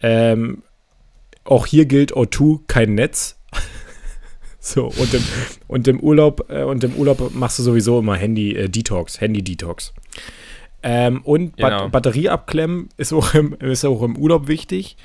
Ähm, 0.00 0.62
auch 1.44 1.66
hier 1.66 1.84
gilt 1.84 2.14
O2 2.14 2.60
kein 2.66 2.94
Netz. 2.94 3.38
so, 4.60 4.86
und 4.86 5.12
im, 5.12 5.22
und 5.68 5.88
im 5.88 6.00
Urlaub, 6.00 6.50
äh, 6.50 6.62
und 6.62 6.82
im 6.84 6.94
Urlaub 6.94 7.34
machst 7.34 7.58
du 7.58 7.62
sowieso 7.62 7.98
immer 7.98 8.16
Handy-Detox, 8.16 9.20
Handy-Detox. 9.20 9.92
Ähm, 10.88 11.22
und 11.24 11.56
Bat 11.56 11.72
Genau. 11.72 11.88
Batterie 11.88 12.28
abklemmen 12.28 12.90
ist 12.96 13.12
auch 13.12 13.34
im, 13.34 13.54
ist 13.54 13.84
auch 13.84 14.02
im 14.02 14.16
Urlaub 14.16 14.46
wichtig. 14.46 14.96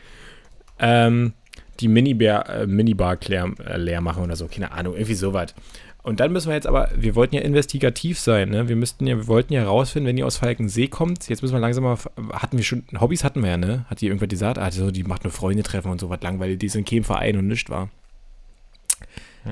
Ähm, 0.78 1.34
die 1.80 1.88
Minibar, 1.88 2.48
äh, 2.50 2.68
Minibar 2.68 3.18
leer, 3.28 3.52
äh, 3.66 3.78
leer 3.78 4.00
machen 4.00 4.24
oder 4.24 4.36
so, 4.36 4.48
keine 4.48 4.72
Ahnung, 4.74 4.94
irgendwie 4.94 5.16
sowas. 5.16 5.56
Und 6.04 6.20
dann 6.20 6.32
müssen 6.32 6.50
wir 6.50 6.56
jetzt 6.56 6.68
aber, 6.68 6.90
wir 6.96 7.16
wollten 7.16 7.34
ja 7.34 7.42
investigativ 7.42 8.20
sein, 8.20 8.50
ne? 8.50 8.70
Wir 8.70 8.76
müssten 8.76 9.08
ja, 9.08 9.18
wir 9.18 9.28
wollten 9.28 9.54
ja 9.54 9.66
rausfinden, 9.66 10.08
wenn 10.08 10.16
die 10.16 10.24
aus 10.24 10.38
Falkensee 10.38 10.88
kommt. 10.88 11.28
Jetzt 11.30 11.42
müssen 11.42 11.54
wir 11.56 11.60
langsam 11.60 11.84
mal, 11.84 11.98
hatten 12.34 12.58
wir 12.58 12.64
schon, 12.64 12.84
Hobbys 13.00 13.24
hatten 13.24 13.42
wir 13.42 13.50
ja, 13.50 13.58
ne? 13.58 13.86
Hat 13.88 14.02
die 14.02 14.08
irgendwas 14.08 14.30
gesagt? 14.30 14.60
Ah, 14.60 14.70
so, 14.72 14.92
die 14.92 15.04
macht 15.04 15.24
nur 15.24 15.34
Freunde 15.34 15.64
treffen 15.64 15.92
und 15.92 16.00
so 16.00 16.12
was 16.12 16.22
langweilig, 16.22 16.60
die 16.60 16.68
ist 16.68 16.76
in 16.76 16.86
keinem 16.86 17.04
Verein 17.04 17.38
und 17.38 17.48
nichts 17.48 17.70
war. 17.72 17.90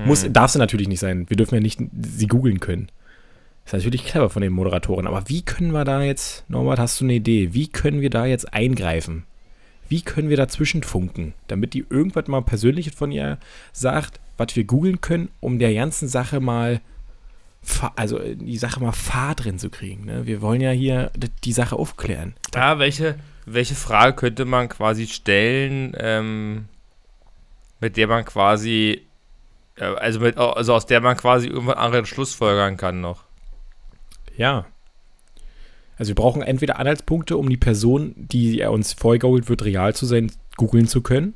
Muss, 0.06 0.24
darf 0.30 0.52
sie 0.52 0.58
natürlich 0.60 0.86
nicht 0.86 1.00
sein. 1.00 1.28
Wir 1.28 1.36
dürfen 1.36 1.56
ja 1.56 1.60
nicht 1.60 1.80
sie 2.00 2.28
googeln 2.28 2.60
können. 2.60 2.88
Ist 3.70 3.84
natürlich 3.84 4.04
clever 4.04 4.30
von 4.30 4.42
den 4.42 4.52
Moderatoren. 4.52 5.06
Aber 5.06 5.28
wie 5.28 5.42
können 5.42 5.70
wir 5.70 5.84
da 5.84 6.02
jetzt, 6.02 6.44
Norbert, 6.48 6.80
hast 6.80 7.00
du 7.00 7.04
eine 7.04 7.14
Idee? 7.14 7.54
Wie 7.54 7.68
können 7.68 8.00
wir 8.00 8.10
da 8.10 8.26
jetzt 8.26 8.52
eingreifen? 8.52 9.24
Wie 9.88 10.02
können 10.02 10.28
wir 10.28 10.36
dazwischen 10.36 10.82
funken, 10.82 11.34
damit 11.46 11.74
die 11.74 11.86
irgendwas 11.88 12.26
mal 12.26 12.42
Persönliches 12.42 12.94
von 12.94 13.12
ihr 13.12 13.38
sagt, 13.72 14.18
was 14.36 14.56
wir 14.56 14.64
googeln 14.64 15.00
können, 15.00 15.28
um 15.38 15.60
der 15.60 15.72
ganzen 15.72 16.08
Sache 16.08 16.40
mal, 16.40 16.80
also 17.94 18.18
äh, 18.18 18.34
die 18.34 18.56
Sache 18.56 18.80
mal 18.80 18.90
Fahrt 18.90 19.44
drin 19.44 19.58
zu 19.60 19.70
kriegen. 19.70 20.04
Ne? 20.04 20.26
Wir 20.26 20.42
wollen 20.42 20.60
ja 20.60 20.70
hier 20.70 21.12
die 21.44 21.52
Sache 21.52 21.76
aufklären. 21.76 22.34
Ja, 22.54 22.80
welche, 22.80 23.20
welche 23.46 23.76
Frage 23.76 24.16
könnte 24.16 24.46
man 24.46 24.68
quasi 24.68 25.06
stellen, 25.06 25.94
ähm, 25.96 26.66
mit 27.80 27.96
der 27.96 28.08
man 28.08 28.24
quasi, 28.24 29.02
äh, 29.76 29.84
also, 29.84 30.18
mit, 30.18 30.36
also 30.38 30.74
aus 30.74 30.86
der 30.86 31.00
man 31.00 31.16
quasi 31.16 31.46
irgendwann 31.46 31.78
anderen 31.78 32.06
Schlussfolgern 32.06 32.76
kann 32.76 33.00
noch? 33.00 33.29
Ja. 34.36 34.66
Also 35.98 36.10
wir 36.10 36.14
brauchen 36.14 36.42
entweder 36.42 36.78
Anhaltspunkte, 36.78 37.36
um 37.36 37.48
die 37.48 37.58
Person, 37.58 38.14
die 38.16 38.58
er 38.58 38.72
uns 38.72 38.94
vorgegaukelt 38.94 39.48
wird, 39.48 39.64
real 39.64 39.94
zu 39.94 40.06
sein, 40.06 40.32
googeln 40.56 40.88
zu 40.88 41.02
können. 41.02 41.34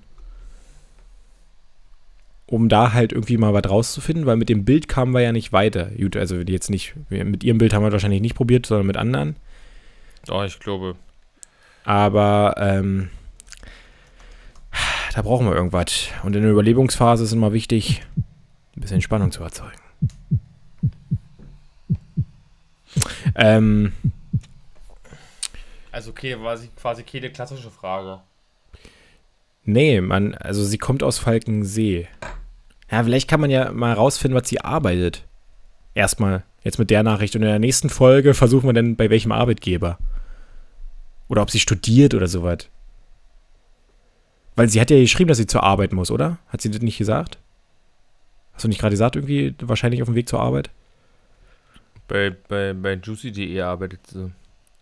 Um 2.47 2.69
da 2.69 2.93
halt 2.93 3.13
irgendwie 3.13 3.37
mal 3.37 3.53
was 3.53 3.69
rauszufinden, 3.69 4.27
weil 4.27 4.37
mit 4.37 4.49
dem 4.49 4.65
Bild 4.65 4.89
kamen 4.89 5.13
wir 5.13 5.21
ja 5.21 5.33
nicht 5.33 5.53
weiter. 5.53 5.91
Gut, 5.99 6.17
also 6.17 6.37
jetzt 6.37 6.71
nicht, 6.71 6.95
mit 7.11 7.45
ihrem 7.45 7.59
Bild 7.59 7.75
haben 7.75 7.85
wir 7.85 7.93
wahrscheinlich 7.93 8.21
nicht 8.21 8.37
probiert, 8.37 8.67
sondern 8.67 8.87
mit 8.87 8.97
anderen. 8.97 9.37
Oh, 10.31 10.43
ich 10.43 10.59
glaube. 10.59 10.97
Aber 11.85 12.55
ähm, 12.59 13.11
da 15.15 15.23
brauchen 15.23 15.47
wir 15.47 15.55
irgendwas. 15.55 16.09
Und 16.23 16.35
in 16.35 16.43
der 16.43 16.51
Überlebensphase 16.51 17.25
ist 17.25 17.33
immer 17.33 17.53
wichtig, 17.53 18.03
ein 18.77 18.81
bisschen 18.81 19.03
Spannung 19.03 19.31
zu 19.31 19.43
erzeugen. 19.43 19.79
Ähm, 23.35 23.93
Also 25.95 26.11
okay, 26.11 26.37
war 26.41 26.57
sie 26.57 26.69
quasi 26.69 27.05
keine 27.05 27.31
klassische 27.31 27.71
Frage. 27.71 28.21
Nee, 29.65 30.01
man, 30.01 30.35
also 30.35 30.65
sie 30.65 30.77
kommt 30.77 31.05
aus 31.05 31.19
Falkensee. 31.19 32.09
Ja, 32.91 33.05
vielleicht 33.05 33.29
kann 33.29 33.41
man 33.41 33.51
ja 33.51 33.71
mal 33.71 33.93
rausfinden, 33.93 34.39
was 34.39 34.49
sie 34.49 34.61
arbeitet. 34.61 35.25
Erstmal, 35.95 36.43
jetzt 36.65 36.81
mit 36.81 36.91
der 36.91 37.05
Nachricht. 37.05 37.37
Und 37.37 37.43
in 37.43 37.49
der 37.49 37.61
nächsten 37.61 37.91
Folge 37.91 38.35
versuchen 38.35 38.69
wir 38.69 38.73
dann, 38.73 38.97
bei 38.97 39.09
welchem 39.09 39.31
Arbeitgeber. 39.31 39.99
Oder 41.29 41.43
ob 41.43 41.51
sie 41.51 41.61
studiert 41.61 42.13
oder 42.13 42.27
sowas. 42.27 42.69
Weil 44.57 44.69
sie 44.69 44.81
hat 44.81 44.91
ja 44.91 44.99
geschrieben, 44.99 45.29
dass 45.29 45.39
sie 45.39 45.47
zur 45.47 45.63
Arbeit 45.63 45.93
muss, 45.93 46.11
oder? 46.11 46.39
Hat 46.49 46.61
sie 46.61 46.73
das 46.73 46.83
nicht 46.83 46.99
gesagt? 46.99 47.39
Hast 48.53 48.65
du 48.65 48.69
nicht 48.69 48.81
gerade 48.81 48.95
gesagt, 48.95 49.15
irgendwie 49.17 49.55
wahrscheinlich 49.61 50.03
auf 50.03 50.09
dem 50.09 50.17
Weg 50.17 50.29
zur 50.29 50.41
Arbeit? 50.41 50.71
Bei, 52.09 52.31
bei, 52.49 52.73
bei 52.75 52.95
Juicy.de 52.95 53.61
arbeitet 53.61 54.07
sie. 54.07 54.33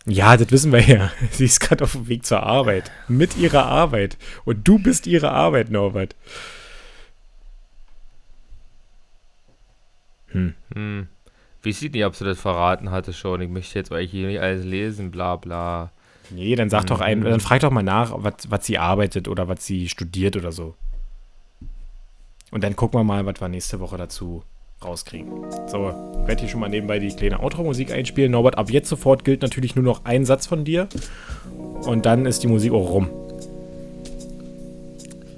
Ja, 0.07 0.37
das 0.37 0.51
wissen 0.51 0.73
wir 0.73 0.81
ja. 0.81 1.13
Sie 1.31 1.45
ist 1.45 1.61
gerade 1.61 1.85
auf 1.85 1.93
dem 1.93 2.09
Weg 2.09 2.27
zur 2.27 2.43
Arbeit. 2.43 2.91
Mit 3.09 3.37
ihrer 3.37 3.67
Arbeit. 3.67 4.17
Und 4.45 4.67
du 4.67 4.79
bist 4.79 5.07
ihre 5.07 5.31
Arbeit, 5.31 5.71
Norbert. 5.71 6.17
Hm. 10.29 10.55
Hm. 10.75 11.09
Wie 11.63 11.73
sieht 11.73 11.95
nicht, 11.95 12.05
ob 12.05 12.17
sie 12.17 12.25
das 12.25 12.41
verraten 12.41 12.91
hatte 12.91 13.13
schon? 13.13 13.41
Ich 13.41 13.49
möchte 13.49 13.79
jetzt 13.79 13.93
eigentlich 13.93 14.11
hier 14.11 14.27
nicht 14.27 14.41
alles 14.41 14.65
lesen, 14.65 15.11
bla 15.11 15.37
bla. 15.37 15.93
Nee, 16.31 16.57
dann 16.57 16.71
sag 16.71 16.87
doch 16.87 17.01
ein, 17.01 17.21
Mhm. 17.21 17.25
dann 17.25 17.41
frag 17.41 17.61
doch 17.61 17.71
mal 17.71 17.83
nach, 17.83 18.13
was, 18.17 18.51
was 18.51 18.67
sie 18.67 18.79
arbeitet 18.79 19.29
oder 19.29 19.49
was 19.49 19.65
sie 19.65 19.89
studiert 19.89 20.37
oder 20.37 20.51
so. 20.51 20.75
Und 22.51 22.65
dann 22.65 22.75
gucken 22.75 22.99
wir 22.99 23.05
mal, 23.05 23.25
was 23.27 23.41
wir 23.41 23.49
nächste 23.49 23.81
Woche 23.81 23.97
dazu 23.97 24.43
rauskriegen. 24.85 25.29
So, 25.69 25.93
ich 26.23 26.29
werde 26.29 26.41
hier 26.41 26.49
schon 26.49 26.61
mal 26.61 26.69
nebenbei 26.69 26.99
die 26.99 27.09
kleine 27.15 27.41
Outro-Musik 27.43 27.93
einspielen. 27.93 28.31
Norbert, 28.33 28.59
ab 28.59 28.71
jetzt 28.71 28.89
sofort 28.89 29.25
gilt 29.25 29.43
natürlich 29.43 29.75
nur 29.77 29.85
noch 29.85 30.05
ein 30.05 30.25
Satz 30.25 30.47
von 30.47 30.65
dir. 30.65 30.89
Und 31.83 32.07
dann 32.07 32.27
ist 32.27 32.43
die 32.43 32.49
Musik 32.49 32.73
auch 32.73 32.91
rum. 32.91 33.09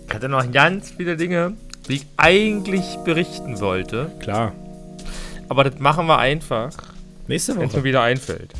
Ich 0.09 0.15
hatte 0.15 0.29
noch 0.29 0.51
ganz 0.53 0.91
viele 0.97 1.17
Dinge, 1.17 1.55
die 1.89 1.95
ich 1.95 2.07
eigentlich 2.17 2.97
berichten 3.05 3.61
wollte. 3.61 4.11
Klar. 4.21 4.53
Aber 5.49 5.65
das 5.65 5.79
machen 5.79 6.07
wir 6.07 6.19
einfach, 6.19 6.71
Nächste 7.27 7.57
wenn 7.57 7.63
es 7.63 7.71
Woche. 7.73 7.79
mir 7.79 7.85
wieder 7.85 8.03
einfällt. 8.03 8.51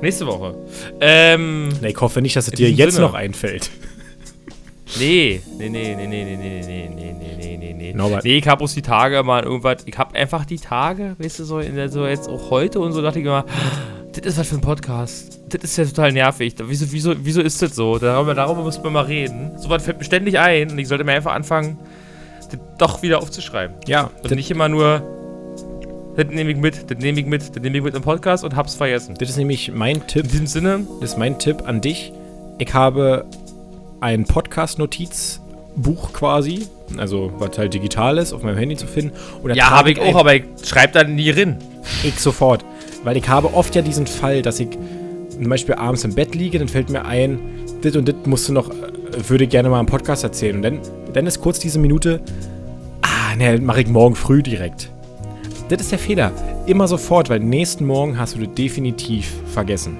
Nächste 0.00 0.26
Woche. 0.26 0.54
Ähm, 1.00 1.70
Nee, 1.80 1.88
ich 1.88 2.00
hoffe 2.00 2.20
nicht, 2.22 2.36
dass 2.36 2.46
es 2.48 2.54
dir 2.54 2.70
jetzt 2.70 2.94
Sinne. 2.94 3.06
noch 3.06 3.14
einfällt. 3.14 3.70
Nee, 4.98 5.40
nee, 5.58 5.68
nee, 5.68 5.94
nee, 5.94 6.06
nee, 6.06 6.24
nee, 6.24 6.36
nee, 6.36 6.88
nee, 6.88 6.88
nee, 6.94 7.12
nee, 7.12 7.36
nee, 7.36 7.56
nee, 7.56 7.72
nee. 7.74 7.92
Norbert. 7.92 8.24
Nee, 8.24 8.38
ich 8.38 8.48
hab 8.48 8.58
bloß 8.58 8.74
die 8.74 8.82
Tage 8.82 9.22
mal 9.22 9.42
irgendwas, 9.44 9.78
ich 9.86 9.96
hab 9.98 10.14
einfach 10.14 10.44
die 10.44 10.58
Tage, 10.58 11.16
weißt 11.18 11.40
du, 11.40 11.44
so, 11.44 11.58
in 11.60 11.76
der, 11.76 11.88
so 11.88 12.06
jetzt 12.06 12.28
auch 12.28 12.50
heute 12.50 12.80
und 12.80 12.92
so, 12.92 13.02
dachte 13.02 13.18
ich 13.18 13.24
immer, 13.24 13.44
das 14.12 14.24
ist 14.26 14.38
was 14.38 14.48
für 14.48 14.56
ein 14.56 14.60
Podcast. 14.60 15.40
Das 15.48 15.62
ist 15.64 15.76
ja 15.76 15.84
total 15.84 16.12
nervig. 16.12 16.54
Wieso, 16.62 16.90
wieso, 16.90 17.14
wieso 17.24 17.40
ist 17.40 17.60
das 17.62 17.74
so? 17.74 17.98
Darüber, 17.98 18.34
darüber 18.34 18.64
müssen 18.64 18.82
wir 18.82 18.90
mal 18.90 19.04
reden. 19.04 19.52
So 19.58 19.68
was 19.70 19.84
fällt 19.84 19.98
mir 19.98 20.04
ständig 20.04 20.38
ein 20.38 20.70
und 20.70 20.78
ich 20.78 20.88
sollte 20.88 21.04
mir 21.04 21.12
einfach 21.12 21.32
anfangen, 21.32 21.78
das 22.50 22.58
doch 22.78 23.02
wieder 23.02 23.22
aufzuschreiben. 23.22 23.76
Ja, 23.86 24.10
Und 24.22 24.30
nicht 24.30 24.50
immer 24.50 24.68
nur, 24.68 25.02
das 26.16 26.26
nehme 26.26 26.50
ich 26.50 26.56
mit, 26.56 26.90
das 26.90 26.98
nehme 26.98 27.20
ich 27.20 27.26
mit, 27.26 27.54
das 27.54 27.62
nehme 27.62 27.78
ich 27.78 27.84
mit 27.84 27.94
im 27.94 28.02
Podcast 28.02 28.42
und 28.44 28.56
hab's 28.56 28.74
vergessen. 28.74 29.14
das 29.18 29.28
ist 29.28 29.36
nämlich 29.36 29.70
mein 29.72 30.06
Tipp. 30.06 30.24
In 30.24 30.30
diesem 30.30 30.46
Sinne, 30.46 30.86
Das 31.00 31.12
ist 31.12 31.18
mein 31.18 31.38
Tipp 31.38 31.62
an 31.66 31.80
dich. 31.80 32.12
Ich 32.58 32.74
habe 32.74 33.24
ein 34.00 34.24
Podcast-Notizbuch 34.24 36.12
quasi, 36.12 36.66
also 36.96 37.32
was 37.38 37.58
halt 37.58 37.74
digital 37.74 38.18
ist, 38.18 38.32
auf 38.32 38.42
meinem 38.42 38.58
Handy 38.58 38.76
zu 38.76 38.86
finden. 38.86 39.12
Ja, 39.54 39.70
habe 39.70 39.90
ich 39.90 40.00
auch, 40.00 40.16
aber 40.16 40.34
ich 40.34 40.44
schreibe 40.64 40.92
da 40.92 41.04
nie 41.04 41.30
drin. 41.32 41.56
Ich 42.02 42.18
sofort. 42.18 42.64
Weil 43.04 43.16
ich 43.16 43.28
habe 43.28 43.54
oft 43.54 43.74
ja 43.74 43.82
diesen 43.82 44.06
Fall, 44.06 44.42
dass 44.42 44.60
ich 44.60 44.68
zum 45.30 45.48
Beispiel 45.48 45.76
abends 45.76 46.04
im 46.04 46.14
Bett 46.14 46.34
liege, 46.34 46.58
dann 46.58 46.68
fällt 46.68 46.90
mir 46.90 47.04
ein, 47.04 47.38
das 47.82 47.94
und 47.96 48.08
das 48.08 48.16
musst 48.26 48.48
du 48.48 48.52
noch, 48.52 48.70
äh, 48.70 49.28
würde 49.28 49.44
ich 49.44 49.50
gerne 49.50 49.68
mal 49.68 49.80
im 49.80 49.86
Podcast 49.86 50.24
erzählen. 50.24 50.56
Und 50.56 50.62
dann, 50.62 50.80
dann 51.12 51.26
ist 51.26 51.40
kurz 51.40 51.58
diese 51.58 51.78
Minute, 51.78 52.20
ah, 53.02 53.36
ne, 53.36 53.58
mache 53.60 53.82
ich 53.82 53.88
morgen 53.88 54.14
früh 54.14 54.42
direkt. 54.42 54.90
Das 55.68 55.80
ist 55.80 55.92
der 55.92 55.98
Fehler. 55.98 56.32
Immer 56.66 56.88
sofort, 56.88 57.30
weil 57.30 57.40
nächsten 57.40 57.86
Morgen 57.86 58.18
hast 58.18 58.34
du 58.34 58.40
das 58.40 58.54
definitiv 58.54 59.32
vergessen. 59.52 59.98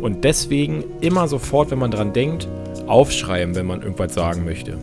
Und 0.00 0.24
deswegen 0.24 0.84
immer 1.00 1.28
sofort, 1.28 1.70
wenn 1.70 1.78
man 1.78 1.90
dran 1.90 2.12
denkt, 2.12 2.48
aufschreiben, 2.86 3.54
wenn 3.54 3.66
man 3.66 3.82
irgendwas 3.82 4.14
sagen 4.14 4.44
möchte. 4.44 4.78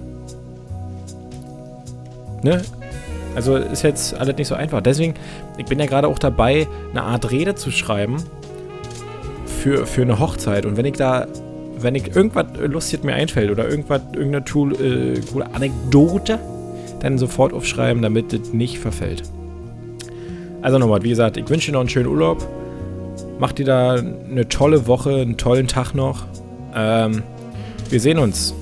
Ne? 2.43 2.61
Also 3.35 3.55
ist 3.55 3.83
jetzt 3.83 4.13
alles 4.13 4.37
nicht 4.37 4.47
so 4.47 4.55
einfach. 4.55 4.81
Deswegen, 4.81 5.15
ich 5.57 5.65
bin 5.65 5.79
ja 5.79 5.85
gerade 5.85 6.07
auch 6.07 6.19
dabei, 6.19 6.67
eine 6.91 7.03
Art 7.03 7.31
Rede 7.31 7.55
zu 7.55 7.71
schreiben 7.71 8.17
für, 9.45 9.85
für 9.85 10.03
eine 10.03 10.19
Hochzeit. 10.19 10.65
Und 10.65 10.77
wenn 10.77 10.85
ich 10.85 10.97
da, 10.97 11.25
wenn 11.79 11.95
ich 11.95 12.15
irgendwas 12.15 12.45
Lustiges 12.59 13.03
mir 13.03 13.13
einfällt 13.13 13.49
oder 13.49 13.67
irgendwas, 13.67 14.01
irgendeine 14.13 14.45
Tool, 14.45 14.73
äh, 14.73 15.21
coole 15.31 15.47
Anekdote, 15.53 16.39
dann 16.99 17.17
sofort 17.17 17.53
aufschreiben, 17.53 18.01
damit 18.01 18.33
das 18.33 18.53
nicht 18.53 18.79
verfällt. 18.79 19.23
Also 20.61 20.77
nochmal, 20.77 21.03
wie 21.03 21.09
gesagt, 21.09 21.37
ich 21.37 21.49
wünsche 21.49 21.67
dir 21.67 21.73
noch 21.73 21.81
einen 21.81 21.89
schönen 21.89 22.07
Urlaub. 22.07 22.47
Mach 23.39 23.51
dir 23.51 23.65
da 23.65 23.95
eine 23.95 24.47
tolle 24.47 24.87
Woche, 24.87 25.15
einen 25.15 25.37
tollen 25.37 25.67
Tag 25.67 25.93
noch. 25.93 26.25
Ähm, 26.75 27.23
wir 27.89 27.99
sehen 27.99 28.19
uns. 28.19 28.53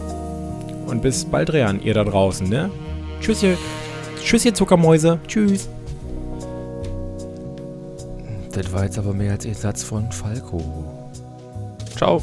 Und 0.88 1.02
bis 1.02 1.26
bald, 1.26 1.54
Rehan, 1.54 1.82
ihr 1.82 1.94
da 1.94 2.04
draußen, 2.04 2.48
ne? 2.50 2.70
Tschüss, 3.22 3.44
ihr, 3.44 3.58
tschüss, 4.22 4.46
ihr 4.46 4.54
Zuckermäuse. 4.54 5.20
Tschüss. 5.28 5.70
Das 8.52 8.74
war 8.74 8.84
jetzt 8.84 8.98
aber 8.98 9.14
mehr 9.14 9.32
als 9.32 9.46
ein 9.46 9.54
Satz 9.54 9.84
von 9.84 10.12
Falco. 10.12 11.12
Ciao. 11.96 12.22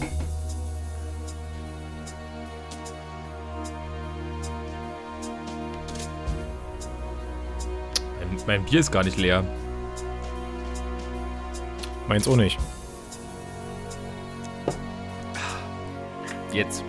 Mein, 8.19 8.39
mein 8.47 8.65
Bier 8.67 8.81
ist 8.81 8.93
gar 8.93 9.05
nicht 9.05 9.17
leer. 9.17 9.43
Meins 12.09 12.29
auch 12.29 12.37
nicht. 12.37 12.59
Jetzt. 16.59 16.83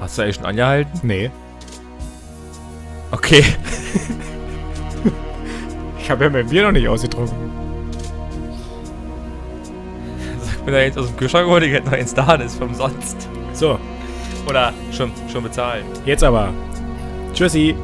Hast 0.00 0.16
du 0.16 0.22
eigentlich 0.22 0.36
schon 0.36 0.46
angehalten? 0.46 1.00
Nee. 1.02 1.30
Okay. 3.10 3.44
Ich 5.98 6.10
habe 6.12 6.22
ja 6.22 6.30
mein 6.30 6.46
Bier 6.46 6.62
noch 6.62 6.70
nicht 6.70 6.86
ausgetrunken. 6.86 7.50
Sag 10.40 10.64
mir 10.64 10.70
da 10.70 10.78
jetzt 10.78 10.96
aus 10.96 11.08
dem 11.08 11.16
Kühlschrank 11.16 11.46
geholt, 11.46 11.64
ich 11.64 11.72
hätte 11.72 11.86
noch 11.86 11.94
eins 11.94 12.14
da, 12.14 12.36
das 12.36 12.52
ist 12.52 12.58
für 12.58 12.64
umsonst. 12.64 13.28
So, 13.54 13.76
Oder 14.48 14.72
schon, 14.92 15.10
schon 15.32 15.42
bezahlen. 15.42 15.84
jetzt 16.04 16.22
aber. 16.22 16.54
Tschüssi. 17.34 17.74